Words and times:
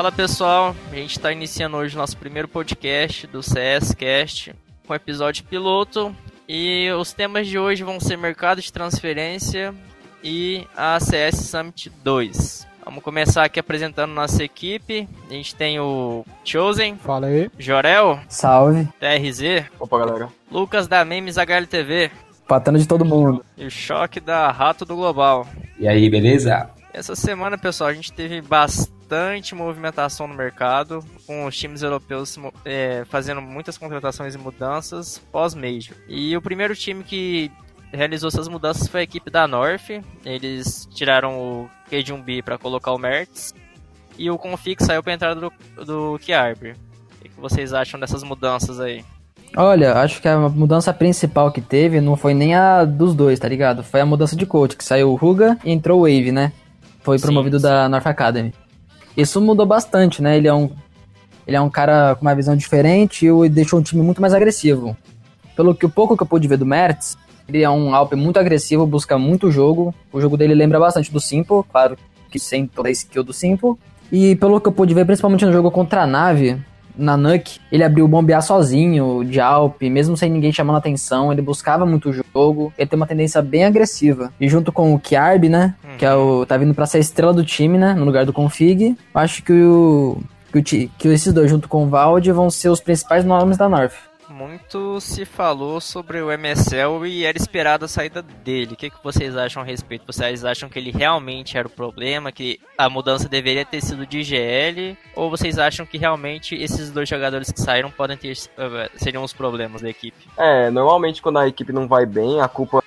Fala 0.00 0.10
pessoal, 0.10 0.74
a 0.90 0.94
gente 0.94 1.10
está 1.10 1.30
iniciando 1.30 1.76
hoje 1.76 1.94
o 1.94 1.98
nosso 1.98 2.16
primeiro 2.16 2.48
podcast 2.48 3.26
do 3.26 3.42
CS 3.42 3.92
Cast 3.92 4.54
com 4.86 4.94
episódio 4.94 5.44
piloto 5.44 6.16
e 6.48 6.90
os 6.98 7.12
temas 7.12 7.46
de 7.46 7.58
hoje 7.58 7.84
vão 7.84 8.00
ser 8.00 8.16
mercado 8.16 8.62
de 8.62 8.72
transferência 8.72 9.74
e 10.24 10.66
a 10.74 10.98
CS 10.98 11.50
Summit 11.50 11.92
2. 12.02 12.66
Vamos 12.82 13.04
começar 13.04 13.44
aqui 13.44 13.60
apresentando 13.60 14.12
nossa 14.12 14.42
equipe. 14.42 15.06
A 15.28 15.34
gente 15.34 15.54
tem 15.54 15.78
o 15.78 16.24
Chosen. 16.46 16.96
Fala 16.96 17.26
aí. 17.26 17.50
Jorel. 17.58 18.20
Salve. 18.26 18.88
TRZ. 18.98 19.66
Opa, 19.78 19.98
galera. 19.98 20.28
Lucas 20.50 20.88
da 20.88 21.04
Memes 21.04 21.36
HLTV. 21.36 22.10
Patando 22.48 22.78
de 22.78 22.88
todo 22.88 23.04
mundo. 23.04 23.44
E 23.54 23.66
o 23.66 23.70
Choque 23.70 24.18
da 24.18 24.50
Rato 24.50 24.86
do 24.86 24.96
Global. 24.96 25.46
E 25.78 25.86
aí, 25.86 26.08
beleza? 26.08 26.70
Essa 26.90 27.14
semana, 27.14 27.58
pessoal, 27.58 27.90
a 27.90 27.92
gente 27.92 28.10
teve 28.10 28.40
bastante 28.40 28.98
movimentação 29.54 30.26
no 30.26 30.34
mercado, 30.34 31.04
com 31.26 31.44
os 31.46 31.56
times 31.56 31.82
europeus 31.82 32.38
é, 32.64 33.04
fazendo 33.08 33.40
muitas 33.40 33.76
contratações 33.76 34.34
e 34.34 34.38
mudanças 34.38 35.18
pós-Major. 35.32 35.96
E 36.08 36.36
o 36.36 36.42
primeiro 36.42 36.74
time 36.74 37.02
que 37.04 37.50
realizou 37.92 38.28
essas 38.28 38.48
mudanças 38.48 38.88
foi 38.88 39.00
a 39.00 39.02
equipe 39.02 39.30
da 39.30 39.46
North. 39.46 39.90
Eles 40.24 40.88
tiraram 40.92 41.38
o 41.38 41.70
K1B 41.90 42.42
para 42.42 42.58
colocar 42.58 42.92
o 42.92 42.98
Mertz. 42.98 43.54
E 44.18 44.30
o 44.30 44.38
Config 44.38 44.82
saiu 44.84 45.02
para 45.02 45.14
entrada 45.14 45.40
do, 45.40 45.52
do 45.84 46.18
Kiarber. 46.18 46.76
O 47.20 47.24
que 47.24 47.40
vocês 47.40 47.72
acham 47.72 47.98
dessas 47.98 48.22
mudanças 48.22 48.80
aí? 48.80 49.04
Olha, 49.56 49.94
acho 49.94 50.20
que 50.22 50.28
a 50.28 50.38
mudança 50.38 50.92
principal 50.92 51.50
que 51.50 51.60
teve 51.60 52.00
não 52.00 52.16
foi 52.16 52.34
nem 52.34 52.54
a 52.54 52.84
dos 52.84 53.14
dois, 53.14 53.38
tá 53.38 53.48
ligado? 53.48 53.82
Foi 53.82 54.00
a 54.00 54.06
mudança 54.06 54.36
de 54.36 54.46
coach, 54.46 54.76
que 54.76 54.84
saiu 54.84 55.10
o 55.10 55.16
Ruga 55.16 55.58
e 55.64 55.72
entrou 55.72 56.00
o 56.00 56.02
Wave, 56.02 56.30
né? 56.30 56.52
Foi 57.02 57.18
promovido 57.18 57.58
sim, 57.58 57.66
sim. 57.66 57.68
da 57.68 57.88
North 57.88 58.06
Academy. 58.06 58.52
Isso 59.20 59.40
mudou 59.40 59.66
bastante, 59.66 60.22
né? 60.22 60.36
Ele 60.36 60.48
é 60.48 60.54
um, 60.54 60.70
ele 61.46 61.56
é 61.56 61.60
um 61.60 61.70
cara 61.70 62.14
com 62.14 62.22
uma 62.22 62.34
visão 62.34 62.56
diferente 62.56 63.26
e 63.26 63.48
deixou 63.48 63.78
um 63.78 63.82
time 63.82 64.02
muito 64.02 64.20
mais 64.20 64.34
agressivo. 64.34 64.96
Pelo 65.56 65.74
que 65.74 65.84
o 65.84 65.90
pouco 65.90 66.16
que 66.16 66.22
eu 66.22 66.26
pude 66.26 66.48
ver 66.48 66.56
do 66.56 66.66
Mertz, 66.66 67.18
ele 67.48 67.62
é 67.62 67.70
um 67.70 67.94
Alp 67.94 68.12
muito 68.14 68.38
agressivo, 68.38 68.86
busca 68.86 69.18
muito 69.18 69.50
jogo. 69.50 69.94
O 70.12 70.20
jogo 70.20 70.36
dele 70.36 70.54
lembra 70.54 70.78
bastante 70.78 71.12
do 71.12 71.20
Simple, 71.20 71.62
claro 71.70 71.96
que 72.30 72.38
sem 72.38 72.66
toda 72.66 72.88
a 72.88 72.92
skill 72.92 73.24
do 73.24 73.32
Simple. 73.32 73.74
E 74.12 74.36
pelo 74.36 74.60
que 74.60 74.68
eu 74.68 74.72
pude 74.72 74.94
ver, 74.94 75.04
principalmente 75.04 75.44
no 75.44 75.52
jogo 75.52 75.70
contra 75.70 76.02
a 76.02 76.06
nave, 76.06 76.60
na 76.96 77.16
Nuke, 77.16 77.58
ele 77.70 77.84
abriu 77.84 78.04
o 78.04 78.08
bombear 78.08 78.42
sozinho, 78.42 79.24
de 79.24 79.40
Alp, 79.40 79.82
mesmo 79.82 80.16
sem 80.16 80.30
ninguém 80.30 80.52
chamando 80.52 80.76
atenção, 80.76 81.32
ele 81.32 81.42
buscava 81.42 81.86
muito 81.86 82.10
o 82.10 82.12
jogo, 82.12 82.72
ele 82.78 82.88
tem 82.88 82.96
uma 82.96 83.06
tendência 83.06 83.40
bem 83.42 83.64
agressiva. 83.64 84.32
E 84.40 84.48
junto 84.48 84.72
com 84.72 84.94
o 84.94 84.98
Kiarb, 84.98 85.48
né, 85.48 85.74
uhum. 85.82 85.96
que 85.96 86.04
é 86.04 86.14
o, 86.14 86.44
tá 86.46 86.56
vindo 86.56 86.74
pra 86.74 86.86
ser 86.86 86.98
a 86.98 87.00
estrela 87.00 87.32
do 87.32 87.44
time, 87.44 87.78
né, 87.78 87.94
no 87.94 88.04
lugar 88.04 88.24
do 88.24 88.32
Config, 88.32 88.96
acho 89.14 89.42
que 89.42 89.52
o, 89.52 90.18
que, 90.52 90.58
o, 90.58 90.62
que 90.62 91.08
esses 91.08 91.32
dois 91.32 91.50
junto 91.50 91.68
com 91.68 91.84
o 91.84 91.88
Vald 91.88 92.26
vão 92.32 92.50
ser 92.50 92.68
os 92.68 92.80
principais 92.80 93.24
nomes 93.24 93.56
da 93.56 93.68
North 93.68 94.09
muito 94.40 94.98
se 95.02 95.26
falou 95.26 95.82
sobre 95.82 96.22
o 96.22 96.30
MSL 96.32 97.06
e 97.06 97.26
era 97.26 97.36
esperada 97.36 97.84
a 97.84 97.88
saída 97.88 98.22
dele. 98.22 98.72
O 98.72 98.76
que, 98.76 98.88
que 98.88 99.04
vocês 99.04 99.36
acham 99.36 99.62
a 99.62 99.66
respeito? 99.66 100.06
Vocês 100.06 100.46
acham 100.46 100.70
que 100.70 100.78
ele 100.78 100.90
realmente 100.90 101.58
era 101.58 101.68
o 101.68 101.70
problema, 101.70 102.32
que 102.32 102.58
a 102.78 102.88
mudança 102.88 103.28
deveria 103.28 103.66
ter 103.66 103.82
sido 103.82 104.06
de 104.06 104.22
GL? 104.22 104.96
Ou 105.14 105.28
vocês 105.28 105.58
acham 105.58 105.84
que 105.84 105.98
realmente 105.98 106.54
esses 106.54 106.90
dois 106.90 107.06
jogadores 107.06 107.52
que 107.52 107.60
saíram 107.60 107.90
podem 107.90 108.16
ter 108.16 108.32
eh, 108.32 108.90
seriam 108.96 109.22
os 109.22 109.34
problemas 109.34 109.82
da 109.82 109.90
equipe? 109.90 110.26
É, 110.38 110.70
normalmente 110.70 111.20
quando 111.20 111.38
a 111.38 111.46
equipe 111.46 111.70
não 111.70 111.86
vai 111.86 112.06
bem, 112.06 112.40
a 112.40 112.48
culpa 112.48 112.82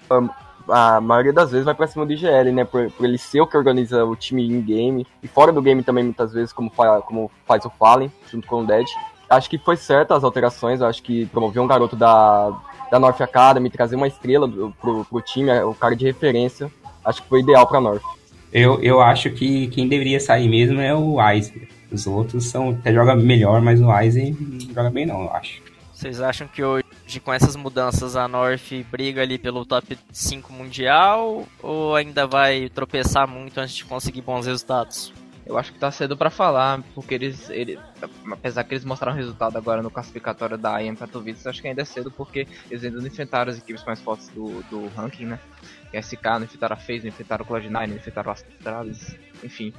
a 0.68 1.02
maioria 1.02 1.34
das 1.34 1.52
vezes 1.52 1.66
vai 1.66 1.76
pra 1.76 1.86
cima 1.86 2.06
do 2.06 2.14
IGL, 2.14 2.52
né? 2.52 2.64
Por, 2.64 2.90
por 2.92 3.06
ele 3.06 3.18
ser 3.18 3.42
o 3.42 3.48
que 3.48 3.58
organiza 3.58 4.04
o 4.06 4.16
time 4.16 4.48
em 4.48 4.62
game. 4.62 5.06
E 5.22 5.28
fora 5.28 5.52
do 5.52 5.62
game 5.62 5.84
também, 5.84 6.06
muitas 6.06 6.32
vezes, 6.32 6.54
como, 6.54 6.70
fa 6.70 7.02
como 7.02 7.30
faz 7.46 7.66
o 7.66 7.70
Fallen, 7.70 8.10
junto 8.32 8.48
com 8.48 8.62
o 8.62 8.66
Dead 8.66 8.88
acho 9.36 9.50
que 9.50 9.58
foi 9.58 9.78
certa 9.78 10.16
as 10.16 10.24
alterações, 10.24 10.82
acho 10.82 11.02
que 11.02 11.26
promover 11.28 11.62
um 11.62 11.68
garoto 11.68 11.96
da, 11.96 12.52
da 12.92 13.00
North 13.00 13.20
Academy, 13.22 13.70
trazer 13.70 13.96
uma 13.96 14.08
estrela 14.08 14.48
pro, 14.80 15.06
pro 15.06 15.22
time, 15.22 15.50
é 15.50 15.64
o 15.64 15.74
cara 15.74 15.96
de 15.96 16.06
referência, 16.06 16.72
acho 17.04 17.22
que 17.22 17.30
foi 17.30 17.42
ideal 17.42 17.68
pra 17.68 17.82
North. 17.82 18.04
Eu, 18.52 18.82
eu 18.84 19.02
acho 19.02 19.32
que 19.32 19.68
quem 19.68 19.88
deveria 19.88 20.20
sair 20.20 20.48
mesmo 20.48 20.80
é 20.80 20.94
o 20.94 21.20
Aizen. 21.20 21.68
Os 21.92 22.06
outros 22.06 22.46
são 22.46 22.70
até 22.70 22.94
joga 22.94 23.16
melhor, 23.16 23.62
mas 23.62 23.82
o 23.82 23.90
Aizen 23.90 24.38
não 24.40 24.60
joga 24.60 24.90
bem 24.90 25.06
não, 25.06 25.24
eu 25.24 25.34
acho. 25.34 25.62
Vocês 25.92 26.22
acham 26.22 26.48
que 26.48 26.64
hoje, 26.64 26.84
com 27.24 27.32
essas 27.32 27.56
mudanças, 27.56 28.16
a 28.16 28.28
North 28.28 28.72
briga 28.92 29.22
ali 29.22 29.38
pelo 29.38 29.66
top 29.66 29.98
5 30.12 30.52
mundial 30.52 31.48
ou 31.62 31.96
ainda 31.96 32.28
vai 32.28 32.70
tropeçar 32.70 33.28
muito 33.28 33.58
antes 33.58 33.76
de 33.76 33.86
conseguir 33.86 34.22
bons 34.22 34.46
resultados? 34.46 35.14
Eu 35.46 35.58
acho 35.58 35.74
que 35.74 35.80
tá 35.80 35.92
cedo 35.92 36.16
para 36.16 36.30
falar, 36.30 36.82
porque 36.96 37.14
eles, 37.14 37.50
eles, 37.50 37.78
apesar 38.32 38.64
que 38.64 38.74
eles 38.74 38.86
mostraram 38.86 39.16
resultado 39.18 39.58
agora 39.58 39.82
no 39.82 39.92
classificatório 39.92 40.58
da 40.58 40.80
IEM 40.82 40.96
Katowice, 40.96 41.48
acho 41.48 41.62
que 41.62 41.68
ainda 41.68 41.82
é 41.82 41.86
cedo 41.86 42.10
porque 42.10 42.48
eles 42.72 42.84
ainda 42.84 43.00
não 43.00 43.08
enfrentaram 43.08 43.52
as 43.52 43.58
equipes 43.58 43.84
mais 43.84 44.00
fortes 44.00 44.30
do, 44.30 44.64
do 44.70 44.88
ranking, 44.96 45.26
né? 45.26 45.40
Que 45.92 45.98
é 45.98 46.02
SK, 46.02 46.24
não 46.24 46.44
enfrentaram 46.44 46.76
a 46.76 46.80
FaZe, 46.80 47.02
não 47.02 47.10
enfrentaram 47.10 47.46
o 47.46 47.48
Cloud9, 47.48 47.88
não 47.88 47.96
enfrentaram 47.96 48.30
o 48.30 48.32
Astralis, 48.32 49.18
enfim. 49.44 49.74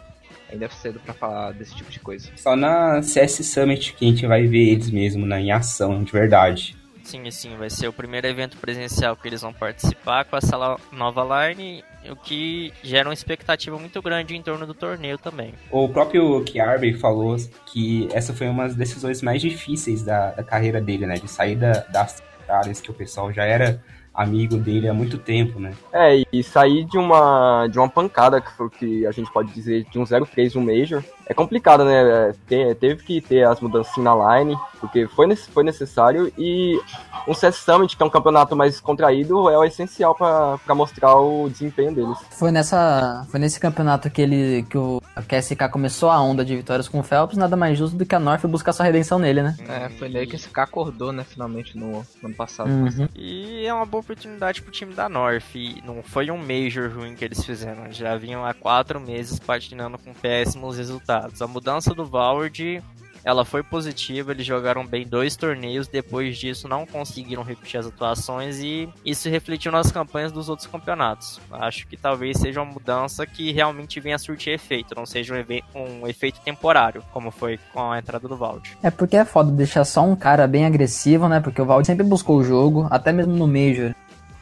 Ainda 0.53 0.67
é 0.67 0.69
cedo 0.69 1.01
para 1.01 1.15
falar 1.15 1.53
desse 1.53 1.75
tipo 1.75 1.91
de 1.91 2.01
coisa. 2.01 2.31
Só 2.37 2.55
na 2.55 3.03
CS 3.03 3.47
Summit 3.47 3.95
que 3.95 4.05
a 4.05 4.09
gente 4.09 4.27
vai 4.27 4.47
ver 4.47 4.69
eles 4.69 4.91
mesmo 4.91 5.25
né, 5.25 5.41
em 5.41 5.51
ação, 5.51 6.05
de 6.05 6.13
verdade. 6.13 6.77
Sim, 7.03 7.31
sim, 7.31 7.57
vai 7.57 7.69
ser 7.69 7.87
o 7.87 7.93
primeiro 7.93 8.27
evento 8.27 8.57
presencial 8.57 9.15
que 9.15 9.29
eles 9.29 9.43
vão 9.43 9.53
participar 9.53 10.25
com 10.25 10.37
essa 10.37 10.57
nova 10.91 11.49
line, 11.49 11.85
o 12.11 12.17
que 12.17 12.73
gera 12.83 13.09
uma 13.09 13.15
expectativa 13.15 13.79
muito 13.79 14.01
grande 14.03 14.37
em 14.37 14.43
torno 14.43 14.67
do 14.67 14.75
torneio 14.75 15.19
também. 15.19 15.55
O 15.71 15.89
próprio 15.89 16.43
Kiarby 16.45 16.95
falou 16.95 17.37
que 17.67 18.09
essa 18.13 18.33
foi 18.33 18.49
uma 18.49 18.65
das 18.65 18.75
decisões 18.75 19.23
mais 19.23 19.41
difíceis 19.41 20.03
da, 20.03 20.31
da 20.33 20.43
carreira 20.43 20.81
dele, 20.81 21.07
né? 21.07 21.15
De 21.15 21.29
sair 21.29 21.57
da, 21.57 21.73
das 21.91 22.23
áreas 22.49 22.81
que 22.81 22.91
o 22.91 22.95
pessoal 22.95 23.33
já 23.33 23.45
era 23.45 23.83
amigo 24.15 24.57
dele 24.57 24.89
há 24.89 24.95
muito 24.95 25.19
tempo, 25.19 25.59
né? 25.59 25.73
É, 25.93 26.23
e 26.33 26.43
sair 26.43 26.85
de 26.85 26.97
uma, 26.97 27.67
de 27.67 27.79
uma 27.79 27.89
pancada, 27.89 28.41
que 28.41 28.53
foi 28.53 28.67
o 28.67 28.71
que 28.71 29.07
a 29.07 29.11
gente 29.11 29.31
pode 29.33 29.53
dizer, 29.53 29.85
de 29.91 29.99
um 29.99 30.05
0-3 30.05 30.55
no 30.55 30.61
Major, 30.63 31.03
é 31.27 31.35
complicado, 31.35 31.85
né? 31.85 32.35
É, 32.51 32.75
teve 32.75 33.03
que 33.03 33.21
ter 33.21 33.45
as 33.45 33.61
mudanças 33.61 33.97
na 33.97 34.15
line, 34.15 34.57
porque 34.81 35.07
foi, 35.09 35.35
foi 35.37 35.65
necessário, 35.65 36.33
e 36.37 36.79
um 37.27 37.35
CS 37.35 37.57
Summit, 37.57 37.97
que 37.97 38.03
é 38.03 38.07
um 38.07 38.11
campeonato 38.11 38.55
mais 38.55 38.81
contraído, 38.81 39.49
é 39.49 39.57
o 39.57 39.65
essencial 39.65 40.15
para 40.15 40.75
mostrar 40.75 41.17
o 41.17 41.49
desempenho 41.49 41.95
deles. 41.95 42.19
Foi 42.31 42.51
nessa 42.51 43.27
foi 43.31 43.41
nesse 43.41 43.59
campeonato 43.59 44.11
que 44.11 44.21
ele 44.21 44.63
que 44.69 44.77
o 44.77 45.01
KSK 45.29 45.69
começou 45.71 46.11
a 46.11 46.21
onda 46.21 46.45
de 46.45 46.55
vitórias 46.57 46.89
com 46.89 47.01
o 47.01 47.03
Phelps, 47.03 47.37
nada 47.37 47.57
mais 47.57 47.79
justo 47.79 47.97
do 47.97 48.05
que 48.05 48.15
a 48.15 48.21
North 48.21 48.45
buscar 48.47 48.73
sua 48.73 48.85
redenção 48.85 49.19
nele, 49.19 49.43
né? 49.43 49.57
É, 49.69 49.89
foi 49.91 50.09
nele 50.09 50.27
que 50.27 50.37
o 50.37 50.39
SK 50.39 50.59
acordou, 50.59 51.13
né, 51.13 51.25
finalmente 51.25 51.77
no, 51.79 52.05
no 52.23 52.27
ano 52.27 52.35
passado. 52.35 52.69
Uhum. 52.69 53.09
E 53.15 53.65
é 53.67 53.73
uma 53.73 53.87
boa 53.87 54.01
oportunidade 54.03 54.61
pro 54.61 54.73
time 54.73 54.93
da 54.93 55.09
North, 55.09 55.55
e 55.55 55.83
não 55.85 56.03
foi 56.03 56.31
um 56.31 56.37
Major 56.37 56.91
ruim 56.91 57.15
que 57.15 57.25
eles 57.25 57.43
fizeram, 57.45 57.91
já 57.91 58.17
vinham 58.17 58.45
há 58.45 58.53
quatro 58.53 59.01
meses 59.01 59.39
patinando 59.39 59.99
com 59.99 60.13
péssimos 60.13 60.77
resultados. 60.77 61.14
A 61.41 61.47
mudança 61.47 61.95
do 61.95 62.05
Valord 62.05 62.83
ela 63.25 63.45
foi 63.45 63.63
positiva, 63.63 64.33
eles 64.33 64.47
jogaram 64.47 64.87
bem 64.87 65.07
dois 65.07 65.35
torneios, 65.35 65.89
depois 65.89 66.37
disso 66.37 66.69
não 66.69 66.85
conseguiram 66.85 67.43
repetir 67.43 67.81
as 67.81 67.87
atuações 67.87 68.59
e 68.59 68.89
isso 69.05 69.29
refletiu 69.31 69.73
nas 69.73 69.91
campanhas 69.91 70.31
dos 70.31 70.49
outros 70.51 70.69
campeonatos. 70.69 71.41
Acho 71.51 71.87
que 71.87 71.97
talvez 71.97 72.39
seja 72.39 72.61
uma 72.61 72.71
mudança 72.71 73.27
que 73.27 73.51
realmente 73.51 73.99
venha 73.99 74.17
a 74.17 74.19
surtir 74.19 74.53
efeito, 74.53 74.95
não 74.95 75.07
seja 75.07 75.35
um, 75.75 76.07
efeito 76.07 76.41
temporário, 76.41 77.03
como 77.13 77.31
foi 77.31 77.59
com 77.73 77.91
a 77.91 77.99
entrada 77.99 78.29
do 78.29 78.37
Vald. 78.37 78.77
É 78.83 78.91
porque 78.91 79.17
é 79.17 79.25
foda 79.25 79.51
deixar 79.51 79.87
só 79.87 80.05
um 80.05 80.15
cara 80.15 80.47
bem 80.47 80.67
agressivo, 80.67 81.27
né? 81.27 81.41
Porque 81.41 81.63
o 81.63 81.65
Vald 81.65 81.87
sempre 81.87 82.05
buscou 82.05 82.39
o 82.39 82.45
jogo, 82.45 82.87
até 82.91 83.11
mesmo 83.11 83.35
no 83.35 83.47
Major 83.47 83.95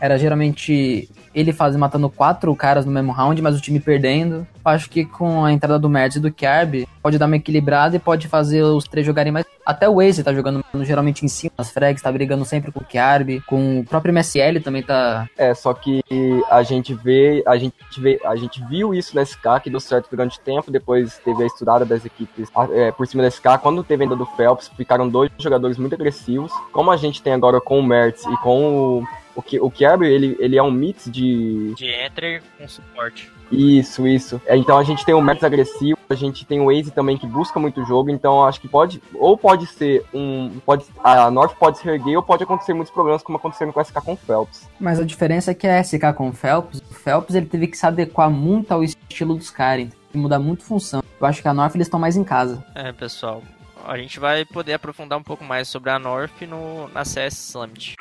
era 0.03 0.19
geralmente 0.19 1.09
ele 1.33 1.53
faz, 1.53 1.77
matando 1.77 2.11
quatro 2.11 2.55
caras 2.57 2.85
no 2.85 2.91
mesmo 2.91 3.13
round, 3.13 3.41
mas 3.41 3.57
o 3.57 3.61
time 3.61 3.79
perdendo. 3.79 4.45
Acho 4.65 4.91
que 4.91 5.05
com 5.05 5.45
a 5.45 5.53
entrada 5.53 5.79
do 5.79 5.89
Mertz 5.89 6.17
e 6.17 6.21
do 6.21 6.33
Kerb, 6.33 6.89
pode 7.01 7.19
dar 7.19 7.27
uma 7.27 7.37
equilibrada 7.37 7.95
e 7.95 8.01
pode 8.01 8.27
fazer 8.27 8.63
os 8.65 8.85
três 8.85 9.07
jogarem 9.07 9.33
mais. 9.33 9.47
Até 9.65 9.89
o 9.89 9.95
Waze 9.95 10.25
tá 10.25 10.35
jogando 10.35 10.65
geralmente 10.83 11.25
em 11.25 11.29
cima 11.29 11.53
das 11.57 11.71
frags, 11.71 12.03
tá 12.03 12.11
brigando 12.11 12.45
sempre 12.45 12.73
com 12.73 12.81
o 12.81 12.85
Kerb, 12.85 13.41
com 13.47 13.79
o 13.79 13.85
próprio 13.85 14.13
MSL 14.13 14.61
também 14.61 14.83
tá. 14.83 15.29
É, 15.39 15.55
só 15.55 15.73
que 15.73 16.03
a 16.51 16.63
gente 16.65 16.95
vê, 16.95 17.43
a 17.47 17.57
gente 17.57 17.75
vê, 17.99 18.21
a 18.25 18.35
gente 18.35 18.63
viu 18.69 18.93
isso 18.93 19.15
na 19.15 19.25
SK 19.25 19.61
que 19.63 19.71
deu 19.71 19.81
certo 19.81 20.09
durante 20.11 20.41
tempo, 20.41 20.71
depois 20.71 21.19
teve 21.25 21.45
a 21.45 21.47
estudada 21.47 21.85
das 21.85 22.05
equipes 22.05 22.49
é, 22.73 22.91
por 22.91 23.07
cima 23.07 23.23
da 23.23 23.31
SK. 23.31 23.59
Quando 23.63 23.85
teve 23.85 24.05
a 24.05 24.09
venda 24.09 24.17
do 24.17 24.27
Phelps, 24.27 24.69
ficaram 24.77 25.09
dois 25.09 25.31
jogadores 25.39 25.79
muito 25.79 25.95
agressivos. 25.95 26.53
Como 26.73 26.91
a 26.91 26.97
gente 26.97 27.23
tem 27.23 27.33
agora 27.33 27.61
com 27.61 27.79
o 27.79 27.83
Mertz 27.83 28.25
e 28.27 28.37
com 28.39 28.99
o 28.99 29.05
o, 29.35 29.43
que, 29.43 29.61
o 29.61 29.71
Kirby, 29.71 30.07
ele, 30.07 30.37
ele 30.39 30.57
é 30.57 30.63
um 30.63 30.71
mix 30.71 31.11
de... 31.11 31.75
De 31.75 31.87
Ether 31.87 32.43
com 32.59 32.69
suporte. 32.69 33.31
Isso, 33.51 34.07
isso. 34.07 34.41
É, 34.47 34.57
então 34.57 34.79
a 34.79 34.83
gente 34.83 35.05
tem 35.05 35.15
o 35.15 35.21
Mertz 35.21 35.45
agressivo, 35.45 35.99
a 36.09 36.15
gente 36.15 36.47
tem 36.47 36.61
o 36.61 36.67
Waze 36.67 36.91
também 36.91 37.19
que 37.19 37.27
busca 37.27 37.61
muito 37.61 37.85
jogo, 37.85 38.11
então 38.11 38.45
acho 38.45 38.61
que 38.61 38.69
pode, 38.69 39.03
ou 39.15 39.37
pode 39.37 39.67
ser 39.67 40.05
um, 40.13 40.51
pode, 40.65 40.87
a 41.05 41.31
North 41.31 41.55
pode 41.57 41.79
se 41.79 41.89
erguer 41.89 42.17
ou 42.17 42.23
pode 42.23 42.45
acontecer 42.45 42.73
muitos 42.73 42.93
problemas 42.93 43.23
como 43.23 43.37
aconteceram 43.37 43.71
com 43.71 43.81
a 43.81 43.85
SK 43.85 44.01
com 44.03 44.13
o 44.15 44.17
Phelps. 44.17 44.69
Mas 44.81 44.99
a 44.99 45.05
diferença 45.05 45.51
é 45.51 45.55
que 45.55 45.67
a 45.67 45.83
SK 45.83 46.15
com 46.17 46.31
o 46.31 46.33
Phelps, 46.33 46.81
o 46.91 46.95
Phelps 46.95 47.35
ele 47.35 47.47
teve 47.47 47.67
que 47.67 47.77
se 47.77 47.87
adequar 47.87 48.31
muito 48.31 48.73
ao 48.73 48.83
estilo 48.83 49.35
dos 49.35 49.51
caras, 49.51 49.89
mudar 50.15 50.39
muito 50.39 50.65
função. 50.65 51.03
Eu 51.21 51.27
acho 51.27 51.43
que 51.43 51.49
a 51.49 51.55
North 51.55 51.75
eles 51.75 51.87
estão 51.87 52.01
mais 52.01 52.17
em 52.17 52.25
casa. 52.25 52.65
É, 52.75 52.91
pessoal. 52.93 53.43
A 53.85 53.97
gente 53.99 54.21
vai 54.21 54.45
poder 54.45 54.75
aprofundar 54.75 55.19
um 55.19 55.23
pouco 55.23 55.45
mais 55.45 55.69
sobre 55.69 55.91
a 55.91 55.99
North 55.99 56.43
no, 56.43 56.89
na 56.89 57.05
CS 57.05 57.37
Summit. 57.37 57.97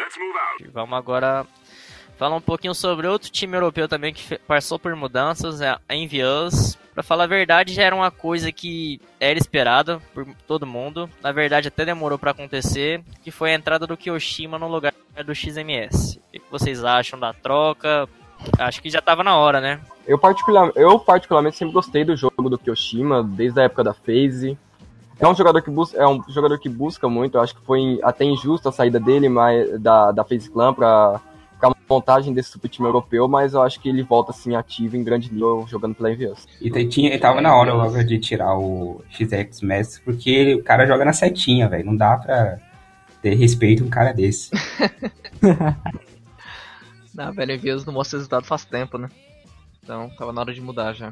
Vamos 0.72 0.98
agora 0.98 1.46
falar 2.18 2.36
um 2.36 2.42
pouquinho 2.42 2.76
sobre 2.76 3.08
outro 3.08 3.32
time 3.32 3.58
europeu 3.58 3.88
também 3.88 4.14
que 4.14 4.38
passou 4.40 4.78
por 4.78 4.96
mudanças, 4.96 5.60
é 5.60 5.70
a 5.70 5.96
Envious. 5.96 6.78
Pra 6.94 7.02
falar 7.02 7.24
a 7.24 7.28
verdade, 7.28 7.74
já 7.74 7.84
era 7.84 7.96
uma 7.96 8.12
coisa 8.12 8.52
que 8.52 9.00
era 9.20 9.40
esperada 9.40 10.00
por 10.14 10.28
todo 10.46 10.68
mundo. 10.68 11.10
Na 11.22 11.32
verdade, 11.32 11.70
até 11.70 11.86
demorou 11.86 12.20
para 12.20 12.32
acontecer, 12.32 13.02
que 13.24 13.32
foi 13.32 13.52
a 13.52 13.56
entrada 13.56 13.88
do 13.88 13.98
Kyoshima 13.98 14.60
no 14.60 14.68
lugar 14.68 14.94
do 15.26 15.34
XMS. 15.34 16.20
O 16.28 16.32
que 16.32 16.52
vocês 16.52 16.84
acham 16.84 17.18
da 17.18 17.34
troca? 17.34 18.08
Acho 18.60 18.82
que 18.82 18.90
já 18.90 19.02
tava 19.02 19.24
na 19.24 19.38
hora, 19.38 19.62
né? 19.62 19.80
Eu, 20.06 20.18
particular, 20.20 20.72
eu 20.76 21.00
particularmente 21.00 21.58
sempre 21.58 21.74
gostei 21.74 22.04
do 22.04 22.16
jogo 22.16 22.50
do 22.50 22.60
Kyoshima, 22.60 23.24
desde 23.24 23.62
a 23.62 23.64
época 23.64 23.84
da 23.84 23.94
FaZe. 23.94 24.58
É 25.22 25.28
um 25.28 25.36
jogador 25.36 25.62
que 25.62 25.70
busca, 25.70 25.98
é 25.98 26.08
um 26.08 26.20
jogador 26.28 26.58
que 26.58 26.68
busca 26.68 27.08
muito. 27.08 27.38
Eu 27.38 27.42
acho 27.42 27.56
que 27.56 27.64
foi 27.64 28.00
até 28.04 28.26
injusto 28.26 28.68
a 28.68 28.72
saída 28.72 29.00
dele, 29.00 29.30
mas 29.30 29.80
da 29.80 30.12
da 30.12 30.24
FaZe 30.24 30.50
Clan 30.50 30.74
para 30.74 31.22
ficar 31.54 31.72
montagem 31.88 32.34
desse 32.34 32.50
super 32.50 32.68
time 32.68 32.88
europeu, 32.88 33.28
mas 33.28 33.54
eu 33.54 33.62
acho 33.62 33.80
que 33.80 33.88
ele 33.88 34.02
volta 34.02 34.32
assim 34.32 34.56
ativo 34.56 34.98
em 34.98 35.04
grande 35.04 35.32
nível 35.32 35.66
jogando 35.68 35.94
pela 35.94 36.12
Envious. 36.12 36.48
E 36.60 36.72
tinha, 36.88 37.20
tava 37.20 37.40
na 37.40 37.56
hora 37.56 37.72
logo 37.74 38.04
de 38.04 38.18
tirar 38.18 38.58
o 38.58 39.04
XX 39.12 39.62
Messi, 39.62 40.02
porque 40.02 40.32
ele, 40.32 40.56
o 40.56 40.64
cara 40.64 40.88
joga 40.88 41.06
na 41.06 41.14
setinha, 41.14 41.70
velho. 41.70 41.86
Não 41.86 41.96
dá 41.96 42.18
pra 42.18 42.58
ter 43.22 43.36
respeito 43.36 43.84
um 43.84 43.90
cara 43.90 44.12
desse. 44.12 44.50
não, 47.14 47.32
velho, 47.32 47.54
Envious 47.54 47.86
não 47.86 47.94
mostra 47.94 48.18
resultado 48.18 48.46
faz 48.46 48.66
tempo, 48.66 48.98
né? 48.98 49.08
Então 49.84 50.10
tava 50.18 50.34
na 50.34 50.42
hora 50.42 50.54
de 50.54 50.62
mudar 50.62 50.94
já. 50.94 51.12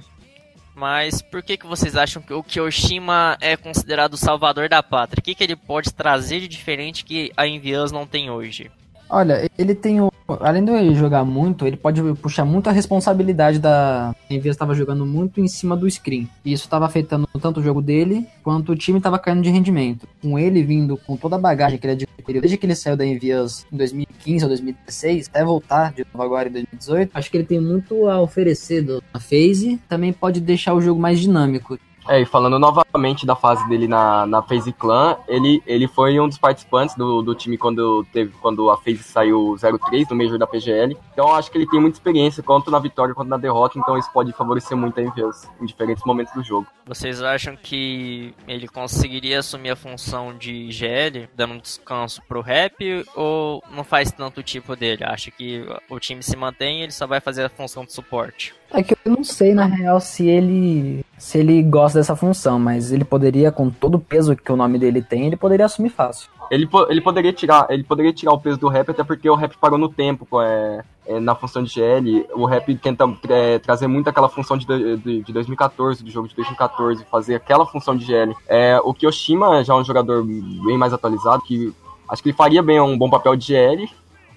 Mas 0.76 1.22
por 1.22 1.44
que, 1.44 1.58
que 1.58 1.68
vocês 1.68 1.96
acham 1.96 2.22
que 2.22 2.34
o 2.34 2.44
Kyoshima 2.44 3.38
é 3.42 3.58
considerado 3.58 4.14
o 4.14 4.18
salvador 4.18 4.70
da 4.70 4.82
pátria? 4.82 5.20
O 5.20 5.24
que, 5.24 5.36
que 5.36 5.44
ele 5.44 5.56
pode 5.56 5.94
trazer 5.94 6.40
de 6.40 6.48
diferente 6.48 7.04
que 7.04 7.32
a 7.36 7.46
Envious 7.46 7.92
não 7.92 8.08
tem 8.08 8.30
hoje? 8.30 8.72
Olha, 9.10 9.50
ele 9.58 9.74
tem 9.74 10.00
o. 10.00 10.12
Além 10.42 10.64
de 10.64 10.72
ele 10.72 10.94
jogar 10.94 11.26
muito, 11.26 11.66
ele 11.66 11.76
pode 11.76 12.02
puxar 12.22 12.46
muito 12.46 12.70
a 12.70 12.72
responsabilidade 12.72 13.58
da. 13.58 14.12
A 14.30 14.34
Envias 14.34 14.56
estava 14.56 14.76
jogando 14.76 15.06
muito 15.06 15.42
em 15.42 15.48
cima 15.48 15.76
do 15.76 15.90
screen. 15.90 16.30
E 16.46 16.54
isso 16.54 16.66
estava 16.66 16.86
afetando 16.86 17.28
tanto 17.42 17.60
o 17.60 17.64
jogo 17.64 17.82
dele, 17.82 18.28
quanto 18.44 18.72
o 18.72 18.76
time 18.76 19.00
estava 19.00 19.18
caindo 19.18 19.42
de 19.42 19.50
rendimento. 19.50 20.08
Com 20.22 20.38
ele 20.38 20.62
vindo 20.62 20.96
com 20.96 21.18
toda 21.18 21.36
a 21.36 21.40
bagagem 21.40 21.80
que 21.80 21.88
ele 21.88 21.94
adquiriu 21.94 22.42
desde 22.42 22.58
que 22.58 22.66
ele 22.66 22.76
saiu 22.76 22.96
da 22.96 23.06
Envias 23.06 23.66
em 23.72 23.78
2015 23.78 24.46
ou 24.46 24.50
2016, 24.50 25.28
até 25.30 25.44
voltar 25.44 25.94
de 25.94 26.06
novo 26.14 26.24
agora 26.24 26.48
em 26.48 26.52
2018, 26.52 27.12
acho 27.14 27.32
que 27.32 27.38
ele 27.38 27.46
tem 27.46 27.60
muito 27.60 28.08
a 28.08 28.22
oferecer 28.22 28.86
na 29.12 29.20
phase. 29.20 29.80
Também 29.90 30.14
pode 30.14 30.40
deixar 30.40 30.76
o 30.76 30.82
jogo 30.82 31.02
mais 31.02 31.20
dinâmico. 31.20 31.80
É, 32.10 32.20
e 32.20 32.26
falando 32.26 32.58
novamente 32.58 33.24
da 33.24 33.36
fase 33.36 33.70
dele 33.70 33.88
na, 33.88 34.26
na 34.26 34.42
FaZe 34.42 34.74
Clan, 34.74 35.16
ele, 35.28 35.62
ele 35.68 35.88
foi 35.88 36.20
um 36.20 36.28
dos 36.28 36.40
participantes 36.40 36.96
do, 36.96 37.22
do 37.22 37.36
time 37.36 37.56
quando, 37.56 38.04
teve, 38.12 38.34
quando 38.42 38.72
a 38.72 38.78
FaZe 38.78 39.04
saiu 39.04 39.56
03 39.60 40.10
no 40.10 40.16
Major 40.16 40.40
da 40.40 40.48
PGL. 40.48 40.98
Então 41.14 41.32
acho 41.36 41.52
que 41.52 41.60
ele 41.60 41.68
tem 41.68 41.80
muita 41.80 41.98
experiência, 41.98 42.42
tanto 42.42 42.72
na 42.72 42.80
vitória 42.80 43.14
quanto 43.14 43.30
na 43.30 43.38
derrota, 43.38 43.78
então 43.78 43.96
isso 43.96 44.12
pode 44.12 44.34
favorecer 44.34 44.76
muito 44.76 45.00
a 45.00 45.04
Envious 45.04 45.48
em 45.62 45.68
diferentes 45.68 46.04
momentos 46.04 46.34
do 46.34 46.44
jogo. 46.44 46.66
Vocês 46.84 47.22
acham 47.22 47.56
que 47.56 48.34
ele 48.48 48.68
conseguiria 48.68 49.38
assumir 49.38 49.70
a 49.70 49.76
função 49.76 50.36
de 50.36 50.72
GL, 50.72 51.30
dando 51.36 51.54
um 51.54 51.60
descanso 51.60 52.24
pro 52.28 52.42
rap, 52.42 53.06
ou 53.16 53.64
não 53.70 53.84
faz 53.84 54.12
tanto 54.12 54.40
o 54.40 54.44
tipo 54.44 54.76
dele? 54.76 55.04
Acha 55.04 55.30
que 55.30 55.64
o 55.88 56.00
time 56.00 56.24
se 56.24 56.36
mantém 56.36 56.80
e 56.80 56.84
ele 56.84 56.92
só 56.92 57.06
vai 57.06 57.20
fazer 57.20 57.44
a 57.44 57.50
função 57.50 57.86
de 57.86 57.94
suporte? 57.94 58.59
É 58.72 58.84
que 58.84 58.96
eu 59.06 59.12
não 59.12 59.24
sei, 59.24 59.54
na 59.54 59.66
real, 59.66 60.00
se 60.00 60.28
ele 60.28 61.04
se 61.18 61.38
ele 61.38 61.62
gosta 61.62 62.00
dessa 62.00 62.16
função, 62.16 62.58
mas 62.58 62.92
ele 62.92 63.04
poderia, 63.04 63.52
com 63.52 63.70
todo 63.70 63.96
o 63.96 64.00
peso 64.00 64.36
que 64.36 64.52
o 64.52 64.56
nome 64.56 64.80
dele 64.80 65.02
tem, 65.02 65.28
ele 65.28 65.36
poderia 65.36 65.66
assumir 65.66 65.90
fácil. 65.90 66.30
Ele, 66.50 66.68
ele, 66.88 67.02
poderia 67.02 67.34
tirar, 67.34 67.68
ele 67.70 67.84
poderia 67.84 68.14
tirar 68.14 68.32
o 68.32 68.40
peso 68.40 68.58
do 68.58 68.70
rap, 68.70 68.90
até 68.90 69.04
porque 69.04 69.30
o 69.30 69.36
rap 69.36 69.56
parou 69.58 69.78
no 69.78 69.90
tempo 69.90 70.26
é, 70.42 70.84
é, 71.06 71.20
na 71.20 71.36
função 71.36 71.62
de 71.62 71.70
GL. 71.70 72.26
O 72.34 72.46
rap 72.46 72.74
tenta 72.76 73.06
é, 73.28 73.60
trazer 73.60 73.88
muito 73.88 74.10
aquela 74.10 74.30
função 74.30 74.58
de, 74.58 74.66
de, 74.66 75.22
de, 75.24 75.34
2014, 75.34 76.04
do 76.04 76.10
jogo 76.10 76.28
de 76.28 76.36
2014, 76.36 77.06
fazer 77.12 77.36
aquela 77.36 77.66
função 77.66 77.96
de 77.96 78.06
GL. 78.06 78.34
É, 78.48 78.80
o 78.84 78.94
Kyoshima 78.94 79.64
já 79.64 79.74
é 79.74 79.78
um 79.78 79.84
jogador 79.84 80.24
bem 80.24 80.78
mais 80.78 80.94
atualizado, 80.94 81.44
que 81.44 81.74
acho 82.08 82.24
que 82.24 82.30
ele 82.30 82.38
faria 82.38 82.64
bem 82.64 82.80
um 82.80 82.98
bom 82.98 83.10
papel 83.10 83.36
de 83.36 83.48
GL, 83.48 83.88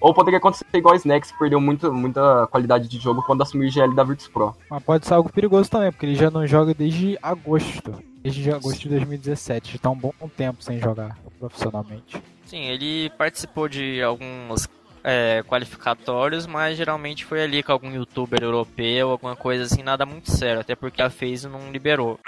ou 0.03 0.13
poderia 0.13 0.37
acontecer 0.37 0.65
igual 0.73 0.93
a 0.93 0.97
Snacks, 0.97 1.31
que 1.31 1.39
perdeu 1.39 1.61
muito, 1.61 1.91
muita 1.93 2.45
qualidade 2.47 2.89
de 2.89 2.99
jogo 2.99 3.23
quando 3.23 3.41
assumiu 3.41 3.69
o 3.69 3.71
GL 3.71 3.95
da 3.95 4.03
Virtus 4.03 4.27
Pro. 4.27 4.53
Mas 4.69 4.83
pode 4.83 5.07
ser 5.07 5.13
algo 5.13 5.31
perigoso 5.31 5.71
também, 5.71 5.91
porque 5.93 6.05
ele 6.05 6.15
já 6.15 6.29
não 6.29 6.45
joga 6.45 6.73
desde 6.73 7.17
agosto. 7.23 8.03
Desde 8.21 8.51
agosto 8.51 8.81
de 8.81 8.89
2017. 8.89 9.77
Está 9.77 9.89
um 9.89 9.95
bom 9.95 10.13
tempo 10.35 10.61
sem 10.61 10.77
jogar 10.77 11.17
profissionalmente. 11.39 12.21
Sim, 12.45 12.63
ele 12.63 13.09
participou 13.11 13.69
de 13.69 14.01
alguns 14.03 14.67
é, 15.03 15.43
qualificatórios, 15.43 16.47
mas 16.47 16.77
geralmente 16.77 17.25
foi 17.25 17.43
ali 17.43 17.61
com 17.61 17.71
algum 17.71 17.91
youtuber 17.91 18.41
europeu, 18.41 19.09
alguma 19.09 19.35
coisa 19.35 19.65
assim, 19.65 19.83
nada 19.83 20.05
muito 20.05 20.31
sério, 20.31 20.61
até 20.61 20.75
porque 20.75 21.01
a 21.01 21.09
FaZe 21.09 21.47
não 21.47 21.71
liberou. 21.71 22.19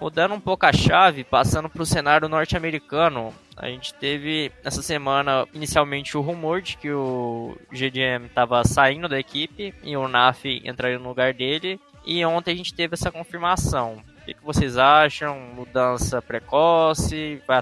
Mudando 0.00 0.34
um 0.34 0.40
pouco 0.40 0.64
a 0.64 0.72
chave, 0.72 1.24
passando 1.24 1.68
para 1.68 1.82
o 1.82 1.86
cenário 1.86 2.28
norte-americano, 2.28 3.34
a 3.56 3.66
gente 3.66 3.92
teve 3.94 4.52
essa 4.62 4.80
semana 4.80 5.46
inicialmente 5.52 6.16
o 6.16 6.20
rumor 6.20 6.62
de 6.62 6.76
que 6.76 6.92
o 6.92 7.56
GDM 7.72 8.26
estava 8.26 8.62
saindo 8.62 9.08
da 9.08 9.18
equipe 9.18 9.74
e 9.82 9.96
o 9.96 10.06
NAF 10.06 10.62
entraria 10.64 10.98
no 10.98 11.08
lugar 11.08 11.34
dele. 11.34 11.80
E 12.06 12.24
ontem 12.24 12.52
a 12.52 12.56
gente 12.56 12.72
teve 12.72 12.94
essa 12.94 13.10
confirmação. 13.10 14.02
O 14.22 14.24
que, 14.24 14.34
que 14.34 14.44
vocês 14.44 14.78
acham? 14.78 15.38
Mudança 15.54 16.22
precoce? 16.22 17.42
Vai, 17.46 17.60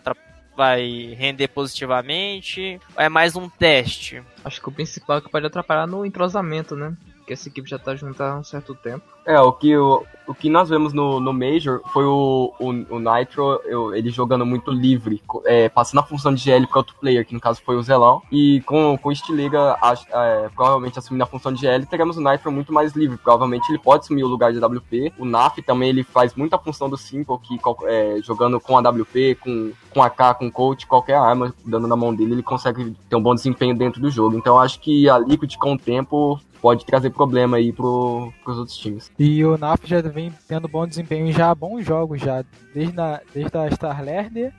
vai 0.56 1.14
render 1.18 1.48
positivamente? 1.48 2.80
Ou 2.96 3.02
é 3.02 3.08
mais 3.08 3.36
um 3.36 3.48
teste? 3.48 4.22
Acho 4.44 4.60
que 4.60 4.68
o 4.68 4.72
principal 4.72 5.18
é 5.18 5.20
que 5.20 5.30
pode 5.30 5.46
atrapalhar 5.46 5.86
no 5.86 6.04
entrosamento, 6.04 6.74
né? 6.74 6.96
Porque 7.18 7.32
essa 7.32 7.48
equipe 7.48 7.68
já 7.68 7.78
tá 7.78 7.94
junto 7.94 8.20
há 8.22 8.38
um 8.38 8.44
certo 8.44 8.74
tempo. 8.74 9.15
É, 9.26 9.40
o 9.40 9.52
que, 9.52 9.76
o, 9.76 10.04
o 10.26 10.34
que 10.34 10.48
nós 10.48 10.68
vemos 10.68 10.92
no, 10.92 11.18
no 11.20 11.32
Major 11.32 11.80
foi 11.92 12.04
o, 12.04 12.52
o, 12.60 12.68
o 12.68 12.98
Nitro, 12.98 13.60
eu, 13.64 13.94
ele 13.94 14.10
jogando 14.10 14.46
muito 14.46 14.70
livre, 14.70 15.20
é, 15.44 15.68
passando 15.68 16.00
a 16.00 16.02
função 16.04 16.32
de 16.32 16.40
GL 16.40 16.66
para 16.66 16.78
outro 16.78 16.94
player, 17.00 17.26
que 17.26 17.34
no 17.34 17.40
caso 17.40 17.60
foi 17.64 17.76
o 17.76 17.82
Zelão. 17.82 18.22
E 18.30 18.60
com, 18.62 18.96
com 18.96 19.08
o 19.08 19.14
Stiliga, 19.14 19.76
é, 20.12 20.48
provavelmente 20.54 20.98
assumindo 20.98 21.24
a 21.24 21.26
função 21.26 21.52
de 21.52 21.60
GL, 21.60 21.84
teremos 21.86 22.16
o 22.16 22.20
Nitro 22.20 22.52
muito 22.52 22.72
mais 22.72 22.92
livre. 22.92 23.18
Provavelmente 23.18 23.68
ele 23.68 23.78
pode 23.78 24.04
assumir 24.04 24.24
o 24.24 24.28
lugar 24.28 24.52
de 24.52 24.62
AWP. 24.62 25.12
O 25.18 25.24
Naf 25.24 25.58
também 25.62 25.88
ele 25.88 26.04
faz 26.04 26.34
muita 26.34 26.58
função 26.58 26.88
do 26.88 26.96
Simple, 26.96 27.38
que 27.38 27.58
é, 27.84 28.18
jogando 28.22 28.60
com 28.60 28.78
AWP, 28.78 29.36
com, 29.40 29.72
com 29.90 30.02
AK, 30.02 30.38
com 30.38 30.50
coach, 30.50 30.86
qualquer 30.86 31.16
arma 31.16 31.54
dando 31.64 31.86
na 31.86 31.96
mão 31.96 32.14
dele, 32.14 32.32
ele 32.32 32.42
consegue 32.42 32.96
ter 33.08 33.16
um 33.16 33.22
bom 33.22 33.34
desempenho 33.34 33.76
dentro 33.76 34.00
do 34.00 34.10
jogo. 34.10 34.36
Então 34.36 34.58
acho 34.58 34.80
que 34.80 35.08
a 35.08 35.18
Liquid 35.18 35.56
com 35.56 35.74
o 35.74 35.78
tempo 35.78 36.40
pode 36.66 36.84
trazer 36.84 37.10
problema 37.10 37.58
aí 37.58 37.72
pro, 37.72 38.32
pros 38.42 38.58
outros 38.58 38.76
times. 38.76 39.10
E 39.18 39.44
o 39.44 39.56
NAF 39.56 39.86
já 39.86 40.00
vem 40.02 40.32
tendo 40.46 40.68
bom 40.68 40.86
desempenho 40.86 41.32
já 41.32 41.54
bons 41.54 41.84
jogos 41.84 42.20
já, 42.20 42.44
desde, 42.74 42.94
na, 42.94 43.20
desde 43.32 43.56
a 43.56 43.70
Star 43.70 44.04
Lerner 44.04 44.52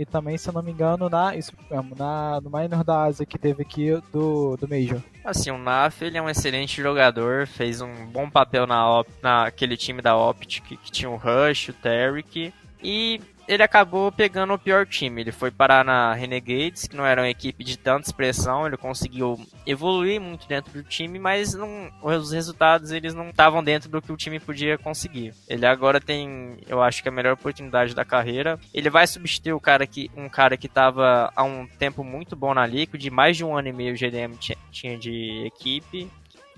e 0.00 0.06
também, 0.06 0.38
se 0.38 0.48
eu 0.48 0.54
não 0.54 0.62
me 0.62 0.72
engano, 0.72 1.10
na, 1.10 1.36
isso 1.36 1.52
mesmo, 1.70 1.94
na, 1.94 2.40
no 2.40 2.48
Minor 2.48 2.82
da 2.82 3.02
Ásia 3.02 3.26
que 3.26 3.38
teve 3.38 3.60
aqui 3.60 3.90
do, 4.10 4.56
do 4.56 4.66
Major. 4.66 4.98
Assim, 5.22 5.50
o 5.50 5.58
Naf 5.58 6.02
ele 6.02 6.16
é 6.16 6.22
um 6.22 6.30
excelente 6.30 6.80
jogador, 6.80 7.46
fez 7.46 7.82
um 7.82 8.06
bom 8.06 8.30
papel 8.30 8.66
na, 8.66 9.04
naquele 9.22 9.76
time 9.76 10.00
da 10.00 10.16
Optic 10.16 10.64
que, 10.64 10.76
que 10.78 10.90
tinha 10.90 11.10
o 11.10 11.16
Rush, 11.16 11.68
o 11.68 11.74
Tarek, 11.74 12.50
e 12.82 13.20
ele 13.50 13.64
acabou 13.64 14.12
pegando 14.12 14.54
o 14.54 14.58
pior 14.58 14.86
time. 14.86 15.22
Ele 15.22 15.32
foi 15.32 15.50
parar 15.50 15.84
na 15.84 16.14
Renegades, 16.14 16.86
que 16.86 16.94
não 16.94 17.04
era 17.04 17.20
uma 17.20 17.28
equipe 17.28 17.64
de 17.64 17.76
tanta 17.76 18.06
expressão. 18.06 18.64
Ele 18.64 18.76
conseguiu 18.76 19.44
evoluir 19.66 20.20
muito 20.20 20.46
dentro 20.46 20.72
do 20.72 20.84
time, 20.84 21.18
mas 21.18 21.52
não, 21.52 21.90
os 22.00 22.30
resultados 22.30 22.92
eles 22.92 23.12
não 23.12 23.30
estavam 23.30 23.62
dentro 23.62 23.90
do 23.90 24.00
que 24.00 24.12
o 24.12 24.16
time 24.16 24.38
podia 24.38 24.78
conseguir. 24.78 25.34
Ele 25.48 25.66
agora 25.66 26.00
tem, 26.00 26.58
eu 26.68 26.80
acho 26.80 27.02
que 27.02 27.08
a 27.08 27.12
melhor 27.12 27.32
oportunidade 27.32 27.92
da 27.92 28.04
carreira. 28.04 28.56
Ele 28.72 28.88
vai 28.88 29.04
substituir 29.08 29.52
o 29.52 29.60
cara 29.60 29.84
que, 29.84 30.08
um 30.16 30.28
cara 30.28 30.56
que 30.56 30.68
estava 30.68 31.32
há 31.34 31.42
um 31.42 31.66
tempo 31.66 32.04
muito 32.04 32.36
bom 32.36 32.54
na 32.54 32.64
Liquid, 32.64 33.04
mais 33.10 33.36
de 33.36 33.44
um 33.44 33.56
ano 33.56 33.66
e 33.66 33.72
meio 33.72 33.94
o 33.94 33.96
GDM 33.96 34.36
tinha 34.70 34.96
de 34.96 35.44
equipe. 35.44 36.08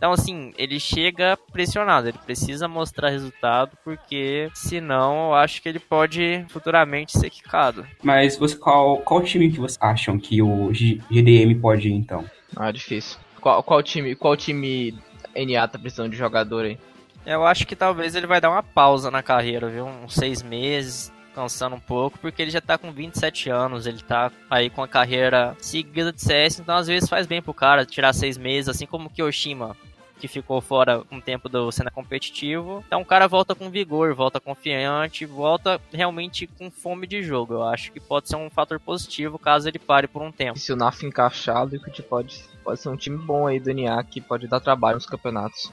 Então, 0.03 0.11
assim, 0.11 0.53
ele 0.59 0.81
chega 0.81 1.39
pressionado, 1.53 2.09
ele 2.09 2.19
precisa 2.19 2.67
mostrar 2.67 3.11
resultado, 3.11 3.79
porque 3.85 4.51
senão 4.53 5.29
eu 5.29 5.35
acho 5.35 5.63
que 5.63 5.69
ele 5.69 5.79
pode 5.79 6.45
futuramente 6.49 7.17
ser 7.17 7.31
quicado. 7.31 7.87
Mas 8.03 8.37
você, 8.37 8.57
qual, 8.57 8.99
qual 8.99 9.23
time 9.23 9.49
que 9.53 9.61
vocês 9.61 9.79
acham 9.81 10.19
que 10.19 10.43
o 10.43 10.73
GDM 10.73 11.55
pode 11.61 11.89
ir, 11.89 11.93
então? 11.93 12.29
Ah, 12.57 12.73
difícil. 12.73 13.17
Qual, 13.41 13.63
qual 13.63 13.81
time 13.81 14.17
qual 14.17 14.37
time 14.37 14.93
NA 15.37 15.69
tá 15.69 15.79
precisando 15.79 16.11
de 16.11 16.17
jogador 16.17 16.65
aí? 16.65 16.77
Eu 17.25 17.47
acho 17.47 17.65
que 17.65 17.77
talvez 17.77 18.17
ele 18.17 18.27
vai 18.27 18.41
dar 18.41 18.51
uma 18.51 18.63
pausa 18.65 19.09
na 19.09 19.23
carreira, 19.23 19.71
viu? 19.71 19.87
Uns 19.87 20.15
seis 20.15 20.43
meses, 20.43 21.13
cansando 21.33 21.77
um 21.77 21.81
pouco, 21.81 22.19
porque 22.19 22.43
ele 22.43 22.51
já 22.51 22.61
tá 22.61 22.77
com 22.77 22.91
27 22.91 23.51
anos, 23.51 23.87
ele 23.87 24.03
tá 24.03 24.33
aí 24.51 24.69
com 24.69 24.83
a 24.83 24.89
carreira 24.89 25.57
seguida 25.61 26.13
de 26.13 26.21
CS, 26.21 26.59
então 26.59 26.75
às 26.75 26.89
vezes 26.89 27.09
faz 27.09 27.25
bem 27.25 27.41
pro 27.41 27.55
cara 27.55 27.87
tirar 27.87 28.13
seis 28.13 28.37
meses, 28.37 28.69
assim 28.69 28.85
como 28.85 29.07
o 29.07 29.11
Kyoshima 29.11 29.77
que 30.23 30.29
ficou 30.29 30.61
fora 30.61 31.03
um 31.11 31.21
tempo 31.21 31.49
do 31.49 31.73
cena 31.73 31.91
competitivo. 31.91 32.85
Então 32.87 33.01
o 33.01 33.05
cara 33.05 33.27
volta 33.27 33.57
com 33.57 33.69
vigor, 33.69 34.15
volta 34.15 34.39
confiante, 34.39 35.27
volta 35.27 35.81
realmente 35.93 36.47
com 36.47 36.71
fome 36.71 37.09
de 37.09 37.25
jogo. 37.25 37.55
Eu 37.55 37.65
acho 37.65 37.91
que 37.91 37.99
pode 37.99 38.29
ser 38.29 38.37
um 38.37 38.49
fator 38.49 38.79
positivo 38.79 39.37
caso 39.37 39.69
ele 39.69 39.81
pare 39.81 40.07
por 40.07 40.23
um 40.23 40.31
tempo. 40.31 40.61
Se 40.61 40.73
o 40.73 40.77
NAF 40.77 41.05
encaixar, 41.05 41.65
o 41.65 41.67
Liquid 41.67 41.99
pode, 42.03 42.41
pode 42.63 42.81
ser 42.81 42.89
um 42.89 42.97
time 42.97 43.19
bom 43.19 43.49
aí 43.49 43.59
do 43.59 43.75
NA 43.75 44.01
que 44.05 44.21
pode 44.21 44.47
dar 44.47 44.61
trabalho 44.61 44.95
nos 44.95 45.07
campeonatos. 45.07 45.73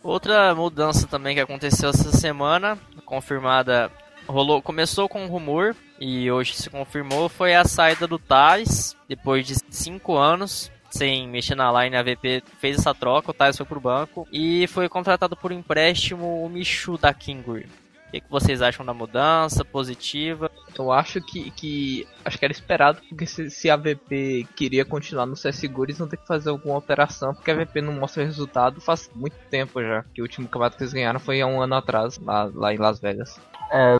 Outra 0.00 0.54
mudança 0.54 1.08
também 1.08 1.34
que 1.34 1.40
aconteceu 1.40 1.90
essa 1.90 2.12
semana, 2.12 2.78
confirmada, 3.04 3.90
rolou, 4.28 4.62
começou 4.62 5.08
com 5.08 5.24
um 5.24 5.28
rumor 5.28 5.74
e 5.98 6.30
hoje 6.30 6.54
se 6.54 6.70
confirmou, 6.70 7.28
foi 7.28 7.56
a 7.56 7.64
saída 7.64 8.06
do 8.06 8.16
Thais, 8.16 8.96
depois 9.08 9.44
de 9.44 9.56
5 9.68 10.16
anos 10.16 10.70
sem 10.96 11.28
mexer 11.28 11.54
na 11.54 11.70
line, 11.82 11.96
a 11.96 12.02
VP 12.02 12.42
fez 12.58 12.78
essa 12.78 12.94
troca, 12.94 13.30
o 13.30 13.34
Thais 13.34 13.56
foi 13.56 13.66
pro 13.66 13.80
banco 13.80 14.26
e 14.32 14.66
foi 14.68 14.88
contratado 14.88 15.36
por 15.36 15.52
empréstimo 15.52 16.44
o 16.44 16.48
Michu 16.48 16.96
da 16.96 17.12
Kingry. 17.12 17.66
O 18.06 18.10
que, 18.12 18.20
que, 18.20 18.30
vocês 18.30 18.62
acham 18.62 18.86
da 18.86 18.94
mudança? 18.94 19.64
Positiva? 19.64 20.50
Eu 20.78 20.92
acho 20.92 21.20
que, 21.20 21.50
que 21.50 22.06
acho 22.24 22.38
que 22.38 22.44
era 22.44 22.52
esperado, 22.52 23.00
porque 23.08 23.26
se, 23.26 23.50
se 23.50 23.68
a 23.68 23.76
VP 23.76 24.46
queria 24.54 24.84
continuar 24.84 25.26
no 25.26 25.34
CSGO, 25.34 25.84
eles 25.84 25.98
vão 25.98 26.06
ter 26.06 26.16
que 26.16 26.26
fazer 26.26 26.50
alguma 26.50 26.76
alteração, 26.76 27.34
porque 27.34 27.50
a 27.50 27.54
VP 27.54 27.80
não 27.82 27.92
mostra 27.92 28.24
resultado 28.24 28.80
faz 28.80 29.10
muito 29.14 29.36
tempo 29.50 29.82
já. 29.82 30.04
Que 30.14 30.22
o 30.22 30.24
último 30.24 30.46
campeonato 30.46 30.76
que 30.76 30.84
eles 30.84 30.92
ganharam 30.92 31.18
foi 31.18 31.40
há 31.40 31.46
um 31.46 31.60
ano 31.60 31.74
atrás, 31.74 32.18
lá, 32.18 32.48
lá 32.54 32.72
em 32.72 32.78
Las 32.78 33.00
Vegas. 33.00 33.40
É, 33.72 33.98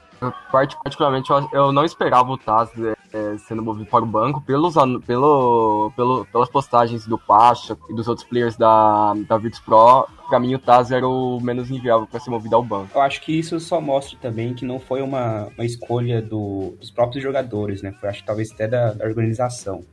particularmente 0.53 1.31
eu 1.53 1.73
não 1.73 1.85
esperava 1.85 2.31
o 2.31 2.39
Taz 2.39 2.71
é, 3.13 3.37
sendo 3.39 3.63
movido 3.63 3.87
para 3.87 4.05
o 4.05 4.07
banco 4.07 4.41
pelos, 4.41 4.75
pelo, 5.07 5.93
pelo, 5.97 6.25
pelas 6.27 6.49
postagens 6.49 7.07
do 7.07 7.19
Pacha 7.19 7.77
e 7.89 7.95
dos 7.95 8.09
outros 8.09 8.27
players 8.27 8.57
da, 8.57 9.15
da 9.29 9.37
Virtus 9.39 9.61
Pro. 9.61 10.07
Pra 10.29 10.41
mim, 10.41 10.55
o 10.55 10.59
Taz 10.59 10.91
era 10.91 11.07
o 11.07 11.39
menos 11.41 11.71
inviável 11.71 12.07
para 12.07 12.19
ser 12.19 12.31
movido 12.31 12.57
ao 12.57 12.63
banco. 12.63 12.91
Eu 12.95 13.01
acho 13.01 13.21
que 13.21 13.39
isso 13.39 13.61
só 13.61 13.81
mostra 13.81 14.19
também 14.21 14.55
que 14.55 14.65
não 14.65 14.81
foi 14.81 15.01
uma, 15.01 15.49
uma 15.57 15.65
escolha 15.65 16.21
do, 16.21 16.77
dos 16.81 16.91
próprios 16.91 17.23
jogadores, 17.23 17.81
né? 17.83 17.93
Foi, 18.01 18.09
acho 18.09 18.21
que 18.21 18.27
talvez 18.27 18.51
até 18.51 18.67
da, 18.67 18.93
da 18.93 19.05
organização. 19.05 19.85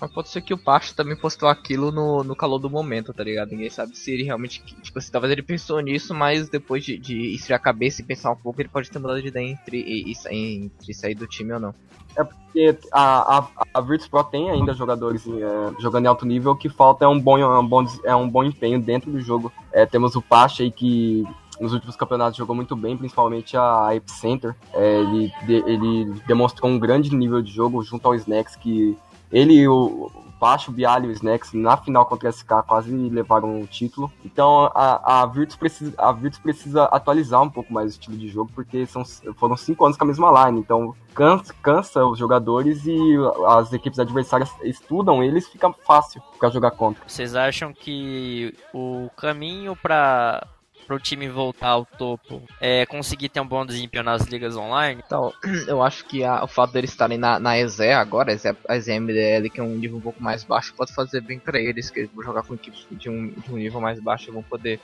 Mas 0.00 0.12
pode 0.12 0.28
ser 0.28 0.42
que 0.42 0.52
o 0.52 0.58
Pacho 0.58 0.94
também 0.94 1.16
postou 1.16 1.48
aquilo 1.48 1.90
no, 1.90 2.22
no 2.22 2.36
calor 2.36 2.58
do 2.58 2.68
momento, 2.68 3.12
tá 3.12 3.24
ligado? 3.24 3.50
Ninguém 3.50 3.70
sabe 3.70 3.96
se 3.96 4.10
ele 4.12 4.22
realmente. 4.24 4.62
Tipo 4.82 4.98
assim, 4.98 5.10
talvez 5.10 5.32
ele 5.32 5.42
pensou 5.42 5.80
nisso, 5.80 6.14
mas 6.14 6.48
depois 6.48 6.84
de, 6.84 6.98
de 6.98 7.34
esfriar 7.34 7.58
a 7.58 7.62
cabeça 7.62 8.00
e 8.00 8.04
pensar 8.04 8.32
um 8.32 8.36
pouco, 8.36 8.60
ele 8.60 8.68
pode 8.68 8.90
ter 8.90 8.98
mudado 8.98 9.22
de 9.22 9.28
ideia 9.28 9.46
entre, 9.46 9.78
e, 9.78 10.12
e, 10.12 10.64
entre 10.64 10.94
sair 10.94 11.14
do 11.14 11.26
time 11.26 11.52
ou 11.52 11.60
não. 11.60 11.74
É 12.16 12.24
porque 12.24 12.78
a, 12.90 13.38
a, 13.38 13.48
a 13.74 13.80
Virtus 13.80 14.08
Pro 14.08 14.24
tem 14.24 14.50
ainda 14.50 14.72
jogadores 14.72 15.26
é, 15.26 15.80
jogando 15.80 16.06
em 16.06 16.08
alto 16.08 16.24
nível, 16.24 16.52
o 16.52 16.56
que 16.56 16.68
falta 16.68 17.04
é 17.04 17.08
um 17.08 17.20
bom, 17.20 17.38
é 17.38 17.46
um 17.46 17.66
bom, 17.66 17.84
é 18.04 18.16
um 18.16 18.28
bom 18.28 18.42
empenho 18.42 18.80
dentro 18.80 19.10
do 19.10 19.20
jogo. 19.20 19.52
É, 19.70 19.84
temos 19.84 20.16
o 20.16 20.22
Pacha 20.22 20.62
aí 20.62 20.70
que 20.70 21.24
nos 21.60 21.72
últimos 21.72 21.96
campeonatos 21.96 22.36
jogou 22.36 22.54
muito 22.54 22.74
bem, 22.74 22.96
principalmente 22.96 23.56
a 23.56 23.94
Epicenter. 23.94 24.54
É, 24.72 25.00
ele, 25.00 25.32
ele 25.46 26.04
demonstrou 26.26 26.70
um 26.70 26.78
grande 26.78 27.14
nível 27.14 27.42
de 27.42 27.50
jogo 27.50 27.82
junto 27.82 28.06
ao 28.06 28.14
Snacks, 28.14 28.56
que 28.56 28.96
ele, 29.30 29.66
o, 29.66 30.10
Pacho, 30.38 30.70
o 30.70 30.74
Bialy 30.74 31.06
e 31.06 31.10
o 31.10 31.12
Snacks 31.12 31.52
na 31.52 31.76
final 31.76 32.06
contra 32.06 32.28
a 32.28 32.32
SK 32.32 32.62
quase 32.66 32.90
levaram 32.90 33.60
o 33.60 33.66
título. 33.66 34.12
Então 34.24 34.70
a, 34.74 35.22
a, 35.22 35.26
Virtus 35.26 35.56
precisa, 35.56 35.94
a 35.98 36.12
Virtus 36.12 36.38
precisa 36.38 36.84
atualizar 36.84 37.42
um 37.42 37.50
pouco 37.50 37.72
mais 37.72 37.86
o 37.86 37.90
estilo 37.90 38.16
de 38.16 38.28
jogo, 38.28 38.50
porque 38.54 38.86
são, 38.86 39.02
foram 39.36 39.56
cinco 39.56 39.84
anos 39.84 39.96
com 39.96 40.04
a 40.04 40.06
mesma 40.06 40.46
line. 40.46 40.60
Então 40.60 40.94
cansa, 41.14 41.54
cansa 41.62 42.04
os 42.04 42.18
jogadores 42.18 42.86
e 42.86 43.16
as 43.48 43.72
equipes 43.72 43.98
adversárias 43.98 44.50
estudam 44.62 45.22
eles, 45.22 45.48
fica 45.48 45.72
fácil 45.72 46.22
para 46.38 46.50
jogar 46.50 46.72
contra. 46.72 47.02
Vocês 47.06 47.34
acham 47.34 47.72
que 47.72 48.54
o 48.74 49.08
caminho 49.16 49.74
para 49.74 50.46
para 50.86 50.96
o 50.96 51.00
time 51.00 51.28
voltar 51.28 51.68
ao 51.68 51.84
topo, 51.84 52.42
é, 52.60 52.86
conseguir 52.86 53.28
ter 53.28 53.40
um 53.40 53.46
bom 53.46 53.66
desempenho 53.66 54.04
nas 54.04 54.22
ligas 54.22 54.56
online? 54.56 55.02
Então, 55.04 55.32
eu 55.66 55.82
acho 55.82 56.04
que 56.04 56.22
a, 56.22 56.44
o 56.44 56.46
fato 56.46 56.72
deles 56.72 56.90
estarem 56.90 57.18
na, 57.18 57.40
na 57.40 57.58
EZE 57.58 57.90
agora, 57.90 58.32
a 58.68 58.76
EZE 58.76 59.00
MDL, 59.00 59.50
que 59.50 59.60
é 59.60 59.62
um 59.62 59.76
nível 59.76 59.98
um 59.98 60.00
pouco 60.00 60.22
mais 60.22 60.44
baixo, 60.44 60.74
pode 60.74 60.94
fazer 60.94 61.20
bem 61.20 61.38
para 61.38 61.58
eles, 61.58 61.90
que 61.90 62.00
eles 62.00 62.10
vão 62.14 62.24
jogar 62.24 62.42
com 62.42 62.54
equipes 62.54 62.86
de 62.90 63.10
um, 63.10 63.30
de 63.30 63.52
um 63.52 63.56
nível 63.56 63.80
mais 63.80 63.98
baixo 63.98 64.30
e 64.30 64.32
vão 64.32 64.42
poder 64.42 64.80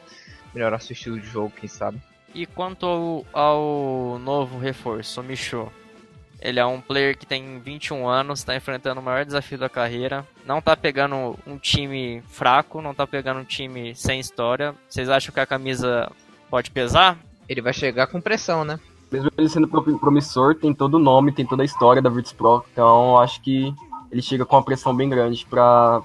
melhorar 0.53 0.81
seu 0.81 0.93
estilo 0.93 1.21
de 1.21 1.27
jogo, 1.27 1.53
quem 1.57 1.69
sabe. 1.69 1.99
E 2.35 2.47
quanto 2.47 2.87
ao, 2.87 3.27
ao 3.33 4.19
novo 4.19 4.59
reforço, 4.59 5.21
o 5.21 5.25
Micho? 5.25 5.71
Ele 6.43 6.59
é 6.59 6.67
um 6.67 6.81
player 6.81 7.17
que 7.17 7.25
tem 7.25 7.61
21 7.61 8.09
anos, 8.09 8.41
está 8.41 8.57
enfrentando 8.57 9.01
o 9.01 9.05
maior 9.05 9.25
desafio 9.25 9.57
da 9.57 9.69
carreira. 9.69 10.27
Não 10.45 10.59
está 10.59 10.77
pegando 10.77 11.39
um 11.47 11.57
time 11.57 12.21
fraco, 12.29 12.83
não 12.83 12.91
está 12.91 13.07
pegando 13.07 13.41
um 13.41 13.45
time 13.45 13.95
sem 13.95 14.19
história. 14.19 14.75
Vocês 14.89 15.09
acham 15.09 15.33
que 15.33 15.39
a 15.39 15.47
camisa 15.47 16.11
pode 16.51 16.71
pesar? 16.71 17.17
Ele 17.49 17.63
vai 17.63 17.73
chegar 17.73 18.09
com 18.09 18.21
pressão, 18.21 18.65
né? 18.65 18.81
Mesmo 19.11 19.31
ele 19.39 19.49
sendo 19.49 19.69
promissor, 19.69 20.57
tem 20.57 20.75
todo 20.75 20.95
o 20.95 20.99
nome, 20.99 21.33
tem 21.33 21.47
toda 21.47 21.63
a 21.63 21.67
história 21.67 22.03
da 22.03 22.11
Virtus 22.11 22.33
Pro. 22.33 22.65
Então 22.73 23.19
acho 23.19 23.41
que 23.41 23.73
ele 24.11 24.23
chega 24.23 24.45
com 24.45 24.57
uma 24.57 24.65
pressão 24.65 24.95
bem 24.95 25.09
grande 25.09 25.47
para 25.47 26.03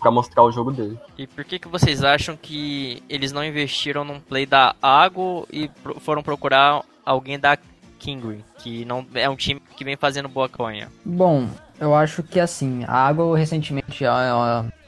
para 0.00 0.10
mostrar 0.10 0.42
o 0.42 0.50
jogo 0.50 0.72
dele. 0.72 0.98
E 1.16 1.24
por 1.24 1.44
que 1.44 1.56
que 1.56 1.68
vocês 1.68 2.02
acham 2.02 2.36
que 2.36 3.00
eles 3.08 3.30
não 3.30 3.44
investiram 3.44 4.04
num 4.04 4.18
play 4.18 4.44
da 4.44 4.74
Água 4.82 5.46
e 5.52 5.70
foram 6.00 6.20
procurar 6.20 6.82
alguém 7.04 7.38
da 7.38 7.56
Kingry, 7.98 8.44
que 8.58 8.84
não 8.84 9.06
é 9.14 9.28
um 9.28 9.36
time 9.36 9.60
que 9.76 9.84
vem 9.84 9.96
fazendo 9.96 10.28
boa 10.28 10.48
campanha? 10.48 10.88
Bom, 11.04 11.48
eu 11.80 11.94
acho 11.94 12.22
que 12.22 12.40
assim, 12.40 12.84
a 12.86 12.94
Água 12.94 13.36
recentemente 13.36 14.04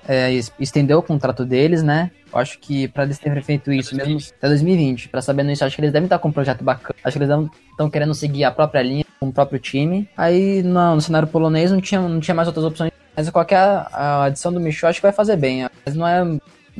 é, 0.09 0.31
estendeu 0.59 0.99
o 0.99 1.03
contrato 1.03 1.45
deles, 1.45 1.83
né? 1.83 2.11
Eu 2.33 2.39
acho 2.39 2.59
que 2.59 2.89
para 2.89 3.05
eles 3.05 3.19
terem 3.19 3.43
feito 3.43 3.73
isso 3.73 3.95
mesmo 3.97 4.19
até 4.39 4.49
2020, 4.49 5.09
para 5.09 5.21
sabendo 5.21 5.51
isso, 5.51 5.65
acho 5.65 5.75
que 5.75 5.83
eles 5.83 5.93
devem 5.93 6.07
estar 6.07 6.19
com 6.19 6.29
um 6.29 6.33
projeto 6.33 6.63
bacana. 6.63 6.95
Acho 7.03 7.19
que 7.19 7.25
eles 7.25 7.51
estão 7.71 7.91
querendo 7.91 8.15
seguir 8.15 8.45
a 8.45 8.51
própria 8.51 8.83
linha, 8.83 9.05
com 9.19 9.29
o 9.29 9.33
próprio 9.33 9.59
time. 9.59 10.09
Aí 10.17 10.63
no, 10.63 10.95
no 10.95 11.01
cenário 11.01 11.29
polonês 11.29 11.71
não 11.71 11.81
tinha, 11.81 12.01
não 12.01 12.21
tinha 12.21 12.35
mais 12.35 12.49
outras 12.49 12.65
opções. 12.65 12.93
Mas 13.17 13.29
qualquer 13.31 13.59
a 13.59 14.25
adição 14.25 14.53
do 14.53 14.61
Michu 14.61 14.87
acho 14.87 15.01
que 15.01 15.07
vai 15.07 15.13
fazer 15.13 15.37
bem. 15.37 15.69
Mas 15.85 15.95
não 15.95 16.07
é 16.07 16.25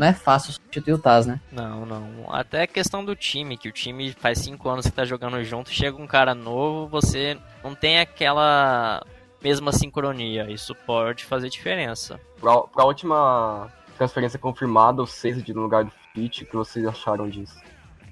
não 0.01 0.07
é 0.07 0.15
fácil 0.15 0.55
substituir 0.55 0.95
o 0.95 0.99
Taz, 0.99 1.27
né? 1.27 1.39
Não, 1.53 1.85
não. 1.85 2.33
Até 2.33 2.63
a 2.63 2.67
questão 2.67 3.05
do 3.05 3.15
time, 3.15 3.59
que 3.59 3.69
o 3.69 3.73
time 3.73 4.13
faz 4.13 4.39
cinco 4.39 4.67
anos 4.71 4.87
que 4.87 4.93
tá 4.93 5.05
jogando 5.05 5.45
junto, 5.45 5.69
chega 5.69 6.01
um 6.01 6.07
cara 6.07 6.35
novo, 6.35 6.89
você 6.89 7.37
não 7.63 7.75
tem 7.75 8.01
aquela 8.01 9.05
mesma 9.43 9.73
sincronia. 9.73 10.51
Isso 10.51 10.75
pode 10.75 11.27
fazer 11.27 11.51
diferença. 11.51 12.19
Pra, 12.41 12.63
pra 12.63 12.85
última 12.87 13.69
transferência 13.99 14.39
confirmada, 14.39 15.03
o 15.03 15.07
6 15.07 15.47
no 15.49 15.61
lugar 15.61 15.85
do 15.85 15.93
Fit, 16.15 16.45
o 16.45 16.47
que 16.47 16.57
vocês 16.57 16.87
acharam 16.87 17.29
disso? 17.29 17.61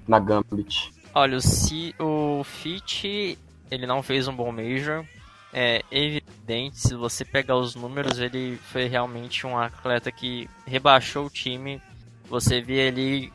Na 0.07 0.19
Gambit. 0.19 0.91
Olha, 1.15 1.37
o, 1.37 1.41
C, 1.41 1.95
o 1.97 2.43
Fit, 2.43 3.35
ele 3.71 3.87
não 3.87 4.03
fez 4.03 4.27
um 4.27 4.35
bom 4.35 4.51
Major 4.51 5.03
é 5.53 5.83
evidente, 5.91 6.79
se 6.79 6.95
você 6.95 7.25
pegar 7.25 7.55
os 7.55 7.75
números, 7.75 8.19
ele 8.19 8.57
foi 8.71 8.87
realmente 8.87 9.47
um 9.47 9.57
atleta 9.57 10.11
que 10.11 10.49
rebaixou 10.65 11.25
o 11.25 11.29
time. 11.29 11.81
Você 12.29 12.61
via 12.61 12.87
ali 12.87 13.33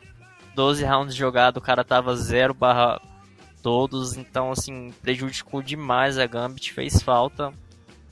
12 0.55 0.85
rounds 0.85 1.15
jogados, 1.15 1.61
o 1.61 1.65
cara 1.65 1.83
tava 1.83 2.15
0 2.15 2.55
barra 2.55 3.01
todos, 3.63 4.17
então 4.17 4.53
assim, 4.53 4.93
prejudicou 5.03 5.63
demais 5.63 6.19
a 6.19 6.27
Gambit, 6.27 6.73
fez 6.73 7.03
falta. 7.03 7.53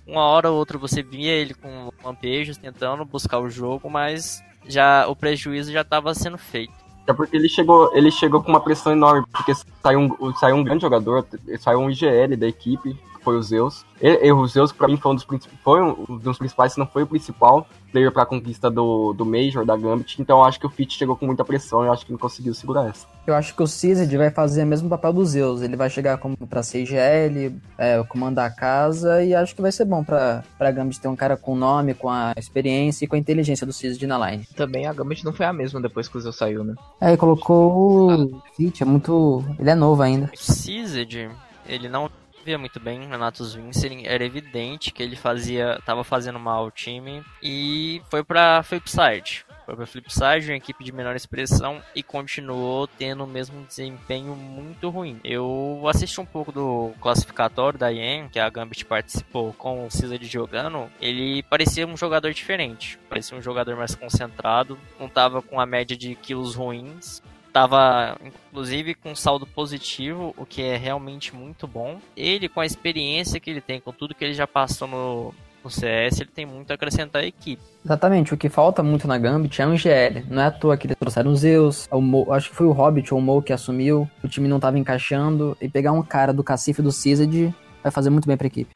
Uma 0.06 0.22
hora 0.22 0.50
ou 0.50 0.58
outra 0.58 0.76
você 0.78 1.02
via 1.02 1.30
ele 1.30 1.54
com 1.54 1.92
lampejos 2.02 2.56
tentando 2.56 3.04
buscar 3.04 3.38
o 3.38 3.48
jogo, 3.48 3.88
mas 3.88 4.42
já 4.66 5.06
o 5.06 5.14
prejuízo 5.14 5.70
já 5.70 5.82
estava 5.82 6.12
sendo 6.14 6.38
feito. 6.38 6.72
É 7.06 7.12
porque 7.12 7.36
ele 7.36 7.48
chegou, 7.48 7.94
ele 7.96 8.10
chegou 8.10 8.42
com 8.42 8.50
uma 8.50 8.60
pressão 8.60 8.92
enorme, 8.92 9.26
porque 9.30 9.52
saiu 9.82 10.00
um, 10.00 10.34
saiu 10.34 10.56
um 10.56 10.64
grande 10.64 10.82
jogador, 10.82 11.26
saiu 11.58 11.80
um 11.80 11.90
IGL 11.90 12.36
da 12.36 12.46
equipe, 12.46 12.96
foi 13.22 13.36
o 13.36 13.42
Zeus. 13.42 13.84
E, 14.00 14.26
e 14.26 14.32
o 14.32 14.46
Zeus, 14.46 14.72
pra 14.72 14.88
mim, 14.88 14.96
foi 14.96 15.12
um 15.12 15.14
dos, 15.14 15.26
foi 15.62 15.82
um 15.82 16.18
dos 16.18 16.38
principais, 16.38 16.72
se 16.72 16.78
não 16.78 16.86
foi 16.86 17.02
o 17.02 17.06
principal 17.06 17.66
player 17.92 18.10
pra 18.10 18.24
conquista 18.24 18.70
do, 18.70 19.12
do 19.12 19.24
Major, 19.24 19.64
da 19.64 19.76
Gambit. 19.76 20.20
Então 20.20 20.38
eu 20.38 20.44
acho 20.44 20.58
que 20.58 20.66
o 20.66 20.70
Fit 20.70 20.96
chegou 20.96 21.14
com 21.14 21.26
muita 21.26 21.44
pressão 21.44 21.84
e 21.84 21.86
eu 21.86 21.92
acho 21.92 22.06
que 22.06 22.10
não 22.10 22.18
conseguiu 22.18 22.54
segurar 22.54 22.88
essa. 22.88 23.06
Eu 23.26 23.34
acho 23.34 23.54
que 23.54 23.62
o 23.62 23.66
Cized 23.66 24.16
vai 24.16 24.30
fazer 24.30 24.64
o 24.64 24.66
mesmo 24.66 24.88
papel 24.88 25.12
do 25.12 25.24
Zeus. 25.24 25.62
Ele 25.62 25.76
vai 25.76 25.88
chegar 25.90 26.18
como 26.18 26.36
pra 26.36 26.62
CGL, 26.62 27.54
é, 27.78 28.02
comandar 28.08 28.46
a 28.46 28.50
casa 28.50 29.22
e 29.22 29.34
acho 29.34 29.54
que 29.54 29.62
vai 29.62 29.70
ser 29.70 29.84
bom 29.84 30.02
pra, 30.02 30.42
pra 30.58 30.72
Gambit 30.72 31.00
ter 31.00 31.08
um 31.08 31.14
cara 31.14 31.36
com 31.36 31.54
nome, 31.54 31.94
com 31.94 32.08
a 32.08 32.32
experiência 32.36 33.04
e 33.04 33.08
com 33.08 33.14
a 33.14 33.18
inteligência 33.18 33.66
do 33.66 33.72
Cized 33.72 34.04
na 34.06 34.30
line. 34.30 34.48
Também 34.56 34.86
a 34.86 34.92
Gambit 34.92 35.24
não 35.24 35.32
foi 35.32 35.46
a 35.46 35.52
mesma 35.52 35.80
depois 35.80 36.08
que 36.08 36.16
o 36.16 36.20
Zeus 36.20 36.36
saiu, 36.36 36.64
né? 36.64 36.74
É, 37.00 37.16
colocou 37.16 38.10
o 38.10 38.42
Fit, 38.56 38.82
é 38.82 38.86
muito... 38.86 39.44
Ele 39.58 39.70
é 39.70 39.74
novo 39.74 40.02
ainda. 40.02 40.30
O 40.32 40.36
Cized, 40.36 41.30
ele 41.68 41.88
não 41.88 42.10
via 42.44 42.58
muito 42.58 42.78
bem 42.80 43.06
Renato 43.06 43.44
Vince, 43.44 44.04
era 44.06 44.24
evidente 44.24 44.92
que 44.92 45.02
ele 45.02 45.16
fazia, 45.16 45.80
tava 45.84 46.04
fazendo 46.04 46.38
mal 46.38 46.64
ao 46.64 46.70
time 46.70 47.22
e 47.42 48.02
foi 48.10 48.22
para 48.22 48.62
foi 48.62 48.80
pro 48.80 48.90
side. 48.90 49.44
Foi 49.64 49.76
pra 49.76 49.86
Flipside, 49.86 50.50
uma 50.50 50.56
equipe 50.56 50.82
de 50.82 50.92
menor 50.92 51.14
expressão, 51.14 51.80
e 51.94 52.02
continuou 52.02 52.86
tendo 52.86 53.24
o 53.24 53.26
mesmo 53.26 53.64
desempenho 53.64 54.34
muito 54.34 54.90
ruim. 54.90 55.20
Eu 55.22 55.82
assisti 55.86 56.20
um 56.20 56.26
pouco 56.26 56.50
do 56.50 56.92
classificatório 57.00 57.78
da 57.78 57.90
IEM, 57.90 58.28
que 58.28 58.38
a 58.38 58.50
Gambit 58.50 58.84
participou 58.84 59.52
com 59.52 59.86
o 59.86 59.90
Cized 59.90 60.24
jogando. 60.26 60.90
Ele 61.00 61.42
parecia 61.44 61.86
um 61.86 61.96
jogador 61.96 62.32
diferente, 62.32 62.98
parecia 63.08 63.38
um 63.38 63.42
jogador 63.42 63.76
mais 63.76 63.94
concentrado, 63.94 64.78
não 64.98 65.08
tava 65.08 65.40
com 65.40 65.60
a 65.60 65.66
média 65.66 65.96
de 65.96 66.14
kills 66.16 66.56
ruins, 66.56 67.22
Tava, 67.52 68.16
inclusive, 68.24 68.94
com 68.94 69.14
saldo 69.14 69.46
positivo, 69.46 70.34
o 70.38 70.46
que 70.46 70.62
é 70.62 70.76
realmente 70.76 71.34
muito 71.34 71.66
bom. 71.66 72.00
Ele, 72.16 72.48
com 72.48 72.60
a 72.60 72.66
experiência 72.66 73.38
que 73.38 73.50
ele 73.50 73.60
tem, 73.60 73.78
com 73.78 73.92
tudo 73.92 74.14
que 74.14 74.24
ele 74.24 74.32
já 74.32 74.46
passou 74.46 74.88
no, 74.88 75.34
no 75.62 75.70
CS, 75.70 76.20
ele 76.20 76.30
tem 76.34 76.46
muito 76.46 76.70
a 76.70 76.74
acrescentar 76.74 77.22
à 77.22 77.26
equipe. 77.26 77.62
Exatamente, 77.84 78.32
o 78.32 78.38
que 78.38 78.48
falta 78.48 78.82
muito 78.82 79.06
na 79.06 79.18
Gambit 79.18 79.60
é 79.60 79.66
um 79.66 79.76
GL. 79.76 80.24
Não 80.30 80.40
é 80.40 80.46
à 80.46 80.50
toa 80.50 80.78
que 80.78 80.86
eles 80.86 80.96
trouxeram 80.96 81.30
o 81.30 81.36
Zeus, 81.36 81.86
o 81.90 82.00
Mo, 82.00 82.32
acho 82.32 82.48
que 82.48 82.56
foi 82.56 82.66
o 82.66 82.72
Hobbit 82.72 83.12
ou 83.12 83.20
o 83.20 83.22
Mo 83.22 83.42
que 83.42 83.52
assumiu, 83.52 84.08
o 84.24 84.28
time 84.28 84.48
não 84.48 84.58
tava 84.58 84.78
encaixando, 84.78 85.54
e 85.60 85.68
pegar 85.68 85.92
um 85.92 86.02
cara 86.02 86.32
do 86.32 86.42
Cacife 86.42 86.80
do 86.80 86.90
Cized 86.90 87.54
vai 87.82 87.92
fazer 87.92 88.08
muito 88.08 88.26
bem 88.26 88.36
pra 88.36 88.46
equipe. 88.46 88.70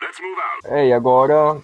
É, 0.66 0.88
e 0.88 0.92
agora, 0.92 1.56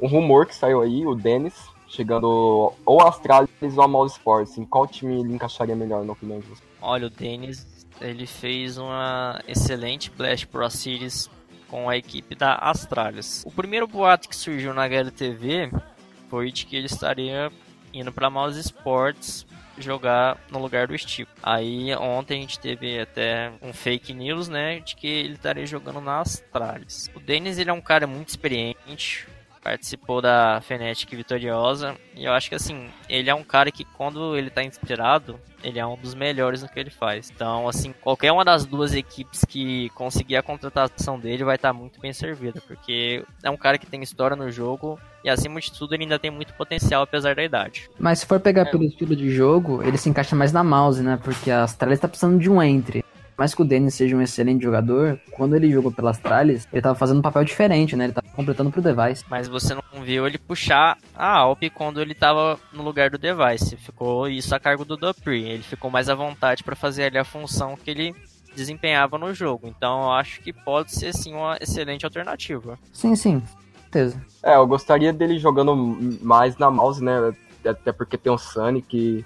um 0.00 0.06
rumor 0.06 0.46
que 0.46 0.54
saiu 0.54 0.82
aí, 0.82 1.04
o 1.06 1.14
Dennis, 1.14 1.54
chegando 1.94 2.72
ou 2.84 3.00
a 3.00 3.08
Astralis 3.08 3.50
ou 3.62 3.82
a 3.82 3.88
Mouse 3.88 4.14
Sports. 4.14 4.58
Em 4.58 4.64
qual 4.64 4.86
time 4.86 5.20
ele 5.20 5.34
encaixaria 5.34 5.76
melhor, 5.76 6.04
na 6.04 6.12
opinião 6.12 6.40
de 6.40 6.46
você? 6.46 6.62
Olha, 6.80 7.06
o 7.06 7.10
Dennis, 7.10 7.86
ele 8.00 8.26
fez 8.26 8.76
uma 8.76 9.40
excelente 9.46 10.10
Blast 10.10 10.46
Pro 10.46 10.68
Series 10.68 11.30
com 11.68 11.88
a 11.88 11.96
equipe 11.96 12.34
da 12.34 12.54
Astralis. 12.54 13.42
O 13.46 13.50
primeiro 13.50 13.86
boato 13.86 14.28
que 14.28 14.36
surgiu 14.36 14.74
na 14.74 14.84
HLTV 14.84 15.70
foi 16.28 16.50
de 16.50 16.66
que 16.66 16.76
ele 16.76 16.86
estaria 16.86 17.50
indo 17.92 18.12
para 18.12 18.28
Mouse 18.28 18.58
Sports 18.58 19.46
jogar 19.78 20.38
no 20.50 20.58
lugar 20.60 20.86
do 20.86 20.96
Stico. 20.96 21.30
Aí 21.42 21.94
ontem 21.96 22.38
a 22.38 22.40
gente 22.40 22.60
teve 22.60 23.00
até 23.00 23.52
um 23.60 23.72
fake 23.72 24.14
news, 24.14 24.48
né, 24.48 24.80
de 24.80 24.94
que 24.94 25.06
ele 25.06 25.34
estaria 25.34 25.66
jogando 25.66 26.00
na 26.00 26.20
Astralis. 26.20 27.10
O 27.14 27.20
Dennis 27.20 27.58
ele 27.58 27.70
é 27.70 27.72
um 27.72 27.80
cara 27.80 28.06
muito 28.06 28.28
experiente, 28.28 29.26
participou 29.64 30.20
da 30.20 30.60
Fnatic 30.60 31.10
vitoriosa. 31.10 31.96
E 32.14 32.26
eu 32.26 32.32
acho 32.32 32.50
que 32.50 32.54
assim, 32.54 32.88
ele 33.08 33.30
é 33.30 33.34
um 33.34 33.42
cara 33.42 33.72
que 33.72 33.84
quando 33.84 34.36
ele 34.36 34.50
tá 34.50 34.62
inspirado, 34.62 35.40
ele 35.62 35.78
é 35.78 35.86
um 35.86 35.96
dos 35.96 36.14
melhores 36.14 36.62
no 36.62 36.68
que 36.68 36.78
ele 36.78 36.90
faz. 36.90 37.32
Então, 37.34 37.66
assim, 37.66 37.94
qualquer 38.02 38.30
uma 38.30 38.44
das 38.44 38.66
duas 38.66 38.94
equipes 38.94 39.44
que 39.48 39.88
conseguir 39.90 40.36
a 40.36 40.42
contratação 40.42 41.18
dele 41.18 41.42
vai 41.42 41.56
estar 41.56 41.70
tá 41.70 41.72
muito 41.72 41.98
bem 41.98 42.12
servida, 42.12 42.60
porque 42.66 43.24
é 43.42 43.50
um 43.50 43.56
cara 43.56 43.78
que 43.78 43.86
tem 43.86 44.02
história 44.02 44.36
no 44.36 44.50
jogo 44.50 45.00
e 45.24 45.30
acima 45.30 45.58
de 45.58 45.72
tudo 45.72 45.94
ele 45.94 46.02
ainda 46.02 46.18
tem 46.18 46.30
muito 46.30 46.52
potencial 46.52 47.02
apesar 47.02 47.34
da 47.34 47.42
idade. 47.42 47.88
Mas 47.98 48.18
se 48.18 48.26
for 48.26 48.38
pegar 48.38 48.62
é. 48.62 48.70
pelo 48.70 48.84
estilo 48.84 49.16
de 49.16 49.30
jogo, 49.30 49.82
ele 49.82 49.96
se 49.96 50.10
encaixa 50.10 50.36
mais 50.36 50.52
na 50.52 50.62
mouse, 50.62 51.02
né? 51.02 51.18
Porque 51.22 51.50
a 51.50 51.62
Astralis 51.62 51.98
tá 51.98 52.06
precisando 52.06 52.38
de 52.38 52.50
um 52.50 52.62
entry 52.62 53.03
mais 53.36 53.54
que 53.54 53.62
o 53.62 53.64
Dennis 53.64 53.94
seja 53.94 54.16
um 54.16 54.22
excelente 54.22 54.62
jogador, 54.62 55.20
quando 55.32 55.56
ele 55.56 55.70
jogou 55.70 55.90
pelas 55.90 56.18
tralhas, 56.18 56.66
ele 56.72 56.82
tava 56.82 56.94
fazendo 56.94 57.18
um 57.18 57.22
papel 57.22 57.44
diferente, 57.44 57.96
né? 57.96 58.04
Ele 58.04 58.12
tava 58.12 58.26
completando 58.28 58.70
pro 58.70 58.82
Device. 58.82 59.24
Mas 59.28 59.48
você 59.48 59.74
não 59.74 60.02
viu 60.02 60.26
ele 60.26 60.38
puxar 60.38 60.98
a 61.14 61.38
Alp 61.38 61.62
quando 61.74 62.00
ele 62.00 62.14
tava 62.14 62.58
no 62.72 62.82
lugar 62.82 63.10
do 63.10 63.18
Device. 63.18 63.76
Ficou 63.76 64.28
isso 64.28 64.54
a 64.54 64.60
cargo 64.60 64.84
do 64.84 64.96
Dupree. 64.96 65.44
Ele 65.44 65.62
ficou 65.62 65.90
mais 65.90 66.08
à 66.08 66.14
vontade 66.14 66.62
para 66.62 66.76
fazer 66.76 67.04
ali 67.04 67.18
a 67.18 67.24
função 67.24 67.76
que 67.76 67.90
ele 67.90 68.14
desempenhava 68.54 69.18
no 69.18 69.34
jogo. 69.34 69.66
Então 69.66 70.04
eu 70.04 70.12
acho 70.12 70.40
que 70.40 70.52
pode 70.52 70.94
ser 70.94 71.12
sim 71.12 71.34
uma 71.34 71.56
excelente 71.60 72.04
alternativa. 72.04 72.78
Sim, 72.92 73.16
sim. 73.16 73.42
Certeza. 73.82 74.20
É, 74.42 74.56
eu 74.56 74.66
gostaria 74.66 75.12
dele 75.12 75.38
jogando 75.38 75.76
mais 76.20 76.56
na 76.58 76.70
mouse, 76.70 77.02
né? 77.02 77.32
Até 77.64 77.92
porque 77.92 78.18
tem 78.18 78.32
o 78.32 78.36
Sunny 78.36 78.82
que 78.82 79.24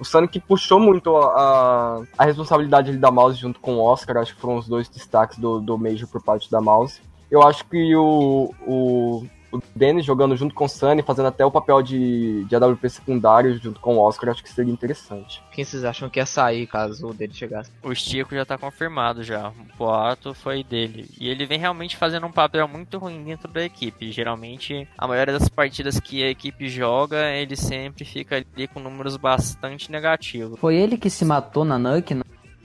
o 0.00 0.04
Sonic 0.04 0.40
puxou 0.40 0.80
muito 0.80 1.14
a, 1.14 2.02
a 2.16 2.24
responsabilidade 2.24 2.96
da 2.96 3.10
Mouse 3.10 3.38
junto 3.38 3.60
com 3.60 3.74
o 3.74 3.80
Oscar, 3.80 4.16
acho 4.16 4.34
que 4.34 4.40
foram 4.40 4.56
os 4.56 4.66
dois 4.66 4.88
destaques 4.88 5.38
do, 5.38 5.60
do 5.60 5.76
Major 5.76 6.08
por 6.08 6.22
parte 6.22 6.50
da 6.50 6.60
Mouse. 6.60 7.02
Eu 7.30 7.42
acho 7.42 7.64
que 7.66 7.94
o, 7.94 8.52
o, 8.66 9.26
o 9.52 9.60
Dennis 9.74 10.04
jogando 10.04 10.36
junto 10.36 10.54
com 10.54 10.64
o 10.64 10.68
Sunny, 10.68 11.02
fazendo 11.02 11.26
até 11.26 11.44
o 11.44 11.50
papel 11.50 11.82
de, 11.82 12.44
de 12.44 12.56
AWP 12.56 12.88
secundário 12.88 13.58
junto 13.58 13.80
com 13.80 13.96
o 13.96 14.00
Oscar, 14.00 14.30
acho 14.30 14.42
que 14.42 14.50
seria 14.50 14.72
interessante. 14.72 15.42
Quem 15.52 15.64
vocês 15.64 15.84
acham 15.84 16.08
que 16.08 16.18
ia 16.18 16.26
sair 16.26 16.66
caso 16.66 17.08
o 17.08 17.14
dele 17.14 17.32
chegasse? 17.32 17.70
O 17.82 17.94
Stico 17.94 18.34
já 18.34 18.44
tá 18.44 18.56
confirmado 18.56 19.22
já. 19.22 19.48
O 19.48 19.76
boato 19.76 20.34
foi 20.34 20.62
dele. 20.62 21.08
E 21.18 21.28
ele 21.28 21.46
vem 21.46 21.58
realmente 21.58 21.96
fazendo 21.96 22.26
um 22.26 22.32
papel 22.32 22.66
muito 22.68 22.98
ruim 22.98 23.22
dentro 23.24 23.48
da 23.48 23.64
equipe. 23.64 24.12
Geralmente, 24.12 24.88
a 24.96 25.06
maioria 25.06 25.38
das 25.38 25.48
partidas 25.48 25.98
que 25.98 26.22
a 26.22 26.30
equipe 26.30 26.68
joga, 26.68 27.30
ele 27.30 27.56
sempre 27.56 28.04
fica 28.04 28.36
ali 28.36 28.68
com 28.68 28.80
números 28.80 29.16
bastante 29.16 29.90
negativos. 29.90 30.58
Foi 30.58 30.76
ele 30.76 30.96
que 30.96 31.10
se 31.10 31.24
matou 31.24 31.64
na 31.64 31.78
Nuke 31.78 32.20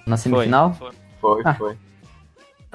na 0.05 0.17
semifinal? 0.17 0.73
Foi, 0.73 0.91
foi. 0.91 0.95
foi, 1.19 1.41
ah. 1.45 1.53
foi. 1.55 1.77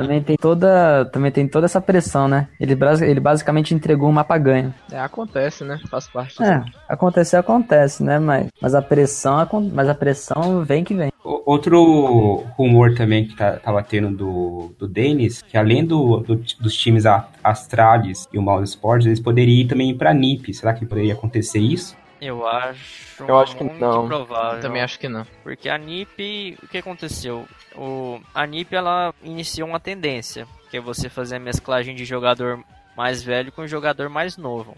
Também 0.00 0.22
tem 0.22 0.36
toda, 0.36 1.04
também 1.06 1.30
tem 1.30 1.46
toda 1.46 1.66
essa 1.66 1.80
pressão, 1.80 2.26
né? 2.26 2.48
Ele, 2.58 2.76
ele 3.02 3.20
basicamente 3.20 3.74
entregou 3.74 4.08
um 4.08 4.12
mapa 4.12 4.38
ganho. 4.38 4.74
É, 4.90 4.98
acontece, 4.98 5.62
né? 5.62 5.78
Faz 5.90 6.08
parte. 6.08 6.42
É, 6.42 6.64
acontecer 6.88 7.36
acontece, 7.36 8.02
né? 8.02 8.18
Mas, 8.18 8.48
mas 8.62 8.74
a 8.74 8.80
pressão, 8.80 9.46
mas 9.72 9.90
a 9.90 9.94
pressão 9.94 10.64
vem 10.64 10.82
que 10.82 10.94
vem. 10.94 11.12
Outro 11.22 12.44
rumor 12.56 12.94
também 12.94 13.26
que 13.26 13.36
tá, 13.36 13.52
tava 13.58 13.82
tendo 13.82 14.16
do, 14.16 14.74
do 14.78 14.88
Dennis, 14.88 15.42
que 15.42 15.58
além 15.58 15.84
do, 15.84 16.20
do 16.20 16.36
dos 16.36 16.74
times 16.74 17.04
Astralis 17.44 18.26
e 18.32 18.38
o 18.38 18.42
Mouse 18.42 18.70
Sports, 18.70 19.06
eles 19.06 19.20
poderiam 19.20 19.60
ir 19.60 19.66
também 19.66 19.94
para 19.94 20.14
NiP. 20.14 20.54
Será 20.54 20.72
que 20.72 20.86
poderia 20.86 21.12
acontecer 21.12 21.58
isso? 21.58 21.94
Eu 22.20 22.46
acho, 22.46 23.24
eu 23.24 23.38
acho 23.38 23.56
que 23.56 23.64
não. 23.64 24.06
provável. 24.06 24.58
Eu 24.58 24.60
também 24.60 24.82
acho 24.82 24.98
que 24.98 25.08
não. 25.08 25.26
Porque 25.42 25.68
a 25.68 25.78
NiP, 25.78 26.58
o 26.62 26.68
que 26.68 26.78
aconteceu? 26.78 27.48
O, 27.74 28.20
a 28.34 28.46
NiP 28.46 28.74
ela 28.74 29.14
iniciou 29.22 29.68
uma 29.68 29.80
tendência, 29.80 30.46
que 30.70 30.76
é 30.76 30.80
você 30.80 31.08
fazer 31.08 31.36
a 31.36 31.40
mesclagem 31.40 31.94
de 31.94 32.04
jogador 32.04 32.62
mais 32.96 33.22
velho 33.22 33.50
com 33.50 33.66
jogador 33.66 34.10
mais 34.10 34.36
novo. 34.36 34.76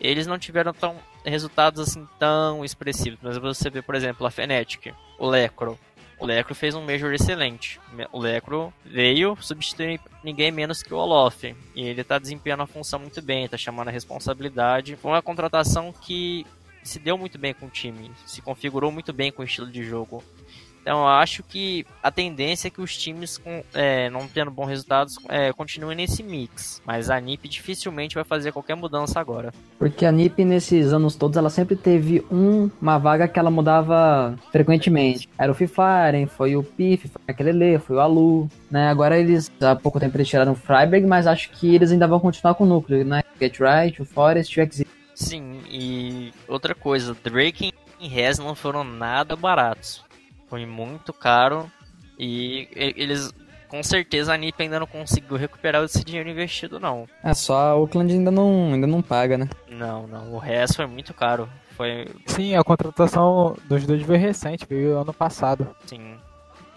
Eles 0.00 0.26
não 0.26 0.38
tiveram 0.38 0.72
tão 0.72 0.96
resultados 1.24 1.80
assim 1.80 2.06
tão 2.18 2.64
expressivos, 2.64 3.18
mas 3.20 3.36
você 3.36 3.68
vê, 3.68 3.82
por 3.82 3.94
exemplo, 3.94 4.26
a 4.26 4.30
Fnatic, 4.30 4.94
o 5.18 5.28
Lecro. 5.28 5.78
O 6.18 6.26
Lecro 6.26 6.54
fez 6.54 6.74
um 6.74 6.84
Major 6.84 7.12
excelente. 7.12 7.80
O 8.10 8.18
Lecro 8.18 8.72
veio 8.84 9.36
substituir 9.40 10.00
ninguém 10.24 10.50
menos 10.50 10.82
que 10.82 10.92
o 10.92 10.96
Olof. 10.96 11.44
E 11.44 11.54
ele 11.84 12.00
está 12.00 12.18
desempenhando 12.18 12.64
a 12.64 12.66
função 12.66 12.98
muito 12.98 13.22
bem, 13.22 13.44
está 13.44 13.56
chamando 13.56 13.88
a 13.88 13.92
responsabilidade. 13.92 14.96
Foi 14.96 15.12
uma 15.12 15.22
contratação 15.22 15.92
que 15.92 16.44
se 16.82 16.98
deu 16.98 17.16
muito 17.18 17.38
bem 17.38 17.54
com 17.54 17.66
o 17.66 17.70
time, 17.70 18.10
se 18.26 18.40
configurou 18.40 18.90
muito 18.90 19.12
bem 19.12 19.30
com 19.30 19.42
o 19.42 19.44
estilo 19.44 19.70
de 19.70 19.82
jogo. 19.82 20.22
Então 20.88 21.00
eu 21.00 21.06
acho 21.06 21.42
que 21.42 21.84
a 22.02 22.10
tendência 22.10 22.68
é 22.68 22.70
que 22.70 22.80
os 22.80 22.96
times, 22.96 23.36
com, 23.36 23.62
é, 23.74 24.08
não 24.08 24.26
tendo 24.26 24.50
bons 24.50 24.68
resultados, 24.68 25.18
é, 25.28 25.52
continuem 25.52 25.94
nesse 25.94 26.22
mix. 26.22 26.80
Mas 26.86 27.10
a 27.10 27.20
NiP 27.20 27.46
dificilmente 27.46 28.14
vai 28.14 28.24
fazer 28.24 28.52
qualquer 28.52 28.74
mudança 28.74 29.20
agora. 29.20 29.52
Porque 29.78 30.06
a 30.06 30.10
NiP, 30.10 30.46
nesses 30.46 30.90
anos 30.94 31.14
todos, 31.14 31.36
ela 31.36 31.50
sempre 31.50 31.76
teve 31.76 32.24
um, 32.30 32.70
uma 32.80 32.96
vaga 32.96 33.28
que 33.28 33.38
ela 33.38 33.50
mudava 33.50 34.34
frequentemente. 34.50 35.28
Era 35.36 35.52
o 35.52 35.54
Fifaren, 35.54 36.24
foi 36.24 36.56
o 36.56 36.62
Pif, 36.62 37.06
foi 37.08 37.20
a 37.26 37.42
Lele, 37.42 37.78
foi 37.78 37.96
o 37.96 38.00
Alu. 38.00 38.48
Né? 38.70 38.88
Agora 38.88 39.18
eles, 39.18 39.52
há 39.60 39.76
pouco 39.76 40.00
tempo 40.00 40.16
eles 40.16 40.28
tiraram 40.28 40.52
o 40.52 40.56
Freiberg, 40.56 41.06
mas 41.06 41.26
acho 41.26 41.50
que 41.50 41.74
eles 41.74 41.92
ainda 41.92 42.06
vão 42.06 42.18
continuar 42.18 42.54
com 42.54 42.64
o 42.64 42.66
núcleo, 42.66 43.04
né? 43.04 43.22
Get 43.38 43.58
Right, 43.60 44.00
o 44.00 44.06
Forest 44.06 44.58
e 44.58 44.62
o 44.62 44.64
Exit. 44.64 44.88
Sim, 45.14 45.47
e 45.70 46.32
outra 46.46 46.74
coisa, 46.74 47.14
Drake 47.22 47.72
e 48.00 48.08
Rez 48.08 48.38
não 48.38 48.54
foram 48.54 48.84
nada 48.84 49.36
baratos. 49.36 50.04
Foi 50.48 50.64
muito 50.64 51.12
caro 51.12 51.70
e 52.18 52.68
eles 52.74 53.32
com 53.68 53.82
certeza 53.82 54.32
a 54.32 54.36
NiP 54.36 54.62
ainda 54.62 54.80
não 54.80 54.86
conseguiu 54.86 55.36
recuperar 55.36 55.84
esse 55.84 56.02
dinheiro 56.02 56.28
investido 56.28 56.80
não. 56.80 57.06
É 57.22 57.34
só 57.34 57.58
a 57.58 57.76
Oakland 57.76 58.12
ainda 58.12 58.30
não 58.30 58.72
ainda 58.72 58.86
não 58.86 59.02
paga, 59.02 59.36
né? 59.36 59.48
Não, 59.68 60.06
não, 60.06 60.32
o 60.32 60.38
Rez 60.38 60.74
foi 60.74 60.86
muito 60.86 61.12
caro. 61.12 61.48
Foi 61.76 62.06
Sim, 62.26 62.56
a 62.56 62.64
contratação 62.64 63.56
dos 63.68 63.86
dois 63.86 64.02
veio 64.02 64.18
recente, 64.18 64.66
veio 64.68 64.98
ano 64.98 65.12
passado. 65.12 65.68
Sim. 65.86 66.16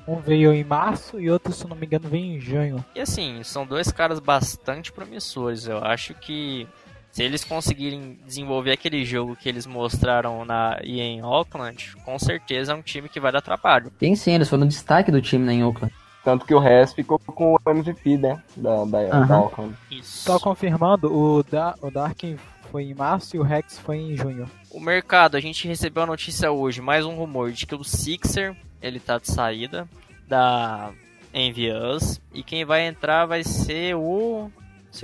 Um 0.07 0.17
veio 0.17 0.51
em 0.53 0.63
março 0.63 1.19
e 1.19 1.29
outro, 1.29 1.53
se 1.53 1.67
não 1.67 1.75
me 1.75 1.85
engano, 1.85 2.09
veio 2.09 2.25
em 2.25 2.39
junho. 2.39 2.83
E 2.93 2.99
assim, 2.99 3.43
são 3.43 3.65
dois 3.65 3.91
caras 3.91 4.19
bastante 4.19 4.91
promissores. 4.91 5.67
Eu 5.67 5.77
acho 5.77 6.13
que 6.15 6.67
se 7.11 7.23
eles 7.23 7.43
conseguirem 7.43 8.17
desenvolver 8.25 8.71
aquele 8.71 9.03
jogo 9.03 9.35
que 9.35 9.49
eles 9.49 9.65
mostraram 9.65 10.45
na 10.45 10.79
EA 10.81 11.03
em 11.03 11.19
Auckland, 11.19 11.95
com 12.05 12.17
certeza 12.17 12.71
é 12.71 12.75
um 12.75 12.81
time 12.81 13.09
que 13.09 13.19
vai 13.19 13.31
dar 13.31 13.41
trabalho. 13.41 13.91
Tem 13.99 14.15
sim, 14.15 14.33
eles 14.33 14.49
foram 14.49 14.65
destaque 14.65 15.11
do 15.11 15.21
time 15.21 15.45
né, 15.45 15.53
em 15.53 15.61
Auckland. 15.61 15.93
Tanto 16.23 16.45
que 16.45 16.53
o 16.53 16.59
resto 16.59 16.95
ficou 16.95 17.19
com 17.19 17.55
o 17.55 17.69
MVP, 17.69 18.17
né? 18.17 18.41
Da, 18.55 18.85
da, 18.85 18.99
uhum. 18.99 19.27
da 19.27 19.35
Auckland. 19.35 19.75
Isso. 19.89 20.23
Só 20.23 20.39
confirmando, 20.39 21.11
o, 21.11 21.43
da, 21.43 21.75
o 21.81 21.89
Darkin 21.89 22.37
foi 22.71 22.83
em 22.83 22.93
março 22.93 23.35
e 23.35 23.39
o 23.39 23.43
Rex 23.43 23.79
foi 23.79 23.97
em 23.97 24.15
junho. 24.15 24.49
O 24.69 24.79
mercado, 24.79 25.35
a 25.35 25.39
gente 25.39 25.67
recebeu 25.67 26.03
a 26.03 26.05
notícia 26.05 26.51
hoje, 26.51 26.79
mais 26.79 27.05
um 27.05 27.15
rumor 27.15 27.51
de 27.51 27.65
que 27.65 27.75
o 27.75 27.83
Sixer, 27.83 28.55
ele 28.81 28.99
tá 28.99 29.17
de 29.17 29.29
saída 29.29 29.89
da 30.27 30.91
Envious. 31.33 32.21
E 32.33 32.43
quem 32.43 32.63
vai 32.63 32.85
entrar 32.85 33.25
vai 33.25 33.43
ser 33.43 33.95
o... 33.95 34.49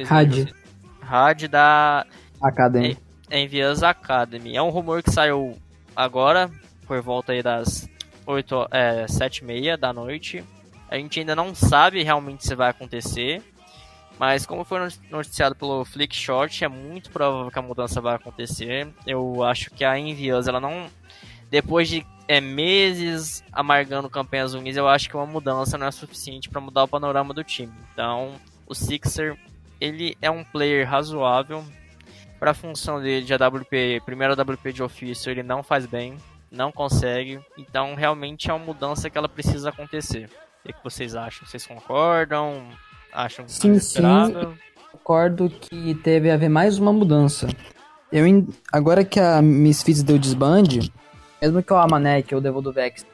Had. 0.09 0.53
Had 1.09 1.47
da 1.47 2.05
Academy. 2.41 2.97
Envious 3.31 3.83
Academy. 3.83 4.55
É 4.55 4.61
um 4.61 4.69
rumor 4.69 5.01
que 5.01 5.11
saiu 5.11 5.57
agora, 5.95 6.49
por 6.85 7.01
volta 7.01 7.31
aí 7.31 7.41
das 7.41 7.89
8, 8.25 8.67
é, 8.71 9.07
7 9.07 9.37
e 9.37 9.43
meia 9.45 9.77
da 9.77 9.93
noite. 9.93 10.43
A 10.89 10.97
gente 10.97 11.19
ainda 11.19 11.35
não 11.35 11.53
sabe 11.53 12.03
realmente 12.03 12.45
se 12.45 12.55
vai 12.55 12.69
acontecer. 12.69 13.41
Mas 14.19 14.45
como 14.45 14.63
foi 14.63 14.79
noticiado 15.11 15.55
pelo 15.55 15.85
Flickshot, 15.85 16.63
é 16.63 16.67
muito 16.67 17.11
provável 17.11 17.51
que 17.51 17.59
a 17.59 17.61
mudança 17.61 18.01
vai 18.01 18.15
acontecer. 18.15 18.87
Eu 19.05 19.43
acho 19.43 19.69
que 19.71 19.85
a 19.85 19.97
Envious, 19.97 20.47
ela 20.47 20.59
não... 20.59 20.87
Depois 21.51 21.87
de 21.87 22.05
é, 22.27 22.41
meses 22.41 23.43
amargando 23.51 24.09
campanhas 24.09 24.53
ruins, 24.53 24.75
eu 24.75 24.87
acho 24.87 25.07
que 25.07 25.15
uma 25.15 25.25
mudança 25.25 25.77
não 25.77 25.87
é 25.87 25.91
suficiente 25.91 26.49
para 26.49 26.59
mudar 26.59 26.83
o 26.83 26.87
panorama 26.87 27.33
do 27.33 27.43
time. 27.43 27.71
Então, 27.93 28.33
o 28.65 28.73
Sixer, 28.73 29.37
ele 29.79 30.17
é 30.21 30.29
um 30.29 30.43
player 30.43 30.87
razoável. 30.87 31.63
Para 32.39 32.51
a 32.51 32.53
função 32.53 33.01
dele 33.01 33.25
de 33.25 33.33
AWP, 33.33 34.01
primeiro 34.05 34.39
AWP 34.39 34.71
de 34.71 34.83
ofício, 34.83 35.31
ele 35.31 35.41
não 35.41 35.63
faz 35.63 35.87
bem, 35.87 36.17
não 36.51 36.71
consegue. 36.71 37.39
Então, 37.57 37.95
realmente 37.95 38.49
é 38.49 38.53
uma 38.53 38.63
mudança 38.63 39.09
que 39.09 39.17
ela 39.17 39.27
precisa 39.27 39.69
acontecer. 39.69 40.29
O 40.63 40.67
que 40.67 40.83
vocês 40.83 41.15
acham? 41.15 41.47
Vocês 41.47 41.65
concordam? 41.65 42.67
Acham 43.11 43.47
sim, 43.47 43.79
sim. 43.79 44.01
Concordo 44.91 45.49
que 45.49 45.95
teve 45.95 46.29
a 46.29 46.35
haver 46.35 46.49
mais 46.49 46.77
uma 46.77 46.93
mudança. 46.93 47.47
Eu, 48.11 48.25
agora 48.71 49.03
que 49.03 49.19
a 49.19 49.41
Misfits 49.41 50.03
deu 50.03 50.19
desbande, 50.19 50.91
mesmo 51.41 51.63
que 51.63 51.73
o 51.73 51.77
Amanek 51.77 52.35
ou 52.35 52.41
o 52.41 52.71
Vex 52.71 53.05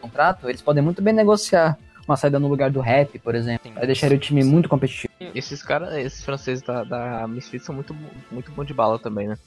contrato, 0.00 0.48
eles 0.48 0.62
podem 0.62 0.82
muito 0.82 1.02
bem 1.02 1.12
negociar 1.12 1.76
uma 2.08 2.16
saída 2.16 2.38
no 2.38 2.48
lugar 2.48 2.70
do 2.70 2.80
rap, 2.80 3.18
por 3.18 3.34
exemplo. 3.34 3.72
Vai 3.72 3.86
deixar 3.86 4.10
o 4.12 4.18
time 4.18 4.42
muito 4.42 4.68
competitivo. 4.68 5.12
Esses 5.34 5.62
caras, 5.62 5.94
esses 5.94 6.24
franceses 6.24 6.62
da, 6.62 6.84
da 6.84 7.28
Misfits 7.28 7.66
são 7.66 7.74
muito, 7.74 7.94
muito 8.30 8.50
bom 8.52 8.64
de 8.64 8.72
bala 8.72 8.98
também, 8.98 9.28
né? 9.28 9.38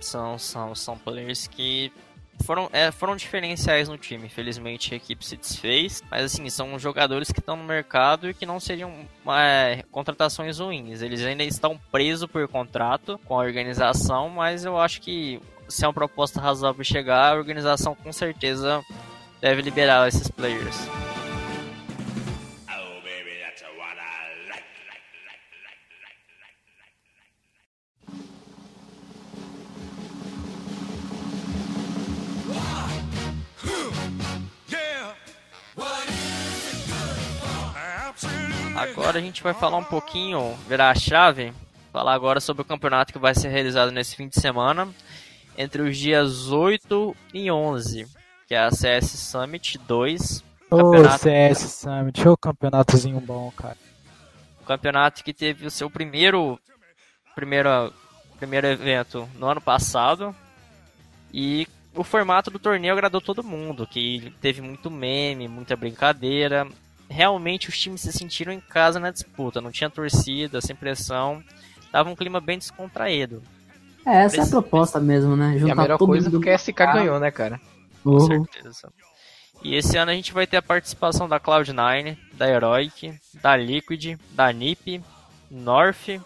São, 0.00 0.38
são, 0.38 0.74
são 0.74 0.98
players 0.98 1.46
que 1.46 1.92
foram, 2.44 2.68
é, 2.72 2.90
foram 2.90 3.16
diferenciais 3.16 3.88
no 3.88 3.96
time. 3.96 4.26
Infelizmente 4.26 4.94
a 4.94 4.96
equipe 4.96 5.24
se 5.24 5.36
desfez. 5.36 6.02
Mas 6.10 6.24
assim, 6.24 6.48
são 6.50 6.78
jogadores 6.78 7.30
que 7.30 7.40
estão 7.40 7.56
no 7.56 7.64
mercado 7.64 8.28
e 8.28 8.34
que 8.34 8.46
não 8.46 8.60
seriam 8.60 8.92
é, 9.28 9.84
contratações 9.90 10.58
ruins. 10.58 11.02
Eles 11.02 11.22
ainda 11.24 11.44
estão 11.44 11.78
presos 11.90 12.28
por 12.30 12.46
contrato 12.48 13.18
com 13.24 13.34
a 13.34 13.44
organização, 13.44 14.28
mas 14.28 14.64
eu 14.64 14.78
acho 14.78 15.00
que 15.00 15.40
se 15.68 15.84
é 15.84 15.88
uma 15.88 15.94
proposta 15.94 16.40
razoável 16.40 16.84
chegar, 16.84 17.32
a 17.32 17.36
organização 17.36 17.94
com 17.94 18.12
certeza 18.12 18.82
deve 19.40 19.62
liberar 19.62 20.06
esses 20.08 20.28
players. 20.28 20.76
Agora 38.76 39.18
a 39.18 39.22
gente 39.22 39.42
vai 39.42 39.54
falar 39.54 39.78
um 39.78 39.84
pouquinho, 39.84 40.54
virar 40.68 40.90
a 40.90 40.94
chave, 40.94 41.52
falar 41.90 42.12
agora 42.12 42.40
sobre 42.40 42.60
o 42.60 42.64
campeonato 42.64 43.10
que 43.10 43.18
vai 43.18 43.34
ser 43.34 43.48
realizado 43.48 43.90
nesse 43.90 44.14
fim 44.14 44.28
de 44.28 44.38
semana, 44.38 44.86
entre 45.56 45.80
os 45.80 45.96
dias 45.96 46.50
8 46.50 47.16
e 47.32 47.50
11, 47.50 48.06
que 48.46 48.54
é 48.54 48.58
a 48.58 48.70
CS 48.70 49.06
Summit 49.18 49.78
2. 49.78 50.44
Ô, 50.70 50.76
campeonato... 50.76 51.22
CS 51.22 51.58
Summit, 51.58 52.28
ô 52.28 52.36
campeonatozinho 52.36 53.18
bom, 53.18 53.50
cara. 53.56 53.78
O 54.60 54.66
campeonato 54.66 55.24
que 55.24 55.32
teve 55.32 55.66
o 55.66 55.70
seu 55.70 55.88
primeiro, 55.88 56.60
primeiro, 57.34 57.90
primeiro 58.36 58.66
evento 58.66 59.26
no 59.36 59.46
ano 59.46 59.60
passado. 59.60 60.36
E 61.32 61.66
o 61.94 62.04
formato 62.04 62.50
do 62.50 62.58
torneio 62.58 62.92
agradou 62.92 63.22
todo 63.22 63.42
mundo, 63.42 63.86
que 63.86 64.34
teve 64.40 64.60
muito 64.60 64.90
meme, 64.90 65.48
muita 65.48 65.74
brincadeira 65.76 66.68
realmente 67.08 67.68
os 67.68 67.78
times 67.78 68.00
se 68.00 68.12
sentiram 68.12 68.52
em 68.52 68.60
casa 68.60 68.98
na 68.98 69.10
disputa. 69.10 69.60
Não 69.60 69.70
tinha 69.70 69.90
torcida, 69.90 70.60
sem 70.60 70.74
pressão. 70.74 71.42
Tava 71.92 72.10
um 72.10 72.16
clima 72.16 72.40
bem 72.40 72.58
descontraído. 72.58 73.42
É, 74.06 74.24
essa 74.24 74.40
é 74.40 74.44
a 74.44 74.46
proposta 74.46 75.00
mesmo, 75.00 75.36
né? 75.36 75.58
Juntar 75.58 75.68
e 75.68 75.70
a 75.72 75.82
melhor 75.82 75.98
coisa 75.98 76.30
porque 76.30 76.50
a 76.50 76.58
SK 76.58 76.76
ganhou, 76.76 77.18
né, 77.18 77.30
cara? 77.30 77.60
Com 78.04 78.10
uhum. 78.10 78.20
certeza. 78.20 78.92
E 79.62 79.74
esse 79.74 79.96
ano 79.96 80.10
a 80.10 80.14
gente 80.14 80.32
vai 80.32 80.46
ter 80.46 80.58
a 80.58 80.62
participação 80.62 81.28
da 81.28 81.40
Cloud9, 81.40 82.16
da 82.34 82.48
Heroic, 82.48 83.18
da 83.42 83.56
Liquid, 83.56 84.18
da 84.30 84.52
NiP, 84.52 85.02
North, 85.50 86.20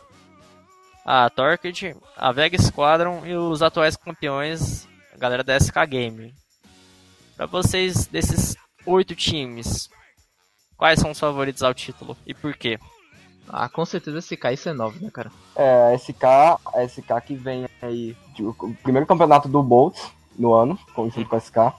a 1.04 1.28
Torquid, 1.30 1.96
a 2.16 2.32
Vega 2.32 2.60
Squadron 2.60 3.24
e 3.24 3.34
os 3.34 3.62
atuais 3.62 3.96
campeões, 3.96 4.86
a 5.14 5.18
galera 5.18 5.42
da 5.42 5.58
SK 5.58 5.86
Game. 5.88 6.34
Para 7.36 7.46
vocês, 7.46 8.06
desses 8.06 8.56
oito 8.84 9.14
times, 9.14 9.88
Quais 10.80 10.98
são 10.98 11.10
os 11.10 11.20
favoritos 11.20 11.62
ao 11.62 11.74
título 11.74 12.16
e 12.26 12.32
por 12.32 12.56
quê? 12.56 12.78
Ah, 13.46 13.68
com 13.68 13.84
certeza 13.84 14.18
SK 14.18 14.32
e 14.32 14.56
C9, 14.56 14.98
né, 14.98 15.10
cara? 15.12 15.30
É, 15.54 15.92
a 15.92 15.98
SK, 15.98 16.24
SK 16.88 17.20
que 17.26 17.34
vem 17.34 17.68
aí, 17.82 18.16
de, 18.34 18.42
o 18.42 18.54
primeiro 18.82 19.06
campeonato 19.06 19.46
do 19.46 19.62
Bolts 19.62 20.10
no 20.38 20.54
ano, 20.54 20.78
junto 20.96 21.28
com 21.28 21.36
a 21.36 21.38
SK. 21.38 21.74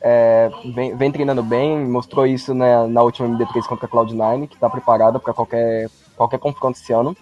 É, 0.00 0.50
vem, 0.74 0.96
vem, 0.96 1.12
treinando 1.12 1.40
bem, 1.40 1.86
mostrou 1.86 2.26
isso 2.26 2.52
né, 2.52 2.84
na 2.88 3.00
última 3.02 3.28
MD3 3.28 3.62
contra 3.64 3.86
a 3.86 3.88
Cloud9, 3.88 4.48
que 4.48 4.56
está 4.56 4.68
preparada 4.68 5.20
para 5.20 5.32
qualquer, 5.32 5.88
qualquer 6.16 6.40
confronto 6.40 6.80
esse 6.80 6.92
ano. 6.92 7.16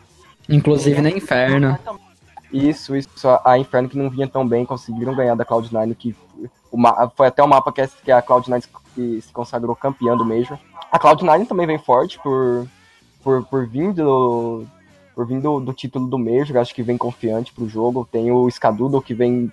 Inclusive 0.48 1.02
na 1.02 1.10
Inferno. 1.10 1.78
Isso, 2.50 2.96
isso. 2.96 3.10
A 3.44 3.58
Inferno 3.58 3.90
que 3.90 3.98
não 3.98 4.08
vinha 4.08 4.26
tão 4.26 4.48
bem, 4.48 4.64
conseguiram 4.64 5.14
ganhar 5.14 5.34
da 5.34 5.44
Cloud9, 5.44 5.94
que 5.96 6.16
o, 6.72 6.78
foi 7.14 7.26
até 7.26 7.42
o 7.42 7.46
mapa 7.46 7.70
que, 7.70 7.86
que 8.02 8.10
a 8.10 8.22
Cloud9 8.22 8.64
que 8.94 9.20
se 9.20 9.30
consagrou 9.34 9.76
campeã 9.76 10.16
do 10.16 10.24
Major. 10.24 10.58
A 10.90 10.98
Cloud9 10.98 11.46
também 11.46 11.66
vem 11.66 11.78
forte 11.78 12.18
por, 12.18 12.66
por, 13.22 13.44
por 13.44 13.66
vir, 13.66 13.92
do, 13.92 14.64
por 15.14 15.26
vir 15.26 15.40
do, 15.40 15.72
título 15.72 16.08
do 16.08 16.18
Major, 16.18 16.56
acho 16.56 16.74
que 16.74 16.82
vem 16.82 16.98
confiante 16.98 17.52
pro 17.52 17.68
jogo. 17.68 18.08
Tem 18.10 18.32
o 18.32 18.50
Scadudo 18.50 19.00
que 19.00 19.14
vem 19.14 19.52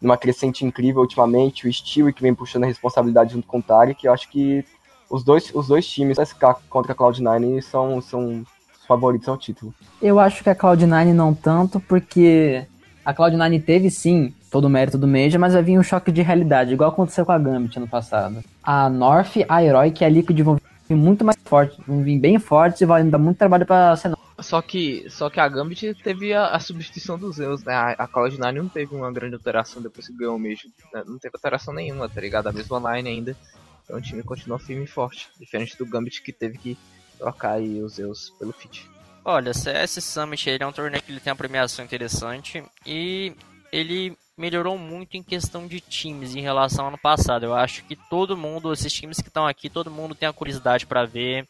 numa 0.00 0.16
crescente 0.16 0.64
incrível 0.64 1.00
ultimamente, 1.00 1.66
o 1.66 1.72
Steel 1.72 2.12
que 2.12 2.22
vem 2.22 2.34
puxando 2.34 2.64
a 2.64 2.66
responsabilidade 2.66 3.32
junto 3.32 3.48
com 3.48 3.58
o 3.58 3.62
Tari, 3.62 3.94
que 3.94 4.06
eu 4.06 4.12
acho 4.12 4.28
que 4.28 4.64
os 5.10 5.24
dois, 5.24 5.52
os 5.54 5.68
dois 5.68 5.86
times, 5.86 6.18
SK 6.18 6.56
contra 6.68 6.92
a 6.92 6.94
Cloud9, 6.94 7.62
são, 7.62 8.00
são 8.00 8.44
favoritos 8.86 9.28
ao 9.28 9.36
título. 9.36 9.74
Eu 10.00 10.20
acho 10.20 10.42
que 10.42 10.50
a 10.50 10.54
Cloud9 10.54 11.12
não 11.12 11.34
tanto, 11.34 11.80
porque 11.80 12.64
a 13.04 13.14
Cloud9 13.14 13.64
teve 13.64 13.90
sim 13.90 14.34
todo 14.50 14.66
o 14.66 14.70
mérito 14.70 14.98
do 14.98 15.08
Major, 15.08 15.40
mas 15.40 15.54
vai 15.54 15.62
vir 15.62 15.78
um 15.78 15.82
choque 15.82 16.12
de 16.12 16.22
realidade, 16.22 16.74
igual 16.74 16.90
aconteceu 16.90 17.24
com 17.24 17.32
a 17.32 17.38
Gambit 17.38 17.76
ano 17.76 17.88
passado. 17.88 18.42
A 18.62 18.88
North, 18.88 19.36
a 19.48 19.62
Heroic 19.62 20.02
e 20.02 20.04
a 20.04 20.08
Liquid 20.08 20.40
vão 20.40 20.58
muito 20.94 21.24
mais 21.24 21.36
forte, 21.44 21.80
vão 21.86 22.02
vir 22.02 22.18
bem 22.18 22.38
fortes 22.38 22.80
e 22.80 22.86
vai 22.86 23.02
dar 23.04 23.18
muito 23.18 23.38
trabalho 23.38 23.66
pra 23.66 23.96
Senna. 23.96 24.16
Só 24.38 24.60
que, 24.60 25.08
só 25.08 25.30
que 25.30 25.40
a 25.40 25.48
Gambit 25.48 25.94
teve 26.02 26.34
a, 26.34 26.48
a 26.48 26.60
substituição 26.60 27.18
dos 27.18 27.36
Zeus, 27.36 27.64
né? 27.64 27.74
A, 27.74 27.90
a 27.92 28.08
Cloud9 28.08 28.52
não 28.52 28.68
teve 28.68 28.94
uma 28.94 29.10
grande 29.10 29.34
alteração 29.34 29.80
depois 29.80 30.06
que 30.06 30.16
ganhou 30.16 30.36
o 30.36 30.38
mesmo. 30.38 30.70
Né? 30.92 31.02
Não 31.06 31.18
teve 31.18 31.34
alteração 31.34 31.72
nenhuma, 31.72 32.08
tá 32.08 32.20
ligado? 32.20 32.46
A 32.48 32.52
mesma 32.52 32.96
line 32.96 33.08
ainda. 33.08 33.36
Então 33.84 33.96
o 33.96 34.00
time 34.00 34.22
continua 34.22 34.58
firme 34.58 34.84
e 34.84 34.86
forte. 34.86 35.30
Diferente 35.40 35.76
do 35.78 35.86
Gambit 35.86 36.22
que 36.22 36.32
teve 36.32 36.58
que 36.58 36.76
trocar 37.18 37.52
aí 37.52 37.80
os 37.80 37.94
Zeus 37.94 38.30
pelo 38.38 38.52
fit. 38.52 38.88
Olha, 39.24 39.54
CS 39.54 40.04
Summit 40.04 40.48
ele 40.48 40.62
é 40.62 40.66
um 40.66 40.72
torneio 40.72 41.02
que 41.02 41.10
ele 41.10 41.20
tem 41.20 41.32
uma 41.32 41.36
premiação 41.36 41.84
interessante 41.84 42.62
e 42.84 43.32
ele 43.72 44.16
melhorou 44.36 44.76
muito 44.76 45.16
em 45.16 45.22
questão 45.22 45.66
de 45.66 45.80
times 45.80 46.36
em 46.36 46.40
relação 46.40 46.84
ao 46.84 46.88
ano 46.88 46.98
passado. 46.98 47.44
Eu 47.44 47.54
acho 47.54 47.82
que 47.84 47.96
todo 47.96 48.36
mundo, 48.36 48.72
esses 48.72 48.92
times 48.92 49.20
que 49.20 49.28
estão 49.28 49.46
aqui, 49.46 49.70
todo 49.70 49.90
mundo 49.90 50.14
tem 50.14 50.28
a 50.28 50.32
curiosidade 50.32 50.86
para 50.86 51.06
ver, 51.06 51.48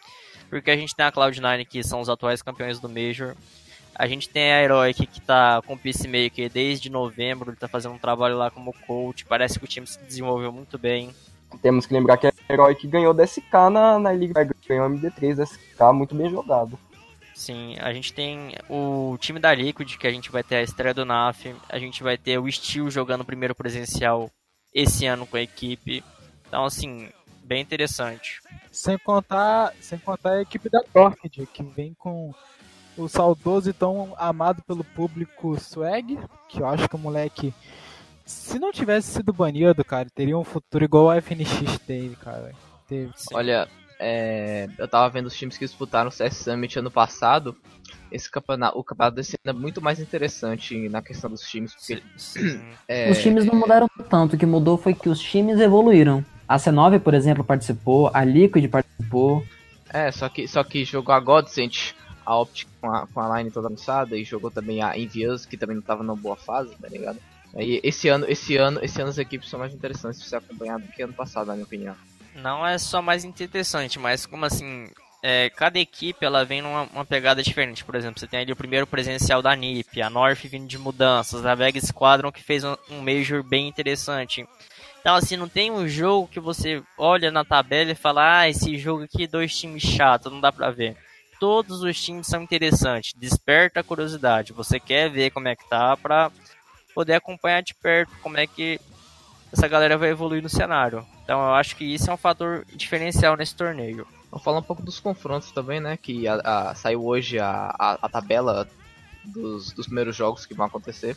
porque 0.49 0.71
a 0.71 0.77
gente 0.77 0.95
tem 0.95 1.05
a 1.05 1.13
Cloud9 1.13 1.67
que 1.67 1.83
são 1.83 2.01
os 2.01 2.09
atuais 2.09 2.43
campeões 2.43 2.79
do 2.79 2.89
Major. 2.89 3.35
A 3.95 4.07
gente 4.07 4.29
tem 4.29 4.53
a 4.53 4.63
Heroic 4.63 5.07
que 5.07 5.21
tá 5.21 5.61
com 5.67 5.75
o 5.75 5.79
Peacemaker 5.79 6.51
desde 6.51 6.91
novembro, 6.91 7.51
ele 7.51 7.57
tá 7.57 7.67
fazendo 7.67 7.95
um 7.95 7.99
trabalho 7.99 8.37
lá 8.37 8.51
como 8.51 8.75
coach, 8.87 9.25
parece 9.25 9.59
que 9.59 9.65
o 9.65 9.69
time 9.69 9.87
se 9.87 9.99
desenvolveu 10.01 10.53
muito 10.53 10.79
bem. 10.79 11.15
Temos 11.63 11.87
que 11.87 11.95
lembrar 11.95 12.19
que 12.19 12.27
a 12.27 12.33
Heroic 12.49 12.87
ganhou 12.87 13.15
da 13.15 13.27
SK 13.27 13.71
na, 13.73 13.99
na 13.99 14.13
Liga, 14.13 14.49
ganhou 14.69 14.91
MD3 14.91 15.37
da 15.37 15.47
SK, 15.47 15.81
muito 15.95 16.15
bem 16.15 16.29
jogado. 16.29 16.79
Sim, 17.37 17.77
a 17.81 17.93
gente 17.93 18.15
tem 18.15 18.55
o 18.67 19.15
time 19.21 19.39
da 19.39 19.55
Liquid, 19.55 19.99
que 19.99 20.07
a 20.07 20.11
gente 20.11 20.33
vai 20.33 20.43
ter 20.43 20.57
a 20.57 20.63
estreia 20.63 20.95
do 20.95 21.05
NAF, 21.05 21.55
a 21.69 21.79
gente 21.79 22.03
vai 22.03 22.17
ter 22.17 22.39
o 22.39 22.51
Steel 22.51 22.91
jogando 22.91 23.21
o 23.21 23.27
primeiro 23.27 23.55
presencial 23.55 24.31
esse 24.73 25.05
ano 25.05 25.27
com 25.27 25.37
a 25.37 25.43
equipe. 25.43 26.03
Então, 26.49 26.65
assim, 26.65 27.11
bem 27.45 27.61
interessante. 27.61 28.41
Sem 28.73 28.97
contar, 28.97 29.75
sem 29.83 29.99
contar 29.99 30.31
a 30.31 30.41
equipe 30.41 30.71
da 30.71 30.81
Torquid, 30.83 31.47
que 31.53 31.63
vem 31.63 31.93
com 31.99 32.33
o 32.97 33.07
saudoso 33.07 33.69
e 33.69 33.75
tão 33.75 34.15
amado 34.17 34.63
pelo 34.63 34.83
público 34.83 35.61
Swag, 35.61 36.19
que 36.49 36.63
eu 36.63 36.67
acho 36.67 36.89
que 36.89 36.97
o 36.97 36.99
moleque, 36.99 37.53
se 38.25 38.59
não 38.59 38.73
tivesse 38.73 39.13
sido 39.13 39.31
banido, 39.35 39.85
cara, 39.85 40.09
teria 40.09 40.39
um 40.39 40.43
futuro 40.43 40.87
igual 40.87 41.09
o 41.09 41.21
FNX 41.21 41.79
teve, 41.87 42.17
cara. 42.17 42.55
Teve. 42.89 43.13
Olha, 43.35 43.69
é, 43.99 44.69
eu 44.79 44.87
tava 44.87 45.09
vendo 45.09 45.27
os 45.27 45.37
times 45.37 45.57
que 45.57 45.65
disputaram 45.65 46.09
o 46.09 46.13
CS 46.13 46.37
Summit 46.37 46.79
ano 46.79 46.91
passado. 46.91 47.57
Esse 48.11 48.31
campeonato, 48.31 48.79
o 48.79 48.85
campeonato 48.85 49.17
desse 49.17 49.37
ano 49.45 49.57
é 49.57 49.61
muito 49.61 49.83
mais 49.83 49.99
interessante 49.99 50.89
na 50.89 51.03
questão 51.03 51.31
dos 51.31 51.43
times. 51.43 51.75
Porque, 51.75 52.03
Sim. 52.17 52.61
é, 52.87 53.11
Os 53.11 53.19
times 53.19 53.45
não 53.45 53.55
mudaram 53.55 53.89
tanto, 54.09 54.37
o 54.37 54.39
que 54.39 54.47
mudou 54.47 54.77
foi 54.77 54.95
que 54.95 55.09
os 55.09 55.21
times 55.21 55.61
evoluíram. 55.61 56.25
A 56.49 56.57
C9, 56.57 57.01
por 57.01 57.15
exemplo, 57.15 57.43
participou, 57.43 58.11
a 58.15 58.25
Liquid 58.25 58.69
participou. 58.71 59.45
É, 59.93 60.13
só 60.13 60.29
que, 60.29 60.47
só 60.47 60.63
que 60.63 60.85
jogou 60.85 61.15
a 61.15 61.19
Godsent, 61.19 61.95
a 62.25 62.39
Optic 62.39 62.69
com 62.81 62.93
a, 62.93 63.07
com 63.07 63.21
a 63.21 63.39
line 63.39 63.51
toda 63.51 63.69
lançada, 63.69 64.17
e 64.17 64.25
jogou 64.25 64.51
também 64.51 64.83
a 64.83 64.97
Envious, 64.97 65.45
que 65.45 65.57
também 65.57 65.77
não 65.77 65.83
tava 65.83 66.03
numa 66.03 66.17
boa 66.17 66.37
fase, 66.37 66.75
tá 66.81 66.89
ligado? 66.89 67.19
Aí 67.55 67.81
esse 67.83 68.09
ano, 68.09 68.27
esse 68.29 68.57
ano, 68.57 68.81
esse 68.83 69.01
ano 69.01 69.11
as 69.11 69.19
equipes 69.19 69.49
são 69.49 69.59
mais 69.59 69.75
interessantes 69.75 70.21
de 70.21 70.27
ser 70.27 70.37
acompanhado 70.37 70.85
do 70.85 70.93
que 70.93 71.03
ano 71.03 71.15
passado, 71.15 71.47
na 71.47 71.55
minha 71.55 71.65
opinião. 71.65 71.97
Não 72.37 72.67
é 72.67 72.77
só 72.77 73.01
mais 73.01 73.25
interessante, 73.25 73.99
mas 73.99 74.27
como 74.27 74.45
assim, 74.45 74.89
é, 75.23 75.49
cada 75.51 75.79
equipe 75.79 76.25
ela 76.25 76.45
vem 76.45 76.61
numa 76.61 76.83
uma 76.93 77.05
pegada 77.05 77.43
diferente. 77.43 77.85
Por 77.85 77.95
exemplo, 77.95 78.21
você 78.21 78.27
tem 78.27 78.41
ali 78.41 78.53
o 78.53 78.57
primeiro 78.57 78.87
presencial 78.87 79.41
da 79.41 79.57
NiP, 79.57 80.03
a 80.03 80.11
North 80.11 80.45
vindo 80.45 80.69
de 80.69 80.79
mudanças, 80.79 81.47
a 81.47 81.55
Vega 81.55 81.81
Squadron 81.81 82.31
que 82.31 82.43
fez 82.43 82.63
um, 82.63 82.77
um 82.91 83.01
Major 83.01 83.43
bem 83.43 83.67
interessante. 83.67 84.47
Então, 85.01 85.15
assim, 85.15 85.37
não 85.37 85.49
tem 85.49 85.71
um 85.71 85.89
jogo 85.89 86.29
que 86.29 86.39
você 86.39 86.83
olha 86.99 87.31
na 87.31 87.45
tabela 87.45 87.93
e 87.93 87.95
fala, 87.95 88.41
ah, 88.41 88.49
esse 88.49 88.77
jogo 88.77 89.05
aqui, 89.05 89.27
dois 89.27 89.57
times 89.57 89.83
chatos, 89.83 90.31
não 90.33 90.41
dá 90.41 90.53
pra 90.53 90.71
ver. 90.71 90.97
Todos 91.39 91.83
os 91.83 92.03
times 92.03 92.27
são 92.27 92.43
interessantes, 92.43 93.13
desperta 93.15 93.81
a 93.81 93.85
curiosidade. 93.85 94.53
Você 94.53 94.81
quer 94.81 95.09
ver 95.09 95.31
como 95.31 95.49
é 95.49 95.57
que 95.57 95.69
tá 95.69 95.97
pra 95.97 96.31
poder 96.95 97.15
acompanhar 97.15 97.63
de 97.63 97.75
perto 97.75 98.11
como 98.23 98.39
é 98.39 98.47
que 98.47 98.81
essa 99.53 99.69
galera 99.69 99.97
vai 99.99 100.11
evoluir 100.11 100.43
no 100.43 100.49
cenário. 100.49 101.05
Então, 101.25 101.39
eu 101.41 101.55
acho 101.55 101.77
que 101.77 101.85
isso 101.85 102.11
é 102.11 102.15
um 102.15 102.17
fator 102.19 102.65
diferencial 102.75 103.37
nesse 103.37 103.55
torneio. 103.55 104.07
Vamos 104.31 104.45
falar 104.45 104.59
um 104.59 104.63
pouco 104.63 104.83
dos 104.83 105.01
confrontos 105.01 105.51
também, 105.53 105.81
né? 105.81 105.97
Que 105.97 106.27
a- 106.29 106.41
a- 106.71 106.75
saiu 106.75 107.05
hoje 107.05 107.39
a, 107.39 107.75
a, 107.79 107.99
a 108.03 108.09
tabela 108.09 108.69
dos, 109.25 109.73
dos 109.73 109.87
primeiros 109.87 110.15
jogos 110.17 110.45
que 110.47 110.55
vão 110.55 110.67
acontecer. 110.67 111.17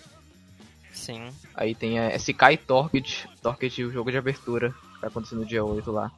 Sim. 0.94 1.30
Aí 1.56 1.74
tem 1.76 2.00
a 2.00 2.18
SK 2.18 2.52
e 2.54 2.58
Torquid. 2.58 3.28
Torquid, 3.42 3.84
o 3.84 3.92
jogo 3.92 4.12
de 4.12 4.18
abertura, 4.18 4.70
que 4.72 5.02
vai 5.02 5.10
acontecer 5.10 5.36
no 5.36 5.46
dia 5.46 5.63
8 5.63 5.92
lá. 5.92 6.12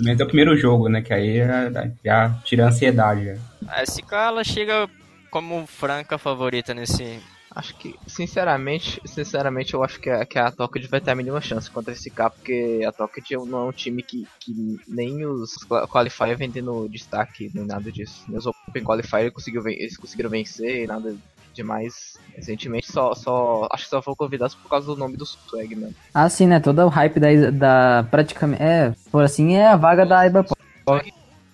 Menos 0.00 0.20
é 0.20 0.24
o 0.24 0.26
primeiro 0.26 0.56
jogo, 0.56 0.88
né? 0.88 1.02
Que 1.02 1.12
aí 1.12 1.38
já, 1.38 1.70
já 2.04 2.30
tira 2.44 2.64
a 2.64 2.68
ansiedade. 2.68 3.24
Já. 3.26 3.36
A 3.68 3.82
SK 3.84 4.12
ela 4.12 4.44
chega 4.44 4.88
como 5.30 5.66
franca 5.66 6.16
favorita 6.18 6.72
nesse. 6.72 7.20
Acho 7.58 7.74
que, 7.74 7.92
sinceramente, 8.06 9.00
sinceramente, 9.04 9.74
eu 9.74 9.82
acho 9.82 9.98
que 9.98 10.08
a, 10.08 10.24
que 10.24 10.38
a 10.38 10.48
Torquid 10.48 10.86
vai 10.86 11.00
ter 11.00 11.10
a 11.10 11.14
mínima 11.16 11.40
chance 11.40 11.68
contra 11.68 11.92
esse 11.92 12.08
K, 12.08 12.30
porque 12.30 12.84
a 12.86 12.92
Torquid 12.92 13.32
não 13.48 13.58
é 13.58 13.64
um 13.64 13.72
time 13.72 14.00
que, 14.00 14.28
que 14.38 14.78
nem 14.86 15.26
os 15.26 15.54
qual- 15.64 15.88
Qualifier 15.88 16.36
vem 16.38 16.52
tendo 16.52 16.88
destaque, 16.88 17.50
nem 17.52 17.64
nada 17.66 17.90
disso. 17.90 18.22
Nem 18.28 18.38
os 18.38 18.46
Open 18.46 18.84
Qualifier 18.84 19.32
conseguiu, 19.32 19.66
eles 19.66 19.96
conseguiram 19.96 20.30
vencer, 20.30 20.86
nada 20.86 21.16
demais. 21.52 22.16
Recentemente, 22.36 22.92
só, 22.92 23.12
só 23.16 23.66
acho 23.72 23.84
que 23.84 23.90
só 23.90 24.00
foram 24.00 24.14
convidados 24.14 24.54
por 24.54 24.68
causa 24.68 24.86
do 24.86 24.96
nome 24.96 25.16
do 25.16 25.26
Swag, 25.26 25.74
mano. 25.74 25.94
Ah, 26.14 26.28
sim, 26.28 26.46
né? 26.46 26.60
Todo 26.60 26.84
o 26.84 26.88
hype 26.88 27.18
da, 27.18 27.50
da 27.50 28.08
praticamente. 28.08 28.62
É, 28.62 28.94
por 29.10 29.24
assim, 29.24 29.54
é 29.56 29.66
a 29.66 29.76
vaga 29.76 30.06
da 30.06 30.24
Iberpop. 30.24 30.56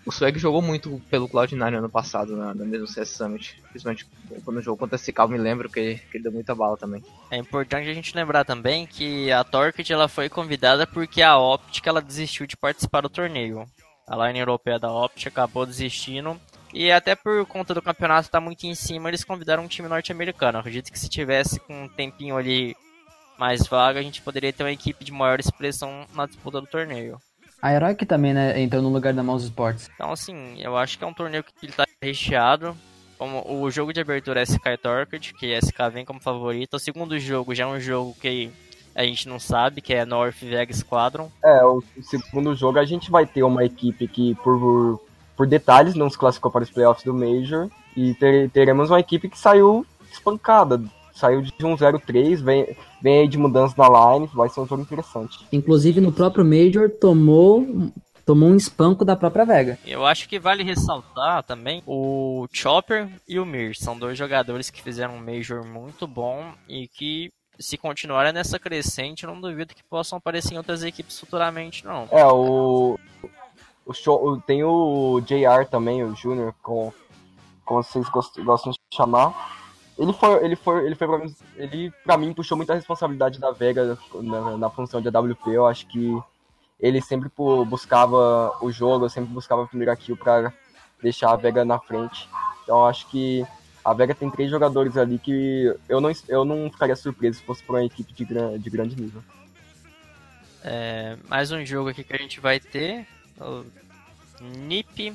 O 0.06 0.12
Swag 0.12 0.38
jogou 0.38 0.60
muito 0.60 1.00
pelo 1.10 1.28
Cloud9 1.28 1.78
ano 1.78 1.88
passado, 1.88 2.36
na, 2.36 2.54
na 2.54 2.64
mesmo 2.64 2.86
CS 2.86 3.08
Summit. 3.08 3.62
Principalmente 3.70 4.06
quando 4.44 4.60
jogou 4.60 4.78
contra 4.78 4.96
esse 4.96 5.14
eu 5.16 5.28
me 5.28 5.38
lembro 5.38 5.70
que, 5.70 5.96
que 6.10 6.16
ele 6.16 6.24
deu 6.24 6.32
muita 6.32 6.54
bala 6.54 6.76
também. 6.76 7.02
É 7.30 7.36
importante 7.36 7.88
a 7.88 7.94
gente 7.94 8.14
lembrar 8.14 8.44
também 8.44 8.86
que 8.86 9.32
a 9.32 9.42
Torquid 9.42 9.90
ela 9.90 10.08
foi 10.08 10.28
convidada 10.28 10.86
porque 10.86 11.22
a 11.22 11.38
Optic 11.38 11.86
ela 11.86 12.02
desistiu 12.02 12.46
de 12.46 12.56
participar 12.56 13.00
do 13.00 13.08
torneio. 13.08 13.64
A 14.06 14.26
line 14.26 14.38
europeia 14.38 14.78
da 14.78 14.92
Optic 14.92 15.28
acabou 15.28 15.64
desistindo. 15.64 16.38
E 16.74 16.90
até 16.90 17.14
por 17.14 17.46
conta 17.46 17.72
do 17.72 17.80
campeonato 17.80 18.26
estar 18.26 18.40
muito 18.40 18.64
em 18.64 18.74
cima, 18.74 19.08
eles 19.08 19.24
convidaram 19.24 19.64
um 19.64 19.68
time 19.68 19.88
norte-americano. 19.88 20.58
Acredito 20.58 20.92
que 20.92 20.98
se 20.98 21.08
tivesse 21.08 21.60
com 21.60 21.84
um 21.84 21.88
tempinho 21.88 22.36
ali 22.36 22.76
mais 23.38 23.66
vaga, 23.66 24.00
a 24.00 24.02
gente 24.02 24.20
poderia 24.20 24.52
ter 24.52 24.64
uma 24.64 24.72
equipe 24.72 25.04
de 25.04 25.12
maior 25.12 25.40
expressão 25.40 26.06
na 26.14 26.26
disputa 26.26 26.60
do 26.60 26.66
torneio. 26.66 27.18
A 27.64 27.72
Heroic 27.72 28.04
também, 28.04 28.34
né? 28.34 28.60
Entrou 28.60 28.82
no 28.82 28.90
lugar 28.90 29.14
da 29.14 29.22
Mouse 29.22 29.46
Sports. 29.46 29.88
Então, 29.94 30.12
assim, 30.12 30.60
eu 30.60 30.76
acho 30.76 30.98
que 30.98 31.04
é 31.04 31.06
um 31.06 31.14
torneio 31.14 31.42
que 31.42 31.50
ele 31.62 31.72
tá 31.72 31.86
recheado. 32.02 32.76
Como 33.16 33.42
o 33.48 33.70
jogo 33.70 33.90
de 33.90 34.00
abertura 34.02 34.40
é 34.40 34.44
SK 34.44 34.76
Torquid, 34.82 35.32
que 35.32 35.58
SK 35.58 35.88
vem 35.90 36.04
como 36.04 36.20
favorito. 36.20 36.74
O 36.74 36.78
segundo 36.78 37.18
jogo 37.18 37.54
já 37.54 37.64
é 37.64 37.66
um 37.66 37.80
jogo 37.80 38.14
que 38.20 38.50
a 38.94 39.02
gente 39.04 39.26
não 39.30 39.40
sabe, 39.40 39.80
que 39.80 39.94
é 39.94 40.04
North 40.04 40.36
Vega 40.42 40.74
Squadron. 40.74 41.30
É, 41.42 41.64
o 41.64 41.82
segundo 42.02 42.54
jogo 42.54 42.78
a 42.78 42.84
gente 42.84 43.10
vai 43.10 43.24
ter 43.24 43.42
uma 43.42 43.64
equipe 43.64 44.06
que, 44.08 44.34
por, 44.44 45.00
por 45.34 45.46
detalhes, 45.46 45.94
não 45.94 46.10
se 46.10 46.18
classificou 46.18 46.50
para 46.50 46.64
os 46.64 46.70
playoffs 46.70 47.02
do 47.02 47.14
Major. 47.14 47.70
E 47.96 48.12
ter- 48.12 48.50
teremos 48.50 48.90
uma 48.90 49.00
equipe 49.00 49.26
que 49.28 49.38
saiu 49.38 49.86
espancada. 50.12 50.82
Saiu 51.14 51.42
de 51.42 51.52
um 51.64 51.76
0-3, 51.76 52.42
vem, 52.42 52.76
vem 53.00 53.20
aí 53.20 53.28
de 53.28 53.38
mudança 53.38 53.74
na 53.78 54.14
line, 54.16 54.28
vai 54.34 54.48
ser 54.48 54.60
um 54.60 54.66
jogo 54.66 54.82
interessante. 54.82 55.46
Inclusive 55.52 56.00
no 56.00 56.10
próprio 56.12 56.44
Major 56.44 56.90
tomou, 56.90 57.64
tomou 58.26 58.48
um 58.48 58.56
espanco 58.56 59.04
da 59.04 59.14
própria 59.14 59.44
Vega. 59.44 59.78
Eu 59.86 60.04
acho 60.04 60.28
que 60.28 60.40
vale 60.40 60.64
ressaltar 60.64 61.44
também 61.44 61.82
o 61.86 62.48
Chopper 62.52 63.08
e 63.28 63.38
o 63.38 63.46
Mir. 63.46 63.76
São 63.76 63.96
dois 63.96 64.18
jogadores 64.18 64.70
que 64.70 64.82
fizeram 64.82 65.14
um 65.14 65.20
Major 65.24 65.64
muito 65.64 66.04
bom 66.06 66.46
e 66.68 66.88
que, 66.88 67.30
se 67.60 67.78
continuarem 67.78 68.32
nessa 68.32 68.58
crescente, 68.58 69.22
eu 69.22 69.30
não 69.32 69.40
duvido 69.40 69.72
que 69.72 69.84
possam 69.84 70.18
aparecer 70.18 70.54
em 70.54 70.58
outras 70.58 70.82
equipes 70.82 71.20
futuramente, 71.20 71.84
não. 71.84 72.08
É, 72.10 72.26
o. 72.26 72.98
o 73.86 73.92
show, 73.94 74.36
tem 74.40 74.64
o 74.64 75.20
JR 75.20 75.64
também, 75.70 76.02
o 76.02 76.16
Junior, 76.16 76.52
com, 76.60 76.92
como 77.64 77.84
vocês 77.84 78.08
gost- 78.08 78.40
gostam 78.42 78.72
de 78.72 78.78
chamar. 78.92 79.62
Ele 79.98 80.12
foi, 80.12 80.44
ele 80.44 80.56
foi, 80.56 80.86
ele 80.86 80.94
foi 80.96 81.06
pra 81.06 81.18
mim, 81.18 81.34
ele 81.56 81.92
pra 82.04 82.16
mim 82.18 82.32
puxou 82.34 82.56
muita 82.56 82.74
responsabilidade 82.74 83.38
da 83.38 83.52
Vega 83.52 83.96
na, 84.14 84.56
na 84.56 84.70
função 84.70 85.00
de 85.00 85.08
AWP. 85.08 85.50
Eu 85.50 85.66
acho 85.66 85.86
que 85.86 86.18
ele 86.80 87.00
sempre 87.00 87.28
pu- 87.28 87.64
buscava 87.64 88.52
o 88.60 88.72
jogo, 88.72 89.08
sempre 89.08 89.32
buscava 89.32 89.62
a 89.62 89.66
primeira 89.68 89.94
kill 89.94 90.16
pra 90.16 90.52
deixar 91.00 91.30
a 91.32 91.36
Vega 91.36 91.64
na 91.64 91.78
frente. 91.78 92.28
Então 92.64 92.84
acho 92.84 93.06
que 93.08 93.46
a 93.84 93.94
Vega 93.94 94.14
tem 94.14 94.28
três 94.30 94.50
jogadores 94.50 94.96
ali 94.96 95.18
que 95.18 95.72
eu 95.88 96.00
não, 96.00 96.10
eu 96.28 96.44
não 96.44 96.68
ficaria 96.70 96.96
surpreso 96.96 97.38
se 97.38 97.44
fosse 97.44 97.62
pra 97.62 97.76
uma 97.76 97.84
equipe 97.84 98.12
de, 98.12 98.24
de 98.58 98.70
grande 98.70 99.00
nível. 99.00 99.22
É, 100.64 101.16
mais 101.28 101.52
um 101.52 101.64
jogo 101.64 101.90
aqui 101.90 102.02
que 102.02 102.14
a 102.14 102.18
gente 102.18 102.40
vai 102.40 102.58
ter. 102.58 103.06
O 103.40 103.64
NiP 104.40 105.14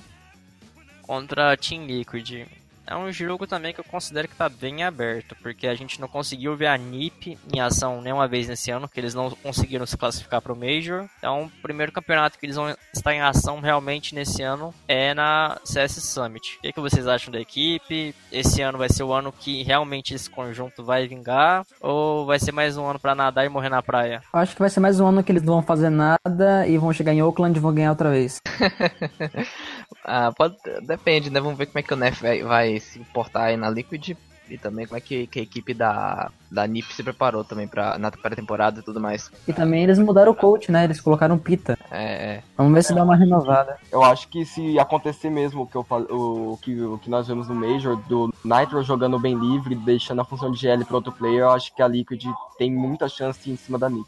contra 1.02 1.52
a 1.52 1.58
Team 1.58 1.86
Liquid. 1.86 2.48
É 2.90 2.96
um 2.96 3.12
jogo 3.12 3.46
também 3.46 3.72
que 3.72 3.80
eu 3.80 3.84
considero 3.84 4.28
que 4.28 4.36
tá 4.36 4.50
bem 4.50 4.84
aberto, 4.84 5.36
porque 5.44 5.68
a 5.68 5.76
gente 5.76 6.02
não 6.02 6.08
conseguiu 6.08 6.56
ver 6.56 6.66
a 6.66 6.76
NiP 6.76 7.38
em 7.54 7.60
ação 7.60 8.02
nenhuma 8.02 8.28
vez 8.28 8.48
nesse 8.48 8.72
ano, 8.72 8.90
que 8.90 9.00
eles 9.00 9.14
não 9.14 9.30
conseguiram 9.30 9.86
se 9.86 9.96
classificar 9.96 10.42
para 10.42 10.52
o 10.52 10.56
Major. 10.56 11.08
Então, 11.20 11.44
o 11.44 11.62
primeiro 11.62 11.92
campeonato 11.92 12.40
que 12.40 12.48
eles 12.48 12.56
vão 12.56 12.76
estar 12.92 13.14
em 13.14 13.22
ação 13.22 13.60
realmente 13.60 14.16
nesse 14.16 14.42
ano 14.42 14.74
é 14.88 15.14
na 15.14 15.60
CS 15.64 16.04
Summit. 16.04 16.58
O 16.58 16.62
que, 16.62 16.74
que 16.74 16.80
vocês 16.80 17.06
acham 17.06 17.32
da 17.32 17.40
equipe? 17.40 18.16
Esse 18.32 18.64
ano 18.64 18.80
vai 18.80 18.90
ser 18.90 19.04
o 19.04 19.14
ano 19.14 19.32
que 19.32 19.62
realmente 19.62 20.16
esse 20.16 20.28
conjunto 20.28 20.84
vai 20.84 21.08
vingar? 21.08 21.68
Ou 21.80 22.26
vai 22.26 22.40
ser 22.40 22.52
mais 22.52 22.76
um 22.76 22.88
ano 22.88 23.00
para 23.00 23.14
nadar 23.14 23.46
e 23.46 23.50
morrer 23.50 23.70
na 23.70 23.84
praia? 23.84 24.24
Eu 24.34 24.40
acho 24.40 24.56
que 24.56 24.62
vai 24.62 24.70
ser 24.70 24.80
mais 24.80 25.00
um 25.00 25.06
ano 25.06 25.24
que 25.24 25.32
eles 25.32 25.44
não 25.44 25.54
vão 25.54 25.64
fazer 25.64 25.92
nada 25.92 26.66
e 26.68 26.76
vão 26.80 26.92
chegar 26.92 27.14
em 27.14 27.22
Oakland 27.22 27.56
e 27.56 27.62
vão 27.62 27.72
ganhar 27.72 27.92
outra 27.92 28.10
vez. 28.10 28.42
Ah, 30.04 30.32
pode, 30.32 30.56
depende, 30.82 31.30
né? 31.30 31.40
Vamos 31.40 31.58
ver 31.58 31.68
como 31.68 31.80
é 31.80 31.84
que 31.84 31.94
o 31.94 31.98
Nef 31.98 32.22
vai, 32.22 32.44
vai 32.44 32.80
se 32.80 33.00
portar 33.14 33.46
aí 33.46 33.58
na 33.58 33.70
Liquid 33.70 34.16
e 34.50 34.58
também 34.58 34.86
como 34.86 34.98
é 34.98 35.02
que, 35.02 35.28
que 35.28 35.40
a 35.40 35.44
equipe 35.44 35.74
da, 35.74 36.32
da 36.52 36.66
NiP 36.66 36.94
se 36.94 37.04
preparou 37.04 37.44
também 37.44 37.68
pra, 37.68 37.98
na 37.98 38.12
pré-temporada 38.12 38.80
e 38.80 38.84
tudo 38.84 39.00
mais. 39.00 39.32
E 39.48 39.54
também 39.54 39.84
eles 39.84 40.00
mudaram 40.00 40.32
o 40.32 40.36
coach, 40.36 40.72
né? 40.72 40.84
Eles 40.84 41.00
colocaram 41.00 41.38
Pita. 41.38 41.78
É, 41.92 42.04
é. 42.04 42.44
Vamos 42.58 42.74
ver 42.74 42.84
se 42.84 42.94
dá 42.94 43.04
uma 43.04 43.16
renovada. 43.16 43.78
Eu 43.92 44.04
acho 44.04 44.28
que 44.28 44.46
se 44.46 44.80
acontecer 44.80 45.30
mesmo 45.30 45.64
o 45.64 45.68
que, 45.68 45.76
eu, 45.76 45.86
o, 46.10 46.58
que, 46.62 46.82
o 46.82 46.98
que 46.98 47.10
nós 47.10 47.28
vemos 47.28 47.48
no 47.48 47.56
Major, 47.56 47.96
do 48.08 48.34
Nitro 48.44 48.82
jogando 48.84 49.20
bem 49.20 49.36
livre, 49.36 49.76
deixando 49.76 50.22
a 50.22 50.26
função 50.26 50.52
de 50.52 50.60
GL 50.60 50.84
para 50.86 50.96
outro 50.96 51.12
player, 51.12 51.42
eu 51.42 51.52
acho 51.52 51.74
que 51.76 51.82
a 51.82 51.88
Liquid 51.88 52.26
tem 52.58 52.72
muita 52.72 53.08
chance 53.08 53.50
em 53.50 53.56
cima 53.56 53.78
da 53.78 53.90
NiP. 53.90 54.08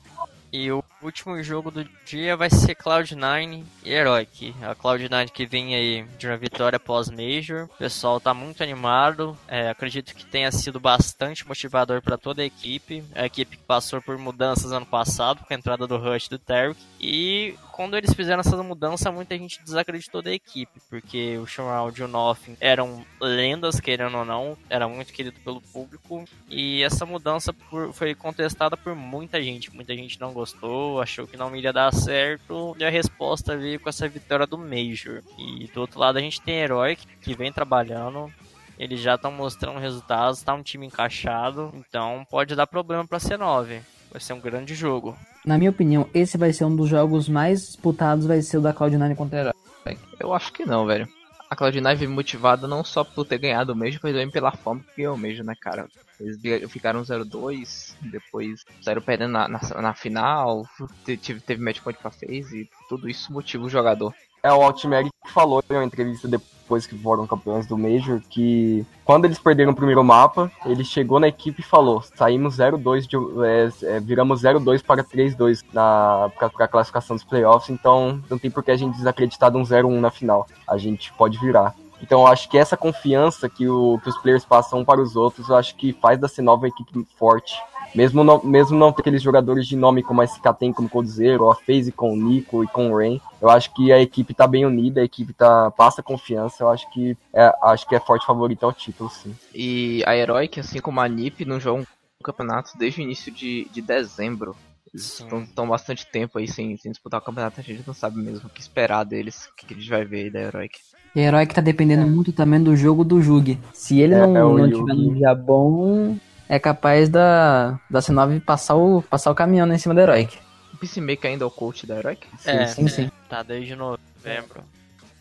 E 0.52 0.70
o 0.70 0.84
último 1.02 1.42
jogo 1.42 1.72
do 1.72 1.84
dia 2.06 2.36
vai 2.36 2.50
ser 2.50 2.76
Cloud9 2.76 3.64
e 3.86 3.90
Heroic. 3.90 4.54
A 4.62 4.76
Cloud9 4.76 5.30
que 5.30 5.46
vem 5.46 5.76
aí 5.76 6.04
de 6.18 6.28
uma 6.28 6.36
vitória 6.36 6.80
pós-Major. 6.80 7.66
O 7.66 7.78
pessoal 7.78 8.20
tá 8.20 8.34
muito 8.34 8.62
animado. 8.62 9.38
É, 9.48 9.70
acredito 9.70 10.14
que 10.14 10.26
tenha 10.26 10.52
sido 10.52 10.80
bastante 10.80 11.48
motivador 11.48 12.02
para 12.02 12.18
toda 12.18 12.42
a 12.42 12.46
equipe. 12.46 13.02
A 13.16 13.26
equipe 13.26 13.56
que 13.56 13.64
passou 13.64 14.02
por 14.02 14.18
mudanças 14.18 14.74
ano 14.74 14.86
passado, 14.86 15.40
com 15.46 15.54
a 15.54 15.58
entrada 15.58 15.88
do 15.88 15.98
Rush 15.98 16.28
do 16.28 16.38
Tarek. 16.38 16.78
E 17.00 17.56
quando 17.82 17.98
eles 17.98 18.13
fizeram 18.13 18.41
essa 18.41 18.56
mudança, 18.62 19.12
muita 19.12 19.36
gente 19.36 19.60
desacreditou 19.63 20.22
da 20.22 20.32
equipe, 20.32 20.80
porque 20.88 21.39
o 21.39 21.48
Shroud 21.48 22.00
e 22.00 22.04
o 22.04 22.08
Nothing 22.08 22.56
eram 22.62 23.04
lendas, 23.20 23.80
querendo 23.80 24.20
ou 24.20 24.24
não, 24.24 24.56
era 24.70 24.88
muito 24.88 25.12
querido 25.12 25.39
pelo 25.39 25.60
público, 25.60 26.24
e 26.48 26.84
essa 26.84 27.08
mudança 27.08 27.52
por, 27.52 27.91
foi 27.91 28.13
contestada 28.13 28.78
por 28.78 28.94
muita 28.94 29.41
gente. 29.41 29.74
Muita 29.74 29.96
gente 29.96 30.22
não 30.22 30.32
gostou, 30.32 31.02
achou 31.02 31.26
que 31.26 31.36
não 31.36 31.56
iria 31.56 31.74
dar 31.74 31.91
certo, 31.91 32.76
e 32.78 32.84
a 32.84 32.89
resposta 32.91 33.58
veio 33.58 33.80
com 33.80 33.89
essa 33.89 34.08
vitória 34.08 34.46
do 34.46 34.60
Major. 34.60 35.24
E 35.39 35.67
do 35.74 35.82
outro 35.82 36.00
lado 36.00 36.20
a 36.20 36.22
gente 36.22 36.39
tem 36.39 36.60
Heroic, 36.60 37.08
que 37.20 37.34
vem 37.34 37.52
trabalhando, 37.52 38.32
eles 38.78 39.00
já 39.00 39.15
estão 39.15 39.32
mostrando 39.32 39.80
resultados, 39.80 40.38
está 40.38 40.54
um 40.54 40.62
time 40.62 40.86
encaixado, 40.86 41.74
então 41.74 42.28
pode 42.30 42.56
dar 42.56 42.67
problema 42.67 43.08
para 43.08 43.17
C9. 43.17 43.82
Vai 44.12 44.22
ser 44.22 44.34
um 44.34 44.39
grande 44.39 44.76
jogo. 44.76 45.17
Na 45.45 45.58
minha 45.58 45.71
opinião, 45.71 46.08
esse 46.13 46.38
vai 46.38 46.54
ser 46.54 46.65
um 46.65 46.75
dos 46.75 46.88
jogos 46.88 47.27
mais 47.27 47.65
disputados, 47.65 48.25
vai 48.25 48.41
ser 48.41 48.58
o 48.58 48.62
da 48.62 48.73
Cloud9 48.73 49.15
contra 49.15 49.49
a. 49.49 49.93
Eu 50.19 50.34
acho 50.34 50.54
que 50.54 50.65
não, 50.65 50.86
velho. 50.86 51.08
A 51.49 51.56
Cloud9 51.56 51.95
veio 51.95 52.12
motivada 52.12 52.67
não 52.67 52.84
só 52.84 53.04
por 53.04 53.25
ter 53.25 53.39
ganhado 53.39 53.73
o 53.73 53.75
Major, 53.75 53.99
mas 54.04 54.13
também 54.13 54.30
pela 54.30 54.51
forma 54.51 54.82
que 54.82 55.01
ganhou 55.01 55.15
o 55.15 55.17
Major, 55.17 55.43
né, 55.43 55.54
cara? 55.60 55.88
Eles 56.19 56.71
ficaram 56.71 57.01
0-2, 57.01 57.95
depois 58.01 58.63
saíram 58.82 59.01
perdendo 59.01 59.32
na, 59.32 59.47
na, 59.47 59.60
na 59.82 59.93
final, 59.93 60.65
teve, 61.04 61.41
teve 61.41 61.62
match 61.62 61.82
point 61.82 61.99
pra 61.99 62.12
FaZe 62.12 62.62
e 62.62 62.69
tudo 62.88 63.10
isso 63.10 63.34
motiva 63.34 63.65
o 63.65 63.69
jogador. 63.69 64.13
É, 64.43 64.51
o 64.51 64.62
Altmeri 64.62 65.10
que 65.23 65.32
falou 65.32 65.63
em 65.69 65.73
uma 65.73 65.86
entrevista 65.86 66.27
depois 66.27 66.88
que 66.88 66.97
foram 66.97 67.27
campeões 67.27 67.67
do 67.67 67.77
Major 67.77 68.19
que 68.30 68.84
quando 69.06 69.25
eles 69.25 69.38
perderam 69.38 69.71
o 69.71 69.75
primeiro 69.75 70.04
mapa, 70.04 70.51
ele 70.65 70.84
chegou 70.84 71.19
na 71.19 71.27
equipe 71.27 71.62
e 71.62 71.65
falou: 71.65 72.01
saímos 72.15 72.58
0-2, 72.58 73.08
é, 73.45 73.95
é, 73.95 73.99
viramos 73.99 74.41
0-2 74.41 74.82
para 74.82 75.04
3-2 75.04 75.63
na 75.73 76.32
pra, 76.38 76.67
classificação 76.67 77.15
dos 77.15 77.25
playoffs, 77.25 77.69
então 77.69 78.23
não 78.30 78.38
tem 78.38 78.49
por 78.49 78.63
que 78.63 78.71
a 78.71 78.77
gente 78.77 78.95
desacreditar 78.95 79.51
de 79.51 79.58
um 79.58 79.63
0-1 79.63 79.99
na 79.99 80.10
final. 80.10 80.47
A 80.67 80.77
gente 80.77 81.12
pode 81.13 81.38
virar. 81.39 81.75
Então 82.02 82.22
eu 82.22 82.28
acho 82.28 82.50
que 82.50 82.58
essa 82.58 82.76
confiança 82.76 83.48
que, 83.48 83.68
o, 83.68 84.00
que 84.04 84.10
os 84.10 84.18
players 84.18 84.46
passam 84.46 84.80
um 84.80 84.86
para 84.86 85.02
os 85.02 85.16
outros, 85.16 85.50
eu 85.50 85.56
acho 85.56 85.76
que 85.76 85.94
faz 85.94 86.20
da 86.20 86.28
C9 86.28 86.58
uma 86.58 86.68
equipe 86.68 87.08
forte. 87.16 87.56
Mesmo 87.94 88.24
não, 88.24 88.42
mesmo 88.42 88.78
não 88.78 88.92
ter 88.92 89.02
aqueles 89.02 89.22
jogadores 89.22 89.68
de 89.68 89.76
nome 89.76 90.02
como 90.02 90.22
a 90.22 90.26
SK 90.26 90.54
tem, 90.58 90.72
como 90.72 90.90
Coldzero, 90.90 91.50
a 91.50 91.56
FaZe 91.56 91.92
com 91.92 92.14
o 92.14 92.16
Nico 92.16 92.64
e 92.64 92.68
com 92.68 92.90
o 92.90 92.98
Rain, 92.98 93.20
eu 93.42 93.50
acho 93.50 93.74
que 93.74 93.92
a 93.92 94.00
equipe 94.00 94.34
tá 94.34 94.48
bem 94.48 94.66
unida, 94.66 95.02
a 95.02 95.04
equipe 95.04 95.34
tá, 95.34 95.70
passa 95.72 96.02
confiança, 96.02 96.64
eu 96.64 96.70
acho 96.70 96.90
que 96.92 97.18
é, 97.34 97.54
acho 97.64 97.86
que 97.88 97.96
é 97.96 98.00
forte 98.00 98.26
favorito 98.26 98.64
ao 98.64 98.72
título, 98.72 99.10
sim. 99.10 99.36
E 99.54 100.02
a 100.06 100.16
Heroic, 100.16 100.60
assim 100.60 100.80
como 100.80 101.02
a 101.02 101.08
NiP, 101.08 101.44
não 101.44 101.60
joga 101.60 101.82
um 101.82 102.24
campeonato 102.24 102.78
desde 102.78 103.02
o 103.02 103.04
início 103.04 103.32
de, 103.32 103.68
de 103.72 103.82
dezembro. 103.82 104.56
Eles 104.94 105.20
estão 105.20 105.68
bastante 105.68 106.06
tempo 106.06 106.38
aí 106.38 106.48
sem, 106.48 106.78
sem 106.78 106.92
disputar 106.92 107.20
o 107.20 107.24
campeonato, 107.24 107.60
a 107.60 107.64
gente 107.64 107.84
não 107.86 107.94
sabe 107.94 108.18
mesmo 108.18 108.48
o 108.48 108.50
que 108.50 108.62
esperar 108.62 109.04
deles, 109.04 109.48
o 109.48 109.56
que, 109.56 109.66
que 109.66 109.74
a 109.74 109.78
gente 109.78 109.90
vai 109.90 110.06
ver 110.06 110.24
aí 110.24 110.30
da 110.30 110.40
Heroic. 110.40 110.80
E 111.15 111.19
a 111.19 111.24
Heroic 111.24 111.54
tá 111.54 111.62
dependendo 111.62 112.04
é. 112.04 112.06
muito 112.06 112.32
também 112.32 112.62
do 112.62 112.76
jogo 112.76 113.04
do 113.04 113.21
Jug. 113.21 113.60
Se 113.74 114.00
ele 114.00 114.13
é, 114.13 114.26
não, 114.26 114.58
é 114.58 114.62
não 114.62 114.69
tiver 114.69 114.93
um 114.93 115.13
dia 115.13 115.36
bom, 115.36 116.17
é 116.47 116.58
capaz 116.58 117.10
da, 117.10 117.80
da 117.89 118.00
C9 118.00 118.41
passar 118.41 118.76
o, 118.76 119.02
passar 119.02 119.32
o 119.32 119.36
caminhão 119.36 119.65
né, 119.65 119.76
em 119.76 119.78
cima 119.78 119.93
da 119.93 120.04
Heroic. 120.04 120.38
O 120.74 120.78
Peacemaker 120.78 121.32
ainda 121.32 121.43
é 121.43 121.47
o 121.47 121.52
coach 121.52 121.86
da 121.86 121.97
Heroic? 121.97 122.28
Sim, 122.38 122.50
é, 122.50 122.67
sim, 122.67 122.88
sim. 122.88 123.12
Tá 123.30 123.43
desde 123.43 123.76
novembro. 123.76 124.62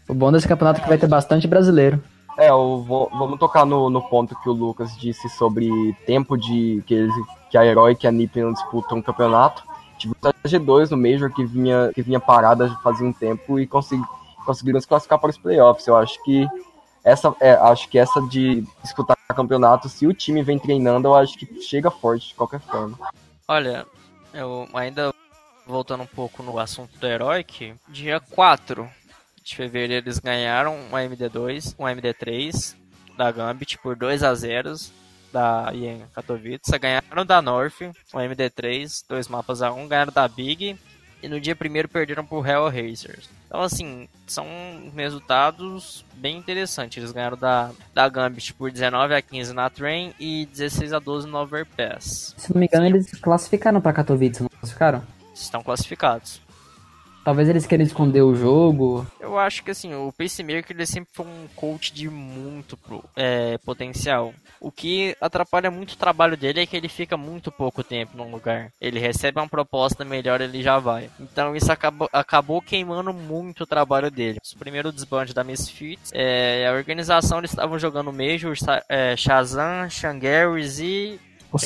O 0.09 0.15
bom 0.15 0.33
desse 0.33 0.49
campeonato 0.49 0.81
é 0.81 0.83
que 0.83 0.89
vai 0.89 0.99
ter 0.99 1.07
bastante 1.07 1.47
brasileiro. 1.47 2.03
É, 2.39 2.51
eu 2.51 2.83
vou, 2.87 3.11
vamos 3.11 3.39
tocar 3.39 3.67
no, 3.67 3.91
no 3.91 4.03
ponto 4.03 4.35
que 4.41 4.49
o 4.49 4.53
Lucas 4.53 4.97
disse 4.97 5.29
sobre 5.29 5.69
tempo 6.07 6.37
de 6.37 6.83
que, 6.87 6.95
eles, 6.95 7.15
que 7.51 7.59
a 7.59 7.67
Heroic 7.67 8.05
e 8.05 8.09
a 8.09 8.13
NiP 8.13 8.41
não 8.41 8.53
disputam 8.53 8.99
um 8.99 9.03
campeonato. 9.03 9.63
Tive 9.99 10.15
a 10.23 10.49
G2 10.49 10.91
no 10.91 10.97
Major 10.97 11.31
que 11.33 11.45
vinha, 11.45 11.91
que 11.95 12.03
vinha 12.03 12.19
parada 12.19 12.75
fazia 12.83 13.07
um 13.07 13.13
tempo 13.13 13.61
e 13.61 13.67
consegui, 13.67 14.03
conseguiram 14.45 14.81
se 14.81 14.87
classificar 14.87 15.19
para 15.19 15.31
os 15.31 15.39
playoffs. 15.39 15.87
Eu 15.87 15.97
acho 15.97 16.23
que 16.25 16.47
essa 17.05 17.35
é, 17.41 17.53
acho 17.53 17.89
que 17.89 17.99
essa 17.99 18.21
de 18.23 18.65
disputar 18.83 19.17
campeonato, 19.35 19.89
se 19.89 20.07
o 20.07 20.13
time 20.13 20.43
vem 20.43 20.59
treinando, 20.59 21.09
eu 21.09 21.15
acho 21.15 21.39
que 21.39 21.63
chega 21.63 21.91
forte 21.91 22.29
de 22.29 22.35
qualquer 22.35 22.61
forma. 22.61 22.99
Olha, 23.47 23.87
eu 24.35 24.69
ainda 24.75 25.15
voltando 25.67 26.03
um 26.03 26.07
pouco 26.07 26.43
no 26.43 26.59
assunto 26.59 26.99
do 26.99 27.07
Heroic, 27.07 27.75
dia 27.89 28.21
4 28.21 28.89
de 29.43 29.57
fevereiro 29.57 30.07
eles 30.07 30.19
ganharam 30.19 30.77
um 30.77 30.91
MD2, 30.91 31.75
um 31.79 31.85
MD3 31.85 32.75
da 33.17 33.31
Gambit 33.31 33.79
por 33.79 33.97
2 33.97 34.23
a 34.23 34.35
0 34.35 34.75
da 35.33 35.71
IEM 35.73 36.05
Katowice, 36.13 36.79
ganharam 36.79 37.25
da 37.25 37.41
North, 37.41 37.81
um 37.83 38.19
MD3, 38.19 39.05
dois 39.09 39.29
mapas 39.29 39.63
a 39.63 39.73
1, 39.73 39.87
ganharam 39.89 40.13
da 40.13 40.27
Big 40.27 40.77
e 41.23 41.29
no 41.29 41.41
dia 41.41 41.55
primeiro 41.57 41.89
perderam 41.89 42.25
pro 42.25 42.45
Hellraisers. 42.45 43.29
Então, 43.47 43.63
assim, 43.63 44.09
são 44.27 44.47
resultados 44.95 46.05
bem 46.15 46.37
interesantes. 46.37 46.99
Eles 46.99 47.13
ganharam 47.13 47.37
da, 47.37 47.71
da 47.93 48.09
Gambit 48.09 48.55
por 48.55 48.71
19 48.71 49.15
a 49.15 49.21
15 49.21 49.53
na 49.53 49.69
Train 49.69 50.15
e 50.21 50.47
16 50.47 50.93
a 50.93 50.99
12 50.99 51.27
no 51.27 51.39
Overpass. 51.39 52.35
Se 52.37 52.55
não 52.55 52.61
me 52.61 52.67
engano, 52.67 52.87
eles 52.87 53.11
classificaram 53.21 53.81
para 53.81 53.93
Katowice, 53.93 54.43
não 54.43 54.49
classificaram? 54.49 55.03
Estão 55.35 55.63
classificados. 55.63 56.41
Talvez 57.31 57.49
eles 57.49 57.65
queiram 57.65 57.85
esconder 57.85 58.23
o 58.23 58.35
jogo. 58.35 59.07
Eu 59.21 59.39
acho 59.39 59.63
que 59.63 59.71
assim, 59.71 59.95
o 59.95 60.11
Pacemaker 60.11 60.77
ele 60.77 60.85
sempre 60.85 61.11
foi 61.13 61.25
um 61.25 61.47
coach 61.55 61.95
de 61.95 62.11
muito 62.11 62.77
é, 63.15 63.57
potencial. 63.59 64.35
O 64.61 64.73
que 64.73 65.17
atrapalha 65.21 65.71
muito 65.71 65.93
o 65.93 65.97
trabalho 65.97 66.37
dele 66.37 66.59
é 66.59 66.67
que 66.67 66.77
ele 66.77 66.89
fica 66.89 67.17
muito 67.17 67.53
pouco 67.53 67.85
tempo 67.85 68.17
num 68.17 68.33
lugar. 68.33 68.73
Ele 68.81 68.99
recebe 68.99 69.39
uma 69.39 69.49
proposta 69.49 70.05
melhor, 70.05 70.41
ele 70.41 70.61
já 70.61 70.81
vai. 70.81 71.09
Então 71.21 71.55
isso 71.55 71.71
acabou, 71.71 72.09
acabou 72.13 72.61
queimando 72.61 73.13
muito 73.15 73.63
o 73.63 73.67
trabalho 73.67 74.11
dele. 74.11 74.41
O 74.53 74.59
primeiro 74.59 74.91
desbande 74.91 75.33
da 75.33 75.45
Misfits, 75.45 76.11
é, 76.13 76.67
a 76.67 76.73
organização 76.73 77.39
eles 77.39 77.53
estavam 77.53 77.79
jogando 77.79 78.13
Major, 78.13 78.57
é, 78.89 79.17
Shazam, 79.17 79.89
Shangaris 79.89 80.81
e. 80.81 81.21
O. 81.53 81.59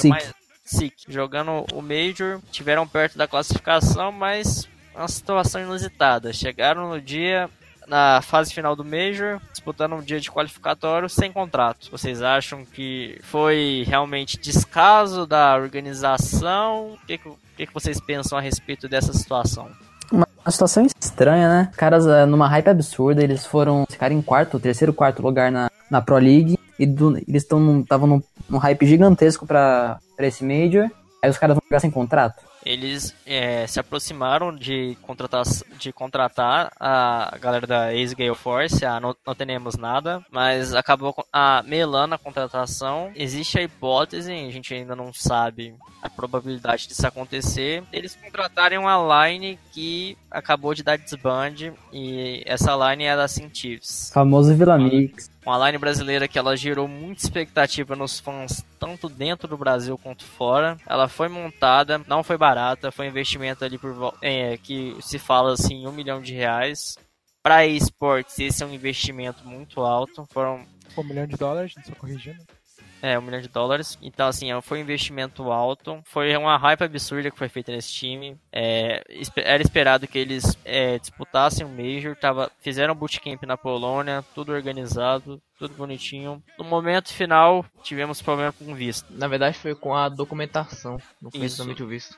Sik. 0.67 0.95
Jogando 1.09 1.65
o 1.73 1.83
Major, 1.83 2.41
tiveram 2.51 2.87
perto 2.87 3.19
da 3.19 3.29
classificação, 3.29 4.11
mas 4.11 4.67
uma 4.95 5.09
situação 5.09 5.61
inusitada. 5.61 6.33
Chegaram 6.33 6.89
no 6.89 7.01
dia 7.01 7.49
na 7.87 8.23
fase 8.23 8.53
final 8.53 8.75
do 8.75 8.85
Major, 8.85 9.41
disputando 9.53 9.95
um 9.95 10.01
dia 10.01 10.21
de 10.21 10.31
qualificatório 10.31 11.09
sem 11.09 11.33
contrato. 11.33 11.91
Vocês 11.91 12.23
acham 12.23 12.65
que 12.65 13.19
foi 13.23 13.85
realmente 13.87 14.39
descaso 14.39 15.27
da 15.27 15.55
organização? 15.55 16.93
O 16.93 16.99
que, 17.07 17.19
que, 17.57 17.67
que 17.67 17.75
vocês 17.75 18.01
pensam 18.01 18.39
a 18.39 18.41
respeito 18.41 18.89
dessa 18.89 19.13
situação? 19.13 19.69
Uma 20.11 20.27
situação 20.49 20.87
estranha, 21.01 21.49
né? 21.49 21.71
Caras 21.77 22.07
eh, 22.07 22.27
numa 22.27 22.49
hype 22.49 22.69
absurda, 22.69 23.23
eles 23.23 23.47
foram 23.47 23.85
ficar 23.89 24.13
em 24.13 24.21
quarto, 24.21 24.61
terceiro, 24.61 24.93
quarto 24.93 25.23
lugar 25.23 25.51
na, 25.51 25.71
na 25.91 26.01
Pro 26.01 26.17
League 26.17 26.59
e 26.79 26.87
do, 26.87 27.17
eles 27.17 27.43
estavam 27.43 28.07
num, 28.07 28.23
num 28.49 28.59
hype 28.59 28.87
gigantesco 28.87 29.47
para 29.47 29.99
esse 30.19 30.45
Major. 30.45 30.91
Aí 31.23 31.31
os 31.31 31.39
caras 31.39 31.55
vão 31.55 31.63
ficar 31.63 31.81
sem 31.81 31.91
contrato 31.91 32.54
eles 32.65 33.15
é, 33.27 33.67
se 33.67 33.79
aproximaram 33.79 34.55
de 34.55 34.97
contratar, 35.03 35.45
de 35.79 35.93
contratar 35.93 36.73
a 36.79 37.37
galera 37.41 37.67
da 37.67 37.95
Ace 37.95 38.15
Gale 38.15 38.35
Force, 38.35 38.85
a 38.85 38.99
não, 38.99 39.15
não 39.27 39.35
temos 39.35 39.77
nada, 39.77 40.25
mas 40.31 40.75
acabou 40.75 41.15
a 41.33 41.63
melando 41.67 42.15
a 42.15 42.19
contratação. 42.19 43.11
Existe 43.15 43.59
a 43.59 43.63
hipótese, 43.63 44.33
a 44.33 44.51
gente 44.51 44.73
ainda 44.75 44.97
não 44.97 45.13
sabe 45.13 45.75
a 46.03 46.09
probabilidade 46.09 46.89
disso 46.89 47.07
acontecer, 47.07 47.83
eles 47.93 48.17
contratarem 48.17 48.79
uma 48.79 49.27
line 49.27 49.59
que 49.73 50.17
acabou 50.31 50.75
de 50.75 50.83
dar 50.83 50.99
desband 50.99 51.73
e 51.93 52.43
essa 52.47 52.75
line 52.75 53.05
é 53.05 53.17
da 53.17 53.29
Cientives. 53.29 54.11
Famoso 54.13 54.55
Vila 54.55 54.79
Mix 54.79 55.34
uma 55.45 55.67
line 55.67 55.79
brasileira 55.79 56.27
que 56.27 56.39
ela 56.39 56.57
gerou 56.57 56.89
muita 56.89 57.23
expectativa 57.23 57.95
nos 57.95 58.19
fãs, 58.19 58.65
tanto 58.79 59.09
dentro 59.09 59.47
do 59.47 59.57
Brasil 59.57 59.99
quanto 59.99 60.25
fora. 60.25 60.77
Ela 60.87 61.09
foi 61.09 61.29
montada, 61.29 62.01
não 62.07 62.23
foi 62.23 62.37
barata, 62.37 62.91
foi 62.91 63.07
um 63.07 63.11
investimento 63.11 63.65
ali 63.65 63.79
por 63.79 64.15
é, 64.23 64.57
que 64.57 64.97
se 65.01 65.19
fala 65.19 65.53
assim, 65.53 65.87
um 65.87 65.93
milhão 65.93 66.21
de 66.21 66.33
reais. 66.33 66.97
Para 67.43 67.67
esportes, 67.67 68.39
esse 68.39 68.63
é 68.63 68.67
um 68.67 68.73
investimento 68.73 69.47
muito 69.47 69.83
alto. 69.83 70.27
Foram 70.33 70.65
um 70.97 71.05
milhão 71.05 71.27
de 71.27 71.37
dólares, 71.37 71.75
só 71.85 71.95
corrigindo. 71.95 72.43
É, 73.05 73.19
um 73.19 73.23
milhão 73.23 73.43
de 73.43 73.49
dólares. 73.49 73.99
Então, 74.01 74.27
assim, 74.27 74.51
é, 74.51 74.59
foi 74.63 74.79
um 74.79 74.81
investimento 74.81 75.53
alto. 75.53 76.01
Foi 76.07 76.35
uma 76.39 76.57
hype 76.57 76.85
absurda 76.85 77.31
que 77.31 77.37
foi 77.37 77.51
feita 77.51 77.71
nesse 77.71 77.93
time. 77.93 78.35
É, 78.51 79.05
era 79.37 79.63
esperado 79.63 80.09
que 80.09 80.19
eles 80.19 80.57
é, 80.65 80.99
disputassem 80.99 81.67
o 81.67 81.69
Major. 81.69 82.17
Tava, 82.17 82.51
fizeram 82.61 82.95
bootcamp 82.95 83.43
na 83.43 83.59
Polônia, 83.59 84.25
tudo 84.35 84.53
organizado, 84.53 85.39
tudo 85.59 85.75
bonitinho. 85.75 86.43
No 86.59 86.65
momento 86.65 87.13
final, 87.13 87.63
tivemos 87.83 88.23
problema 88.23 88.53
com 88.53 88.73
o 88.73 88.75
visto. 88.75 89.05
Na 89.11 89.29
verdade, 89.29 89.59
foi 89.59 89.75
com 89.75 89.95
a 89.95 90.09
documentação. 90.09 90.97
Não 91.21 91.31
foi 91.31 91.43
exatamente 91.43 91.83
o 91.83 91.87
visto. 91.87 92.17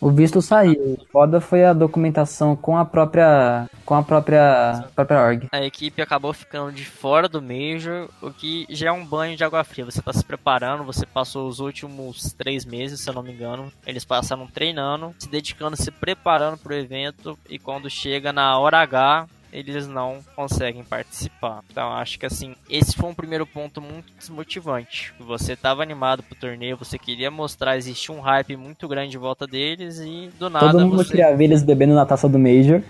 O 0.00 0.10
visto 0.10 0.40
saiu. 0.42 0.98
Foda 1.10 1.40
foi 1.40 1.64
a 1.64 1.72
documentação 1.72 2.54
com 2.56 2.76
a 2.76 2.84
própria. 2.84 3.68
com 3.84 3.94
a 3.94 4.02
própria. 4.02 4.84
própria 4.94 5.22
org. 5.22 5.48
A 5.52 5.64
equipe 5.64 6.02
acabou 6.02 6.32
ficando 6.32 6.72
de 6.72 6.84
fora 6.84 7.28
do 7.28 7.42
Major, 7.42 8.08
o 8.20 8.30
que 8.30 8.66
já 8.68 8.88
é 8.88 8.92
um 8.92 9.04
banho 9.04 9.36
de 9.36 9.44
água 9.44 9.64
fria. 9.64 9.84
Você 9.84 10.02
tá 10.02 10.12
se 10.12 10.24
preparando, 10.24 10.84
você 10.84 11.06
passou 11.06 11.48
os 11.48 11.60
últimos 11.60 12.32
três 12.32 12.64
meses, 12.64 13.00
se 13.00 13.08
eu 13.08 13.14
não 13.14 13.22
me 13.22 13.32
engano. 13.32 13.72
Eles 13.86 14.04
passaram 14.04 14.46
treinando, 14.46 15.14
se 15.18 15.28
dedicando, 15.28 15.76
se 15.76 15.90
preparando 15.90 16.58
pro 16.58 16.74
evento, 16.74 17.38
e 17.48 17.58
quando 17.58 17.90
chega 17.90 18.32
na 18.32 18.58
hora 18.58 18.80
H, 18.80 19.26
eles 19.56 19.86
não 19.86 20.18
conseguem 20.36 20.84
participar. 20.84 21.64
Então 21.70 21.90
acho 21.92 22.18
que 22.18 22.26
assim, 22.26 22.54
esse 22.68 22.94
foi 22.94 23.08
um 23.08 23.14
primeiro 23.14 23.46
ponto 23.46 23.80
muito 23.80 24.12
desmotivante. 24.12 25.14
Você 25.18 25.54
estava 25.54 25.82
animado 25.82 26.22
pro 26.22 26.38
torneio, 26.38 26.76
você 26.76 26.98
queria 26.98 27.30
mostrar, 27.30 27.78
existia 27.78 28.14
um 28.14 28.20
hype 28.20 28.54
muito 28.54 28.86
grande 28.86 29.16
em 29.16 29.20
volta 29.20 29.46
deles 29.46 29.98
e 29.98 30.30
do 30.38 30.50
nada 30.50 30.72
Todo 30.72 30.86
mundo 30.86 30.98
você... 30.98 31.10
queria 31.10 31.34
ver 31.34 31.44
eles 31.44 31.62
bebendo 31.62 31.94
na 31.94 32.04
taça 32.04 32.28
do 32.28 32.38
Major. 32.38 32.82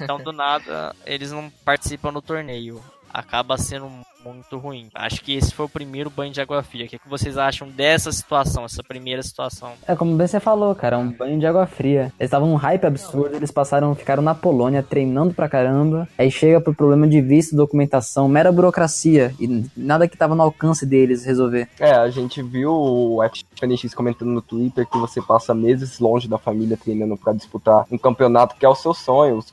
Então 0.00 0.18
do 0.22 0.32
nada 0.32 0.94
eles 1.04 1.32
não 1.32 1.50
participam 1.64 2.12
do 2.12 2.22
torneio. 2.22 2.80
Acaba 3.12 3.58
sendo 3.58 3.90
muito 4.24 4.58
ruim. 4.58 4.88
Acho 4.94 5.22
que 5.22 5.34
esse 5.34 5.52
foi 5.52 5.66
o 5.66 5.68
primeiro 5.68 6.08
banho 6.08 6.32
de 6.32 6.40
água 6.40 6.62
fria. 6.62 6.86
O 6.86 6.88
que, 6.88 6.96
é 6.96 6.98
que 6.98 7.08
vocês 7.08 7.36
acham 7.36 7.68
dessa 7.68 8.10
situação, 8.10 8.64
essa 8.64 8.82
primeira 8.82 9.22
situação? 9.22 9.72
É 9.86 9.94
como 9.94 10.16
bem 10.16 10.26
você 10.26 10.40
falou, 10.40 10.74
cara, 10.74 10.98
um 10.98 11.10
banho 11.10 11.38
de 11.38 11.46
água 11.46 11.66
fria. 11.66 12.12
Eles 12.18 12.28
estavam 12.28 12.48
num 12.48 12.56
hype 12.56 12.84
absurdo, 12.84 13.36
eles 13.36 13.50
passaram, 13.50 13.94
ficaram 13.94 14.22
na 14.22 14.34
Polônia 14.34 14.82
treinando 14.82 15.34
pra 15.34 15.48
caramba. 15.48 16.08
Aí 16.16 16.30
chega 16.30 16.60
pro 16.60 16.74
problema 16.74 17.06
de 17.06 17.20
visto, 17.20 17.56
documentação, 17.56 18.28
mera 18.28 18.50
burocracia 18.50 19.34
e 19.38 19.64
nada 19.76 20.08
que 20.08 20.16
tava 20.16 20.34
no 20.34 20.42
alcance 20.42 20.86
deles 20.86 21.24
resolver. 21.24 21.68
É, 21.78 21.92
a 21.92 22.08
gente 22.10 22.42
viu 22.42 22.72
o 22.72 23.18
FNX 23.22 23.94
comentando 23.94 24.30
no 24.30 24.42
Twitter 24.42 24.86
que 24.86 24.98
você 24.98 25.20
passa 25.20 25.54
meses 25.54 25.98
longe 25.98 26.28
da 26.28 26.38
família 26.38 26.76
treinando 26.76 27.16
para 27.16 27.32
disputar 27.32 27.86
um 27.90 27.98
campeonato 27.98 28.56
que 28.56 28.64
é 28.64 28.68
o 28.68 28.74
seu 28.74 28.94
sonho. 28.94 29.44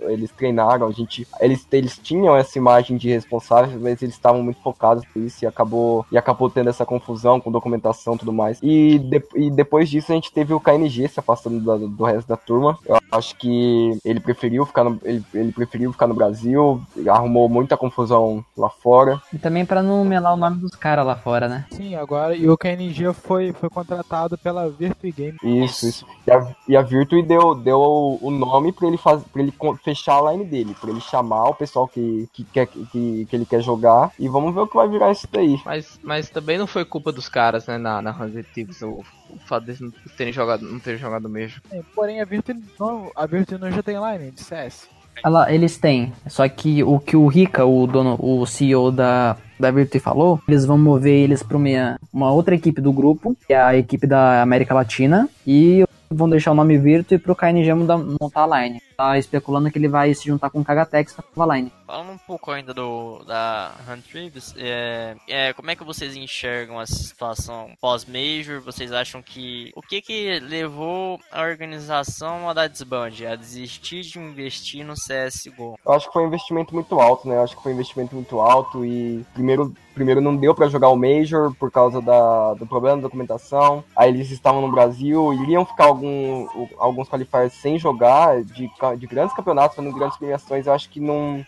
Eles 0.00 0.30
treinaram, 0.30 0.86
a 0.86 0.92
gente, 0.92 1.26
eles, 1.40 1.66
eles 1.72 1.98
tinham 1.98 2.36
essa 2.36 2.58
imagem 2.58 2.96
de 2.96 3.08
responsáveis, 3.08 3.80
mas 3.80 4.02
eles 4.02 4.14
estavam 4.20 4.42
muito 4.42 4.60
focados 4.60 5.04
nisso 5.16 5.44
e 5.44 5.46
acabou, 5.46 6.06
e 6.12 6.18
acabou 6.18 6.50
tendo 6.50 6.70
essa 6.70 6.84
confusão 6.84 7.40
com 7.40 7.50
documentação 7.50 8.14
e 8.14 8.18
tudo 8.18 8.32
mais. 8.32 8.58
E, 8.62 8.98
de, 8.98 9.22
e 9.34 9.50
depois 9.50 9.88
disso 9.88 10.12
a 10.12 10.14
gente 10.14 10.32
teve 10.32 10.52
o 10.52 10.60
KNG 10.60 11.08
se 11.08 11.18
afastando 11.18 11.88
do, 11.88 12.04
resto 12.04 12.28
da 12.28 12.36
turma. 12.36 12.78
Eu 12.84 12.99
acho 13.10 13.36
que 13.36 13.98
ele 14.04 14.20
preferiu 14.20 14.64
ficar 14.64 14.84
no, 14.84 15.00
ele, 15.04 15.24
ele 15.34 15.52
preferiu 15.52 15.92
ficar 15.92 16.06
no 16.06 16.14
Brasil, 16.14 16.82
arrumou 17.08 17.48
muita 17.48 17.76
confusão 17.76 18.44
lá 18.56 18.68
fora. 18.68 19.20
E 19.32 19.38
também 19.38 19.66
para 19.66 19.82
não 19.82 20.04
melar 20.04 20.34
o 20.34 20.36
nome 20.36 20.58
dos 20.58 20.74
caras 20.74 21.06
lá 21.06 21.16
fora, 21.16 21.48
né? 21.48 21.66
Sim, 21.70 21.94
agora 21.94 22.34
e 22.34 22.48
o 22.48 22.56
KNG 22.56 23.12
foi, 23.12 23.52
foi 23.52 23.68
contratado 23.68 24.38
pela 24.38 24.68
Virtue 24.68 25.12
Game. 25.12 25.36
Isso, 25.42 25.88
isso. 25.88 26.06
E 26.26 26.30
a, 26.30 26.56
e 26.68 26.76
a 26.76 26.82
Virtue 26.82 27.22
deu, 27.22 27.54
deu 27.54 28.18
o 28.20 28.30
nome 28.30 28.72
para 28.72 28.88
ele 28.88 28.96
fazer, 28.96 29.24
para 29.32 29.42
ele 29.42 29.52
fechar 29.82 30.18
a 30.18 30.32
line 30.32 30.44
dele, 30.44 30.74
para 30.80 30.90
ele 30.90 31.00
chamar 31.00 31.48
o 31.48 31.54
pessoal 31.54 31.88
que, 31.88 32.28
que, 32.32 32.44
quer, 32.44 32.66
que, 32.66 33.26
que 33.26 33.36
ele 33.36 33.46
quer 33.46 33.62
jogar 33.62 34.12
e 34.18 34.28
vamos 34.28 34.54
ver 34.54 34.60
o 34.60 34.66
que 34.66 34.76
vai 34.76 34.88
virar 34.88 35.10
isso 35.10 35.28
daí. 35.30 35.60
Mas, 35.64 35.98
mas 36.02 36.30
também 36.30 36.58
não 36.58 36.66
foi 36.66 36.84
culpa 36.84 37.12
dos 37.12 37.28
caras, 37.28 37.66
né, 37.66 37.78
na, 37.78 38.00
na 38.00 38.12
Hundred 38.12 38.46
Thieves, 38.52 38.82
o, 38.82 39.04
o 39.30 39.38
fato 39.46 39.66
deles 39.66 39.80
não 39.80 39.90
terem 40.16 40.32
jogado, 40.32 40.62
não 40.62 40.78
terem 40.78 40.98
jogado 40.98 41.28
mesmo. 41.28 41.60
É, 41.70 41.80
porém, 41.94 42.20
a 42.20 42.24
Virtue 42.24 42.60
não, 42.78 42.99
a 43.16 43.26
Virtue 43.26 43.58
não 43.58 43.70
já 43.70 43.82
tem 43.82 43.96
line 43.96 44.30
de 44.30 44.42
CS. 44.42 44.88
Ela, 45.24 45.52
eles 45.52 45.76
têm, 45.76 46.12
só 46.26 46.48
que 46.48 46.82
o 46.82 46.98
que 46.98 47.16
o 47.16 47.26
Rica, 47.26 47.64
o 47.66 47.86
dono, 47.86 48.16
o 48.18 48.46
CEO 48.46 48.90
da, 48.90 49.36
da 49.58 49.70
Virtue 49.70 50.00
falou, 50.00 50.40
eles 50.48 50.64
vão 50.64 50.78
mover 50.78 51.12
eles 51.12 51.42
para 51.42 51.56
uma, 51.56 51.98
uma 52.12 52.32
outra 52.32 52.54
equipe 52.54 52.80
do 52.80 52.92
grupo, 52.92 53.36
que 53.46 53.52
é 53.52 53.60
a 53.60 53.76
equipe 53.76 54.06
da 54.06 54.40
América 54.40 54.72
Latina, 54.72 55.28
e 55.46 55.84
vão 56.10 56.28
deixar 56.28 56.52
o 56.52 56.54
nome 56.54 56.78
Virtue 56.78 57.18
pro 57.18 57.36
KNG 57.36 57.74
montar 57.74 58.44
a 58.44 58.62
line. 58.62 58.80
Tá 59.00 59.16
especulando 59.16 59.70
que 59.70 59.78
ele 59.78 59.88
vai 59.88 60.12
se 60.12 60.26
juntar 60.26 60.50
com 60.50 60.60
o 60.60 60.64
Kagatex 60.64 61.16
na 61.16 61.24
nova 61.34 61.56
line. 61.56 61.72
Falando 61.86 62.12
um 62.12 62.18
pouco 62.18 62.50
ainda 62.50 62.74
do 62.74 63.24
da 63.26 63.72
Huntrix, 63.88 64.54
é, 64.58 65.16
é, 65.26 65.52
como 65.54 65.70
é 65.70 65.74
que 65.74 65.82
vocês 65.82 66.14
enxergam 66.14 66.78
essa 66.78 66.94
situação 66.94 67.70
pós-Major? 67.80 68.60
Vocês 68.60 68.92
acham 68.92 69.22
que... 69.22 69.72
O 69.74 69.80
que 69.80 70.02
que 70.02 70.38
levou 70.40 71.18
a 71.32 71.40
organização 71.40 72.48
a 72.48 72.52
dar 72.52 72.68
desbande? 72.68 73.26
A 73.26 73.34
desistir 73.34 74.02
de 74.02 74.18
investir 74.18 74.84
no 74.84 74.92
CSGO? 74.92 75.78
Eu 75.84 75.92
acho 75.92 76.06
que 76.08 76.12
foi 76.12 76.22
um 76.22 76.28
investimento 76.28 76.74
muito 76.74 77.00
alto, 77.00 77.26
né? 77.26 77.36
Eu 77.36 77.42
acho 77.42 77.56
que 77.56 77.62
foi 77.62 77.72
um 77.72 77.76
investimento 77.76 78.14
muito 78.14 78.38
alto 78.38 78.84
e 78.84 79.24
primeiro, 79.32 79.74
primeiro 79.94 80.20
não 80.20 80.36
deu 80.36 80.54
para 80.54 80.68
jogar 80.68 80.90
o 80.90 80.96
Major 80.96 81.54
por 81.54 81.70
causa 81.70 82.02
da, 82.02 82.52
do 82.52 82.66
problema 82.66 82.96
da 82.96 83.02
documentação. 83.02 83.82
Aí 83.96 84.10
eles 84.10 84.30
estavam 84.30 84.60
no 84.60 84.70
Brasil, 84.70 85.32
iriam 85.32 85.64
ficar 85.64 85.86
algum, 85.86 86.46
alguns 86.78 87.08
qualifiers 87.08 87.54
sem 87.54 87.78
jogar 87.78 88.44
de, 88.44 88.68
de 88.96 89.06
grandes 89.06 89.34
campeonatos, 89.34 89.76
fazendo 89.76 89.94
grandes 89.94 90.18
premiações. 90.18 90.66
Eu 90.66 90.72
acho 90.72 90.88
que 90.88 91.00
não 91.00 91.44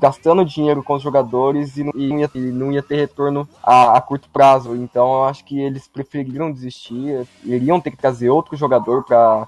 gastando 0.00 0.44
dinheiro 0.44 0.82
com 0.82 0.94
os 0.94 1.02
jogadores 1.02 1.76
e 1.76 1.84
não, 1.84 1.92
e 1.94 2.08
ia, 2.08 2.30
não 2.34 2.72
ia, 2.72 2.82
ter 2.82 2.96
retorno 2.96 3.48
a, 3.62 3.96
a, 3.96 4.00
curto 4.00 4.28
prazo. 4.32 4.74
Então 4.74 5.06
eu 5.14 5.24
acho 5.24 5.44
que 5.44 5.60
eles 5.60 5.88
preferiram 5.88 6.52
desistir, 6.52 7.26
iriam 7.44 7.80
ter 7.80 7.90
que 7.90 7.96
trazer 7.96 8.30
outro 8.30 8.56
jogador 8.56 9.04
para 9.04 9.46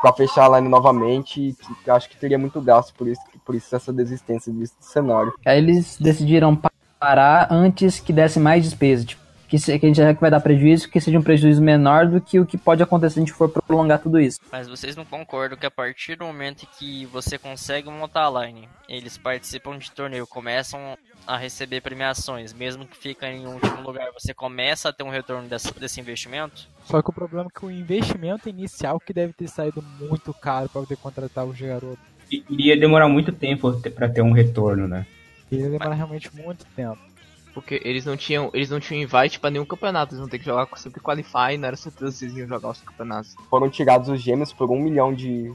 para 0.00 0.14
fechar 0.14 0.46
a 0.46 0.58
line 0.58 0.70
novamente, 0.70 1.54
que 1.84 1.90
acho 1.90 2.08
que 2.08 2.16
teria 2.16 2.38
muito 2.38 2.58
gasto 2.60 2.94
por 2.94 3.06
isso, 3.06 3.20
por 3.44 3.54
isso 3.54 3.76
essa 3.76 3.92
desistência 3.92 4.50
desse 4.50 4.72
cenário. 4.80 5.30
Aí 5.44 5.58
eles 5.58 5.98
decidiram 5.98 6.58
parar 6.98 7.48
antes 7.50 8.00
que 8.00 8.12
desse 8.12 8.40
mais 8.40 8.64
despesa, 8.64 9.04
tipo, 9.04 9.19
que, 9.50 9.58
se, 9.58 9.76
que 9.80 9.84
a 9.84 9.88
gente 9.92 10.14
que 10.14 10.20
vai 10.20 10.30
dar 10.30 10.38
prejuízo, 10.38 10.88
que 10.88 11.00
seja 11.00 11.18
um 11.18 11.22
prejuízo 11.22 11.60
menor 11.60 12.06
do 12.06 12.20
que 12.20 12.38
o 12.38 12.46
que 12.46 12.56
pode 12.56 12.84
acontecer 12.84 13.14
se 13.14 13.18
a 13.18 13.22
gente 13.22 13.32
for 13.32 13.48
prolongar 13.48 13.98
tudo 13.98 14.20
isso. 14.20 14.38
Mas 14.52 14.68
vocês 14.68 14.94
não 14.94 15.04
concordam 15.04 15.58
que 15.58 15.66
a 15.66 15.70
partir 15.70 16.14
do 16.14 16.24
momento 16.24 16.68
que 16.78 17.04
você 17.06 17.36
consegue 17.36 17.90
montar 17.90 18.28
a 18.28 18.46
line, 18.46 18.68
eles 18.88 19.18
participam 19.18 19.76
de 19.76 19.90
torneio, 19.90 20.24
começam 20.24 20.96
a 21.26 21.36
receber 21.36 21.80
premiações, 21.80 22.52
mesmo 22.52 22.86
que 22.86 22.96
fica 22.96 23.28
em 23.28 23.44
último 23.44 23.82
lugar, 23.82 24.10
você 24.12 24.32
começa 24.32 24.88
a 24.88 24.92
ter 24.92 25.02
um 25.02 25.10
retorno 25.10 25.48
desse, 25.48 25.72
desse 25.74 26.00
investimento? 26.00 26.68
Só 26.84 27.02
que 27.02 27.10
o 27.10 27.12
problema 27.12 27.50
é 27.52 27.58
que 27.58 27.66
o 27.66 27.70
investimento 27.70 28.48
inicial 28.48 29.00
que 29.00 29.12
deve 29.12 29.32
ter 29.32 29.48
saído 29.48 29.82
muito 29.98 30.32
caro 30.32 30.68
para 30.68 30.82
poder 30.82 30.96
contratar 30.96 31.44
os 31.44 31.60
garotos. 31.60 31.98
Iria 32.30 32.78
demorar 32.78 33.08
muito 33.08 33.32
tempo 33.32 33.72
para 33.90 34.08
ter 34.08 34.22
um 34.22 34.30
retorno, 34.30 34.86
né? 34.86 35.04
Iria 35.50 35.70
demorar 35.70 35.94
realmente 35.94 36.30
muito 36.36 36.64
tempo. 36.76 37.09
Porque 37.52 37.80
eles 37.84 38.04
não 38.04 38.16
tinham, 38.16 38.50
eles 38.54 38.70
não 38.70 38.80
tinham 38.80 39.02
invite 39.02 39.40
para 39.40 39.50
nenhum 39.50 39.64
campeonato, 39.64 40.12
eles 40.12 40.20
vão 40.20 40.28
ter 40.28 40.38
que 40.38 40.44
jogar 40.44 40.68
sempre 40.76 41.00
qualify, 41.00 41.56
não 41.58 41.68
era 41.68 41.76
certeza 41.76 42.12
se 42.12 42.24
eles 42.24 42.36
iam 42.36 42.48
jogar 42.48 42.70
os 42.70 42.80
campeonatos. 42.80 43.34
Foram 43.48 43.68
tirados 43.68 44.08
os 44.08 44.20
gêmeos 44.20 44.52
por 44.52 44.70
um 44.70 44.80
milhão 44.80 45.12
de 45.12 45.52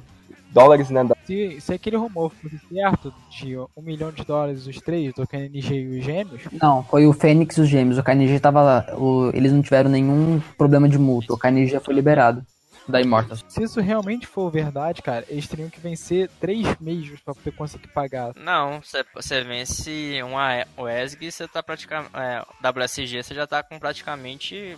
dólares, 0.51 0.89
né? 0.89 1.01
Se, 1.25 1.59
se 1.59 1.73
aquele 1.73 1.97
rumor 1.97 2.31
fosse 2.41 2.59
certo, 2.71 3.13
de 3.29 3.57
um 3.57 3.81
milhão 3.81 4.11
de 4.11 4.23
dólares 4.23 4.65
os 4.65 4.77
três, 4.77 5.13
do 5.13 5.27
KNG 5.27 5.75
e 5.75 5.99
os 5.99 6.05
gêmeos. 6.05 6.41
Não, 6.61 6.83
foi 6.83 7.05
o 7.05 7.13
Fênix 7.13 7.57
e 7.57 7.61
os 7.61 7.67
gêmeos. 7.67 7.97
O 7.97 8.03
KNG 8.03 8.39
tava 8.39 8.61
lá, 8.61 8.85
o, 8.97 9.31
eles 9.33 9.51
não 9.51 9.61
tiveram 9.61 9.89
nenhum 9.89 10.41
problema 10.57 10.87
de 10.87 10.97
multa. 10.97 11.33
O 11.33 11.37
KNG 11.37 11.67
já 11.67 11.79
foi 11.81 11.93
liberado 11.93 12.45
da 12.87 13.01
Immortals. 13.01 13.43
Se 13.47 13.63
isso 13.63 13.79
realmente 13.79 14.27
for 14.27 14.49
verdade, 14.49 15.01
cara, 15.01 15.25
eles 15.27 15.47
teriam 15.47 15.69
que 15.69 15.79
vencer 15.79 16.29
três 16.39 16.77
meses 16.79 17.19
para 17.19 17.33
poder 17.33 17.51
conseguir 17.51 17.87
pagar. 17.89 18.33
Não, 18.35 18.81
você 19.13 19.43
vence 19.43 20.21
um 20.23 20.83
WESG, 20.83 21.31
você 21.31 21.47
tá 21.47 21.63
praticamente. 21.63 22.11
É, 22.15 22.43
WSG, 22.67 23.23
você 23.23 23.33
já 23.33 23.47
tá 23.47 23.63
com 23.63 23.79
praticamente 23.79 24.77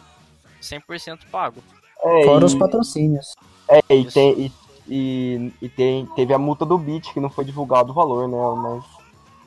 100% 0.61 1.19
pago. 1.31 1.61
É, 2.03 2.23
Fora 2.23 2.43
e... 2.43 2.45
os 2.45 2.55
patrocínios. 2.55 3.35
É, 3.69 3.79
e, 3.93 4.05
tem, 4.05 4.39
e, 4.39 4.51
e, 4.87 5.53
e, 5.61 5.69
tem, 5.69 6.05
teve 6.15 6.33
a 6.33 6.37
multa 6.37 6.65
do 6.65 6.77
Bit, 6.77 7.13
que 7.13 7.19
não 7.19 7.29
foi 7.29 7.43
divulgado 7.43 7.91
o 7.91 7.95
valor, 7.95 8.27
né? 8.27 8.37
Mas 8.61 8.83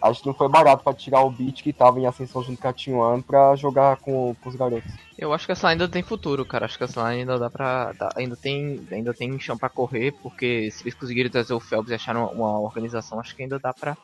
acho 0.02 0.20
que 0.20 0.26
não 0.26 0.34
foi 0.34 0.48
barato 0.48 0.82
para 0.82 0.94
tirar 0.94 1.22
o 1.22 1.30
Bit 1.30 1.62
que 1.62 1.72
tava 1.72 2.00
em 2.00 2.06
ascensão 2.06 2.42
junto 2.42 2.60
com 2.60 2.68
a 2.68 2.72
Team 2.72 2.98
One 2.98 3.22
pra 3.22 3.54
jogar 3.56 3.96
com, 3.96 4.34
com 4.34 4.48
os 4.48 4.56
garotos. 4.56 4.90
Eu 5.18 5.34
acho 5.34 5.44
que 5.44 5.52
essa 5.52 5.68
ainda 5.68 5.86
tem 5.86 6.02
futuro, 6.02 6.44
cara. 6.46 6.64
Acho 6.64 6.78
que 6.78 6.84
essa 6.84 7.04
ainda 7.04 7.38
dá 7.38 7.50
pra. 7.50 7.92
Dá, 7.92 8.10
ainda, 8.16 8.36
tem, 8.36 8.86
ainda 8.90 9.12
tem 9.12 9.38
chão 9.38 9.56
para 9.56 9.68
correr, 9.68 10.12
porque 10.22 10.70
se 10.70 10.82
eles 10.82 10.94
conseguirem 10.94 11.30
trazer 11.30 11.52
o 11.52 11.60
Phelps 11.60 11.90
e 11.90 11.94
acharam 11.94 12.26
uma, 12.26 12.50
uma 12.50 12.60
organização, 12.60 13.20
acho 13.20 13.36
que 13.36 13.42
ainda 13.42 13.58
dá 13.58 13.74
pra, 13.74 13.96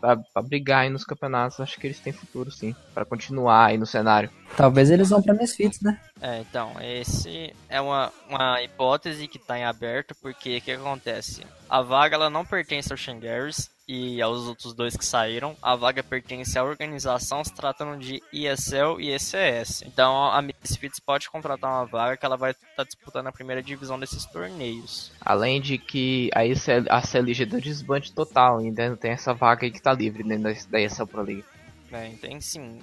pra, 0.00 0.16
pra, 0.16 0.42
brigar 0.42 0.82
aí 0.82 0.90
nos 0.90 1.04
campeonatos. 1.04 1.58
Acho 1.58 1.78
que 1.78 1.88
eles 1.88 1.98
têm 1.98 2.12
futuro, 2.12 2.52
sim, 2.52 2.74
para 2.94 3.04
continuar 3.04 3.66
aí 3.66 3.78
no 3.78 3.86
cenário. 3.86 4.30
Talvez 4.56 4.90
eles 4.90 5.10
vão 5.10 5.20
pra 5.20 5.34
Misfits, 5.34 5.80
né? 5.80 5.98
É, 6.20 6.40
então, 6.40 6.72
esse 6.80 7.52
é 7.68 7.80
uma, 7.80 8.12
uma 8.28 8.62
hipótese 8.62 9.26
que 9.26 9.38
tá 9.40 9.58
em 9.58 9.64
aberto, 9.64 10.14
porque 10.22 10.58
o 10.58 10.60
que 10.60 10.70
acontece? 10.70 11.44
A 11.70 11.82
vaga 11.82 12.16
ela 12.16 12.28
não 12.28 12.44
pertence 12.44 12.92
ao 12.92 12.98
Shangaris, 12.98 13.70
e 13.92 14.22
aos 14.22 14.46
outros 14.46 14.72
dois 14.72 14.96
que 14.96 15.04
saíram. 15.04 15.56
A 15.60 15.74
vaga 15.74 16.00
pertence 16.00 16.56
à 16.56 16.62
organização 16.62 17.42
se 17.42 17.52
tratando 17.52 17.98
de 17.98 18.22
ESL 18.32 19.00
e 19.00 19.10
ECS. 19.10 19.82
Então 19.84 20.30
a 20.30 20.40
Misfits 20.40 21.00
pode 21.00 21.28
contratar 21.28 21.72
uma 21.72 21.86
vaga 21.86 22.16
que 22.16 22.24
ela 22.24 22.36
vai 22.36 22.52
estar 22.52 22.68
tá 22.76 22.84
disputando 22.84 23.26
a 23.26 23.32
primeira 23.32 23.60
divisão 23.60 23.98
desses 23.98 24.24
torneios. 24.26 25.10
Além 25.20 25.60
de 25.60 25.76
que 25.76 26.30
a, 26.32 26.46
ECL, 26.46 26.86
a 26.88 27.02
CLG 27.02 27.46
deu 27.46 27.60
desbande 27.60 28.12
total, 28.12 28.58
ainda 28.58 28.88
não 28.88 28.96
tem 28.96 29.10
essa 29.10 29.34
vaga 29.34 29.66
aí 29.66 29.72
que 29.72 29.78
está 29.78 29.92
livre 29.92 30.22
dentro 30.22 30.70
da 30.70 30.80
ESL 30.80 31.06
Pro 31.06 31.22
League. 31.22 31.44
É, 31.90 32.10
tem 32.20 32.40
sim. 32.40 32.78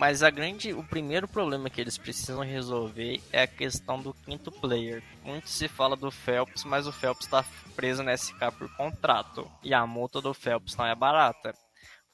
Mas 0.00 0.22
a 0.22 0.30
grande, 0.30 0.72
o 0.72 0.82
primeiro 0.82 1.28
problema 1.28 1.68
que 1.68 1.78
eles 1.78 1.98
precisam 1.98 2.42
resolver 2.42 3.20
é 3.30 3.42
a 3.42 3.46
questão 3.46 4.00
do 4.00 4.14
quinto 4.14 4.50
player. 4.50 5.02
Muito 5.22 5.50
se 5.50 5.68
fala 5.68 5.94
do 5.94 6.10
Phelps, 6.10 6.64
mas 6.64 6.86
o 6.86 6.92
Phelps 6.92 7.26
está 7.26 7.44
preso 7.76 8.02
na 8.02 8.16
SK 8.16 8.50
por 8.56 8.74
contrato 8.78 9.46
e 9.62 9.74
a 9.74 9.86
multa 9.86 10.22
do 10.22 10.32
Phelps 10.32 10.74
não 10.74 10.86
é 10.86 10.94
barata. 10.94 11.54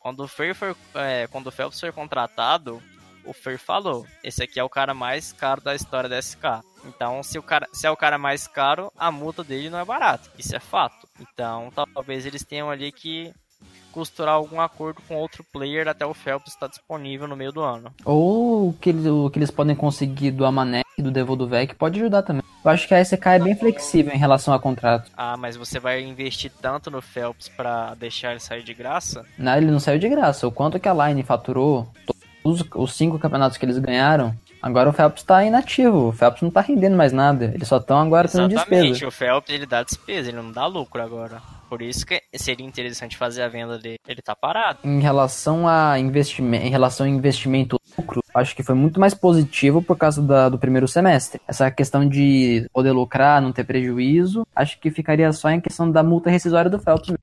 Quando 0.01 0.25
o, 0.25 0.27
Fer 0.27 0.53
for, 0.53 0.77
é, 0.97 1.29
quando 1.29 1.47
o 1.47 1.53
Phelps 1.53 1.79
foi 1.79 1.93
contratado, 1.93 2.83
o 3.25 3.33
Fer 3.33 3.57
falou: 3.57 4.05
esse 4.25 4.43
aqui 4.43 4.59
é 4.59 4.65
o 4.65 4.69
cara 4.69 4.93
mais 4.93 5.33
caro 5.33 5.61
da 5.61 5.73
história 5.73 6.09
da 6.09 6.21
SK. 6.21 6.65
Então, 6.87 7.23
se, 7.23 7.39
o 7.39 7.43
cara, 7.43 7.69
se 7.73 7.87
é 7.87 7.91
o 7.91 7.97
cara 7.97 8.19
mais 8.19 8.49
caro, 8.49 8.93
a 8.99 9.13
multa 9.13 9.45
dele 9.45 9.71
não 9.71 9.79
é 9.79 9.85
barata. 9.85 10.29
Isso 10.37 10.57
é 10.57 10.61
fato. 10.61 11.09
Então, 11.21 11.71
talvez 11.95 12.27
eles 12.27 12.45
tenham 12.45 12.69
ali 12.69 12.91
que 12.91 13.33
costurar 13.97 14.35
algum 14.35 14.61
acordo 14.61 15.01
com 15.09 15.17
outro 15.17 15.43
player 15.43 15.89
até 15.89 16.05
o 16.05 16.13
Phelps 16.13 16.53
estar 16.53 16.69
disponível 16.69 17.27
no 17.27 17.35
meio 17.35 17.51
do 17.51 17.63
ano. 17.63 17.91
Ou 18.05 18.69
o 18.69 18.73
que 18.75 18.91
eles, 18.91 19.07
o 19.07 19.31
que 19.31 19.39
eles 19.39 19.51
podem 19.51 19.75
conseguir 19.75 20.33
do 20.33 20.45
Amanek 20.45 20.85
e 20.99 21.03
do 21.03 21.11
Devoduvec 21.11 21.75
pode 21.75 21.99
ajudar 21.99 22.23
também. 22.23 22.43
Eu 22.63 22.71
acho 22.71 22.87
que 22.87 22.93
a 22.93 23.03
SK 23.03 23.27
é 23.27 23.39
bem 23.39 23.57
flexível 23.57 24.13
em 24.13 24.19
relação 24.19 24.53
a 24.53 24.59
contrato. 24.59 25.11
Ah, 25.17 25.35
mas 25.39 25.57
você 25.57 25.81
vai 25.81 26.03
investir 26.03 26.53
tanto 26.61 26.91
no 26.91 27.01
Phelps 27.01 27.49
para 27.49 27.95
deixar 27.95 28.33
ele 28.33 28.41
sair 28.41 28.63
de 28.63 28.75
graça? 28.75 29.25
Não, 29.39 29.57
ele 29.57 29.71
não 29.71 29.81
saiu 29.81 29.99
de 29.99 30.11
graça. 30.11 30.47
O 30.47 30.53
quanto 30.53 30.79
que 30.79 30.89
a 30.89 31.09
Line 31.09 31.23
faturou, 31.23 31.89
todos 32.43 32.67
os 32.75 32.95
cinco 32.95 33.19
campeonatos 33.19 33.57
que 33.57 33.65
eles 33.65 33.79
ganharam, 33.79 34.37
Agora 34.61 34.89
o 34.89 34.93
Phelps 34.93 35.23
tá 35.23 35.45
inativo, 35.45 36.09
o 36.09 36.13
Phelps 36.13 36.43
não 36.43 36.51
tá 36.51 36.61
rendendo 36.61 36.97
mais 36.97 37.13
nada. 37.13 37.53
Eles 37.55 37.69
só 37.69 37.77
estão 37.77 38.01
agora 38.01 38.27
tendo 38.27 38.49
despesa. 38.49 39.07
o 39.07 39.11
Phelps 39.13 39.55
ele 39.55 39.65
dá 39.65 39.83
despesa, 39.83 40.31
ele 40.31 40.39
não 40.39 40.51
dá 40.51 40.67
lucro 40.67 41.01
agora. 41.01 41.41
Por 41.69 41.83
isso 41.83 42.07
que 42.07 42.23
seria 42.35 42.67
interessante 42.67 43.17
fazer 43.17 43.43
a 43.43 43.49
venda 43.49 43.79
dele. 43.79 43.99
Ele 44.07 44.23
tá 44.23 44.35
parado. 44.35 44.79
Em 44.85 45.01
relação 45.01 45.67
a 45.67 45.99
investimento, 45.99 46.65
em 46.65 46.71
relação 46.71 47.07
a 47.07 47.09
investimento 47.09 47.81
lucro, 47.99 48.23
acho 48.35 48.55
que 48.55 48.63
foi 48.63 48.75
muito 48.75 49.01
mais 49.01 49.15
positivo 49.15 49.83
por 49.83 49.97
causa 49.97 50.23
da, 50.23 50.49
do 50.49 50.59
primeiro 50.59 50.87
semestre. 50.87 51.41
Essa 51.47 51.71
questão 51.71 52.09
de 52.09 52.69
poder 52.73 52.93
lucrar, 52.93 53.41
não 53.41 53.53
ter 53.53 53.65
prejuízo, 53.65 54.47
acho 54.55 54.79
que 54.79 54.91
ficaria 54.91 55.33
só 55.33 55.51
em 55.51 55.61
questão 55.61 55.91
da 55.91 56.03
multa 56.03 56.31
rescisória 56.31 56.71
do 56.71 56.79
Phelps. 56.79 57.15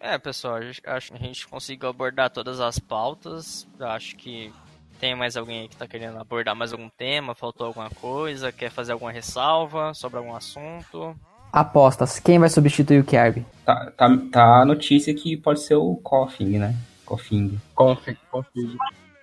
É, 0.00 0.18
pessoal, 0.18 0.56
acho 0.56 1.12
que 1.12 1.18
a 1.18 1.26
gente 1.26 1.46
conseguiu 1.46 1.88
abordar 1.88 2.30
todas 2.30 2.58
as 2.58 2.78
pautas. 2.78 3.68
Acho 3.78 4.16
que 4.16 4.52
tem 4.98 5.14
mais 5.14 5.36
alguém 5.36 5.62
aí 5.62 5.68
que 5.68 5.76
tá 5.76 5.86
querendo 5.86 6.18
abordar 6.18 6.54
mais 6.54 6.72
algum 6.72 6.88
tema? 6.88 7.34
Faltou 7.34 7.66
alguma 7.66 7.90
coisa? 7.90 8.50
Quer 8.50 8.70
fazer 8.70 8.92
alguma 8.92 9.12
ressalva 9.12 9.94
sobre 9.94 10.18
algum 10.18 10.34
assunto? 10.34 11.14
Apostas, 11.52 12.18
quem 12.18 12.38
vai 12.38 12.48
substituir 12.48 13.00
o 13.00 13.04
Kirby? 13.04 13.44
Tá, 13.64 13.92
tá, 13.96 14.18
tá 14.30 14.62
a 14.62 14.64
notícia 14.64 15.14
que 15.14 15.36
pode 15.36 15.60
ser 15.60 15.74
o 15.74 15.96
Coffin, 15.96 16.58
né? 16.58 16.76
Coffin. 17.04 17.58
Coffin, 17.74 18.16
Coffin. 18.30 18.76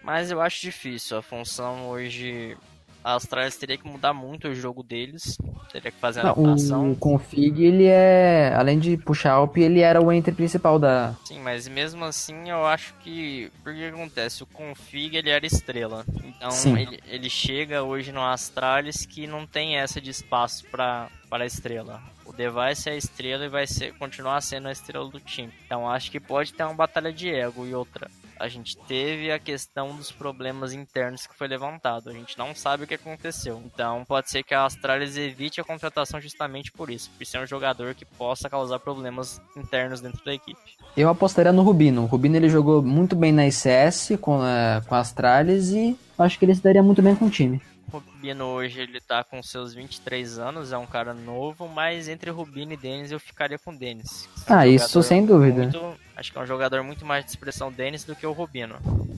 Mas 0.04 0.32
eu 0.32 0.42
acho 0.42 0.62
difícil. 0.62 1.18
A 1.18 1.22
função 1.22 1.90
hoje 1.90 2.58
a 3.08 3.16
Astralis 3.16 3.56
teria 3.56 3.78
que 3.78 3.88
mudar 3.88 4.14
muito 4.14 4.50
o 4.50 4.54
jogo 4.54 4.84
deles, 4.84 5.38
teria 5.72 5.90
que 5.90 5.98
fazer 5.98 6.20
a 6.20 6.32
adaptação. 6.32 6.92
O 6.92 6.96
config, 6.98 7.64
ele 7.64 7.86
é, 7.86 8.54
além 8.54 8.78
de 8.78 8.98
puxar 8.98 9.32
Alp, 9.32 9.56
ele 9.56 9.80
era 9.80 10.04
o 10.04 10.12
enter 10.12 10.36
principal 10.36 10.78
da... 10.78 11.16
Sim, 11.24 11.40
mas 11.40 11.70
mesmo 11.70 12.04
assim 12.04 12.50
eu 12.50 12.66
acho 12.66 12.94
que, 12.96 13.50
porque 13.64 13.86
acontece, 13.86 14.44
o 14.44 14.46
config 14.48 15.16
ele 15.16 15.30
era 15.30 15.46
estrela, 15.46 16.06
então 16.22 16.50
ele, 16.78 17.00
ele 17.08 17.30
chega 17.30 17.82
hoje 17.82 18.12
no 18.12 18.22
Astralis 18.22 19.06
que 19.06 19.26
não 19.26 19.48
tem 19.48 19.78
essa 19.78 20.02
de 20.02 20.10
espaço 20.10 20.66
para 20.70 21.08
para 21.30 21.44
a 21.44 21.48
estrela. 21.48 22.02
Device 22.38 22.90
é 22.90 22.94
a 22.94 22.96
estrela 22.96 23.46
e 23.46 23.50
vai 23.50 23.68
ser, 23.68 23.94
continuar 23.98 24.40
sendo 24.42 24.68
a 24.68 24.72
estrela 24.72 25.10
do 25.10 25.20
time. 25.20 25.52
Então 25.66 25.90
acho 25.90 26.12
que 26.12 26.20
pode 26.20 26.54
ter 26.54 26.64
uma 26.64 26.74
batalha 26.74 27.12
de 27.12 27.30
ego 27.30 27.66
e 27.66 27.74
outra 27.74 28.10
a 28.40 28.48
gente 28.48 28.78
teve 28.88 29.32
a 29.32 29.40
questão 29.40 29.96
dos 29.96 30.12
problemas 30.12 30.74
internos 30.74 31.26
que 31.26 31.36
foi 31.36 31.48
levantado. 31.48 32.10
A 32.10 32.14
gente 32.14 32.38
não 32.38 32.54
sabe 32.56 32.84
o 32.84 32.88
que 32.88 32.94
aconteceu. 32.94 33.62
Então 33.66 34.06
pode 34.06 34.30
ser 34.30 34.44
que 34.44 34.54
a 34.54 34.66
Astralis 34.66 35.18
evite 35.18 35.60
a 35.60 35.64
contratação 35.64 36.20
justamente 36.22 36.72
por 36.72 36.90
isso, 36.90 37.10
por 37.18 37.26
ser 37.26 37.40
um 37.40 37.48
jogador 37.48 37.94
que 37.94 38.06
possa 38.06 38.50
causar 38.50 38.80
problemas 38.80 39.42
internos 39.56 40.02
dentro 40.02 40.24
da 40.24 40.34
equipe. 40.34 40.60
Eu 40.96 41.10
apostaria 41.10 41.52
no 41.52 41.64
Rubino. 41.64 42.04
O 42.04 42.06
Rubino 42.06 42.36
ele 42.36 42.50
jogou 42.50 42.82
muito 42.82 43.16
bem 43.16 43.32
na 43.32 43.48
ICS 43.48 44.18
com 44.22 44.38
com 44.88 44.96
a 44.96 45.00
Astralis 45.00 45.70
e 45.70 45.98
acho 46.18 46.38
que 46.38 46.46
ele 46.46 46.56
se 46.56 46.62
daria 46.62 46.84
muito 46.84 47.02
bem 47.02 47.16
com 47.16 47.26
o 47.26 47.30
time. 47.30 47.62
Rubino 47.92 48.46
hoje 48.46 48.82
ele 48.82 49.00
tá 49.00 49.24
com 49.24 49.42
seus 49.42 49.74
23 49.74 50.40
anos, 50.40 50.72
é 50.72 50.78
um 50.78 50.86
cara 50.86 51.14
novo, 51.14 51.68
mas 51.68 52.08
entre 52.08 52.30
Rubino 52.30 52.74
e 52.74 52.78
Denis 52.78 53.12
eu 53.12 53.20
ficaria 53.20 53.58
com 53.58 53.76
Denis. 53.76 54.28
É 54.48 54.54
um 54.54 54.56
ah, 54.58 54.68
isso 54.68 55.02
sem 55.02 55.26
dúvida. 55.26 55.64
Muito, 55.64 55.94
acho 56.16 56.32
que 56.32 56.38
é 56.38 56.42
um 56.42 56.46
jogador 56.46 56.84
muito 56.84 57.06
mais 57.06 57.24
de 57.24 57.32
expressão 57.32 57.72
Denis 57.72 58.04
do 58.04 58.16
que 58.16 58.28
o 58.28 58.32
Rubino. 58.32 58.76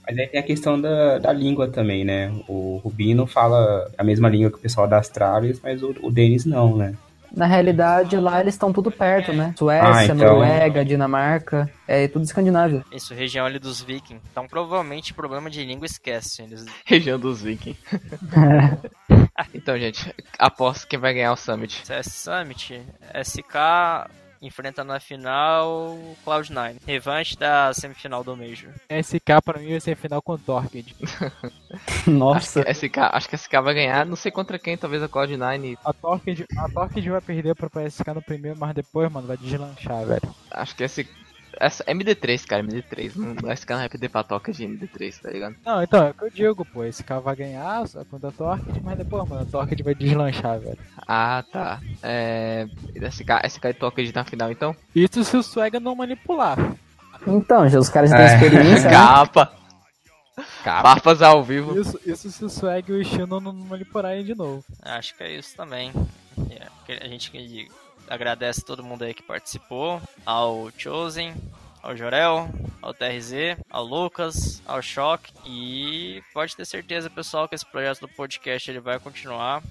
Mas 0.07 0.17
aí 0.17 0.27
tem 0.27 0.39
a 0.39 0.43
questão 0.43 0.79
da, 0.79 1.17
da 1.19 1.33
língua 1.33 1.67
também, 1.67 2.03
né? 2.03 2.31
O 2.47 2.79
Rubino 2.83 3.25
fala 3.25 3.91
a 3.97 4.03
mesma 4.03 4.29
língua 4.29 4.49
que 4.49 4.57
o 4.57 4.61
pessoal 4.61 4.87
das 4.87 5.07
Astralis, 5.07 5.59
mas 5.61 5.81
o, 5.81 5.95
o 6.01 6.11
Denis 6.11 6.45
não, 6.45 6.75
né? 6.75 6.95
Na 7.39 7.45
realidade, 7.45 8.17
lá 8.17 8.41
eles 8.41 8.53
estão 8.53 8.73
tudo 8.73 8.91
perto, 8.91 9.31
né? 9.31 9.53
Suécia, 9.57 9.89
ah, 9.89 10.03
então... 10.03 10.17
Noruega, 10.17 10.83
Dinamarca, 10.83 11.71
é 11.87 12.05
tudo 12.05 12.25
escandinávio. 12.25 12.83
Isso, 12.91 13.13
região 13.13 13.45
ali 13.45 13.57
dos 13.57 13.81
vikings. 13.81 14.21
Então, 14.29 14.45
provavelmente, 14.45 15.13
problema 15.13 15.49
de 15.49 15.63
língua 15.63 15.85
esquece. 15.85 16.41
Eles... 16.41 16.65
Região 16.85 17.17
dos 17.17 17.41
vikings. 17.41 17.79
então, 19.55 19.79
gente, 19.79 20.13
aposto 20.37 20.85
quem 20.85 20.99
vai 20.99 21.13
ganhar 21.13 21.31
o 21.31 21.37
Summit. 21.37 21.87
CS 21.87 22.07
Summit, 22.07 22.81
SK 23.23 23.55
enfrenta 24.41 24.83
na 24.83 24.99
final 24.99 25.97
Cloud9. 26.25 26.77
Revanche 26.85 27.37
da 27.37 27.73
semifinal 27.73 28.23
do 28.23 28.35
Major. 28.35 28.71
SK 28.89 29.41
pra 29.43 29.59
mim 29.59 29.71
vai 29.71 29.79
ser 29.79 29.95
final 29.95 30.21
com 30.21 30.37
Torqued. 30.37 30.95
Nossa. 32.07 32.61
Acho 32.61 32.79
que, 32.81 32.87
SK, 32.87 32.97
acho 32.97 33.29
que 33.29 33.37
SK 33.37 33.53
vai 33.63 33.73
ganhar, 33.73 34.05
não 34.05 34.15
sei 34.15 34.31
contra 34.31 34.59
quem, 34.59 34.77
talvez 34.77 35.03
a 35.03 35.09
Cloud9. 35.09 35.77
A 35.83 35.93
Torqued, 35.93 36.45
a 36.57 36.69
Torqued 36.69 37.09
vai 37.09 37.21
perder 37.21 37.55
pra 37.55 37.89
SK 37.89 38.07
no 38.07 38.21
primeiro, 38.21 38.57
mas 38.57 38.73
depois, 38.73 39.11
mano, 39.11 39.27
vai 39.27 39.37
deslanchar, 39.37 40.05
velho. 40.05 40.35
Acho 40.51 40.75
que 40.75 40.87
SK 40.87 41.28
essa 41.59 41.83
MD3, 41.83 42.45
cara, 42.45 42.63
MD3. 42.63 43.15
Não 43.15 43.35
vai 43.41 43.55
ficar 43.55 43.75
na 43.75 43.81
rap 43.81 43.97
de 43.97 44.09
patoca 44.09 44.51
de 44.51 44.65
MD3, 44.65 45.21
tá 45.21 45.29
ligado? 45.29 45.55
Não, 45.65 45.83
então, 45.83 46.07
é 46.07 46.09
o 46.11 46.13
que 46.13 46.23
eu 46.23 46.29
digo, 46.29 46.65
pô. 46.65 46.83
Esse 46.83 47.03
carro 47.03 47.21
vai 47.21 47.35
ganhar 47.35 47.83
contra 48.09 48.29
a 48.29 48.31
Torque, 48.31 48.81
mas 48.81 48.97
depois, 48.97 49.27
mano, 49.27 49.41
a 49.41 49.45
Torque 49.45 49.83
vai 49.83 49.93
deslanchar, 49.93 50.59
velho. 50.59 50.77
Ah, 51.07 51.43
tá. 51.51 51.81
É. 52.01 52.67
Esse 52.95 53.23
cara, 53.23 53.45
esse 53.45 53.59
cara 53.59 53.73
Torque 53.73 54.11
na 54.13 54.23
final, 54.23 54.51
então? 54.51 54.75
Isso 54.95 55.23
se 55.23 55.35
o 55.35 55.43
Swag 55.43 55.79
não 55.79 55.95
manipular. 55.95 56.57
Então, 57.27 57.67
já 57.67 57.77
os 57.77 57.89
caras 57.89 58.11
têm 58.11 58.19
é. 58.19 58.33
experiência. 58.33 58.89
Né? 58.89 58.91
Capa! 58.91 59.59
Capa. 60.63 61.25
ao 61.25 61.43
vivo. 61.43 61.77
Isso, 61.79 61.99
isso 62.05 62.31
se 62.31 62.45
o 62.45 62.49
Swag 62.49 62.89
e 62.89 63.01
o 63.01 63.03
Shino 63.03 63.39
não 63.41 63.51
manipularem 63.51 64.23
de 64.23 64.33
novo. 64.33 64.63
Acho 64.81 65.15
que 65.15 65.23
é 65.23 65.37
isso 65.37 65.55
também. 65.55 65.91
É, 66.49 67.03
a 67.03 67.07
gente 67.07 67.29
agradece 68.09 68.65
todo 68.65 68.83
mundo 68.83 69.03
aí 69.03 69.13
que 69.13 69.23
participou, 69.23 70.01
ao 70.25 70.71
Chosen, 70.77 71.33
ao 71.81 71.95
Jorel, 71.95 72.49
ao 72.81 72.93
TRZ, 72.93 73.57
ao 73.69 73.83
Lucas, 73.83 74.61
ao 74.65 74.81
Choque 74.81 75.31
e 75.45 76.21
pode 76.33 76.55
ter 76.55 76.65
certeza, 76.65 77.09
pessoal, 77.09 77.47
que 77.47 77.55
esse 77.55 77.65
projeto 77.65 78.01
do 78.01 78.09
podcast 78.09 78.69
ele 78.69 78.79
vai 78.79 78.99
continuar. 78.99 79.61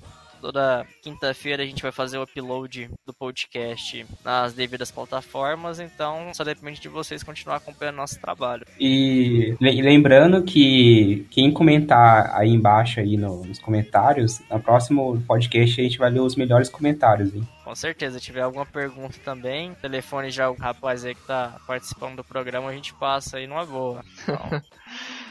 Toda 0.40 0.86
quinta-feira 1.02 1.62
a 1.62 1.66
gente 1.66 1.82
vai 1.82 1.92
fazer 1.92 2.18
o 2.18 2.22
upload 2.22 2.90
do 3.06 3.12
podcast 3.12 4.06
nas 4.24 4.52
devidas 4.52 4.90
plataformas, 4.90 5.80
então 5.80 6.32
só 6.32 6.44
depende 6.44 6.80
de 6.80 6.88
vocês 6.88 7.22
continuar 7.22 7.56
acompanhando 7.56 7.96
nosso 7.96 8.20
trabalho. 8.20 8.64
E 8.78 9.56
lembrando 9.60 10.42
que 10.42 11.26
quem 11.30 11.52
comentar 11.52 12.34
aí 12.34 12.50
embaixo 12.50 13.00
aí 13.00 13.16
no, 13.16 13.44
nos 13.44 13.58
comentários, 13.58 14.40
no 14.50 14.60
próximo 14.60 15.20
podcast 15.26 15.80
a 15.80 15.84
gente 15.84 15.98
vai 15.98 16.10
ler 16.10 16.20
os 16.20 16.36
melhores 16.36 16.68
comentários, 16.68 17.34
hein? 17.34 17.46
Com 17.64 17.74
certeza, 17.74 18.18
se 18.18 18.24
tiver 18.24 18.40
alguma 18.40 18.64
pergunta 18.64 19.18
também, 19.24 19.74
telefone 19.74 20.30
já 20.30 20.48
o 20.48 20.54
rapaz 20.54 21.04
aí 21.04 21.14
que 21.14 21.26
tá 21.26 21.56
participando 21.66 22.16
do 22.16 22.24
programa, 22.24 22.68
a 22.70 22.72
gente 22.72 22.94
passa 22.94 23.36
aí 23.36 23.46
numa 23.46 23.66
boa. 23.66 24.02
Então... 24.22 24.38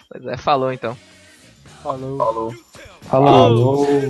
pois 0.10 0.26
é, 0.26 0.38
falou 0.38 0.72
então. 0.72 0.95
Falou. 1.82 2.18
Falou. 2.18 2.53
Falou. 3.01 3.86
falou. 3.86 4.08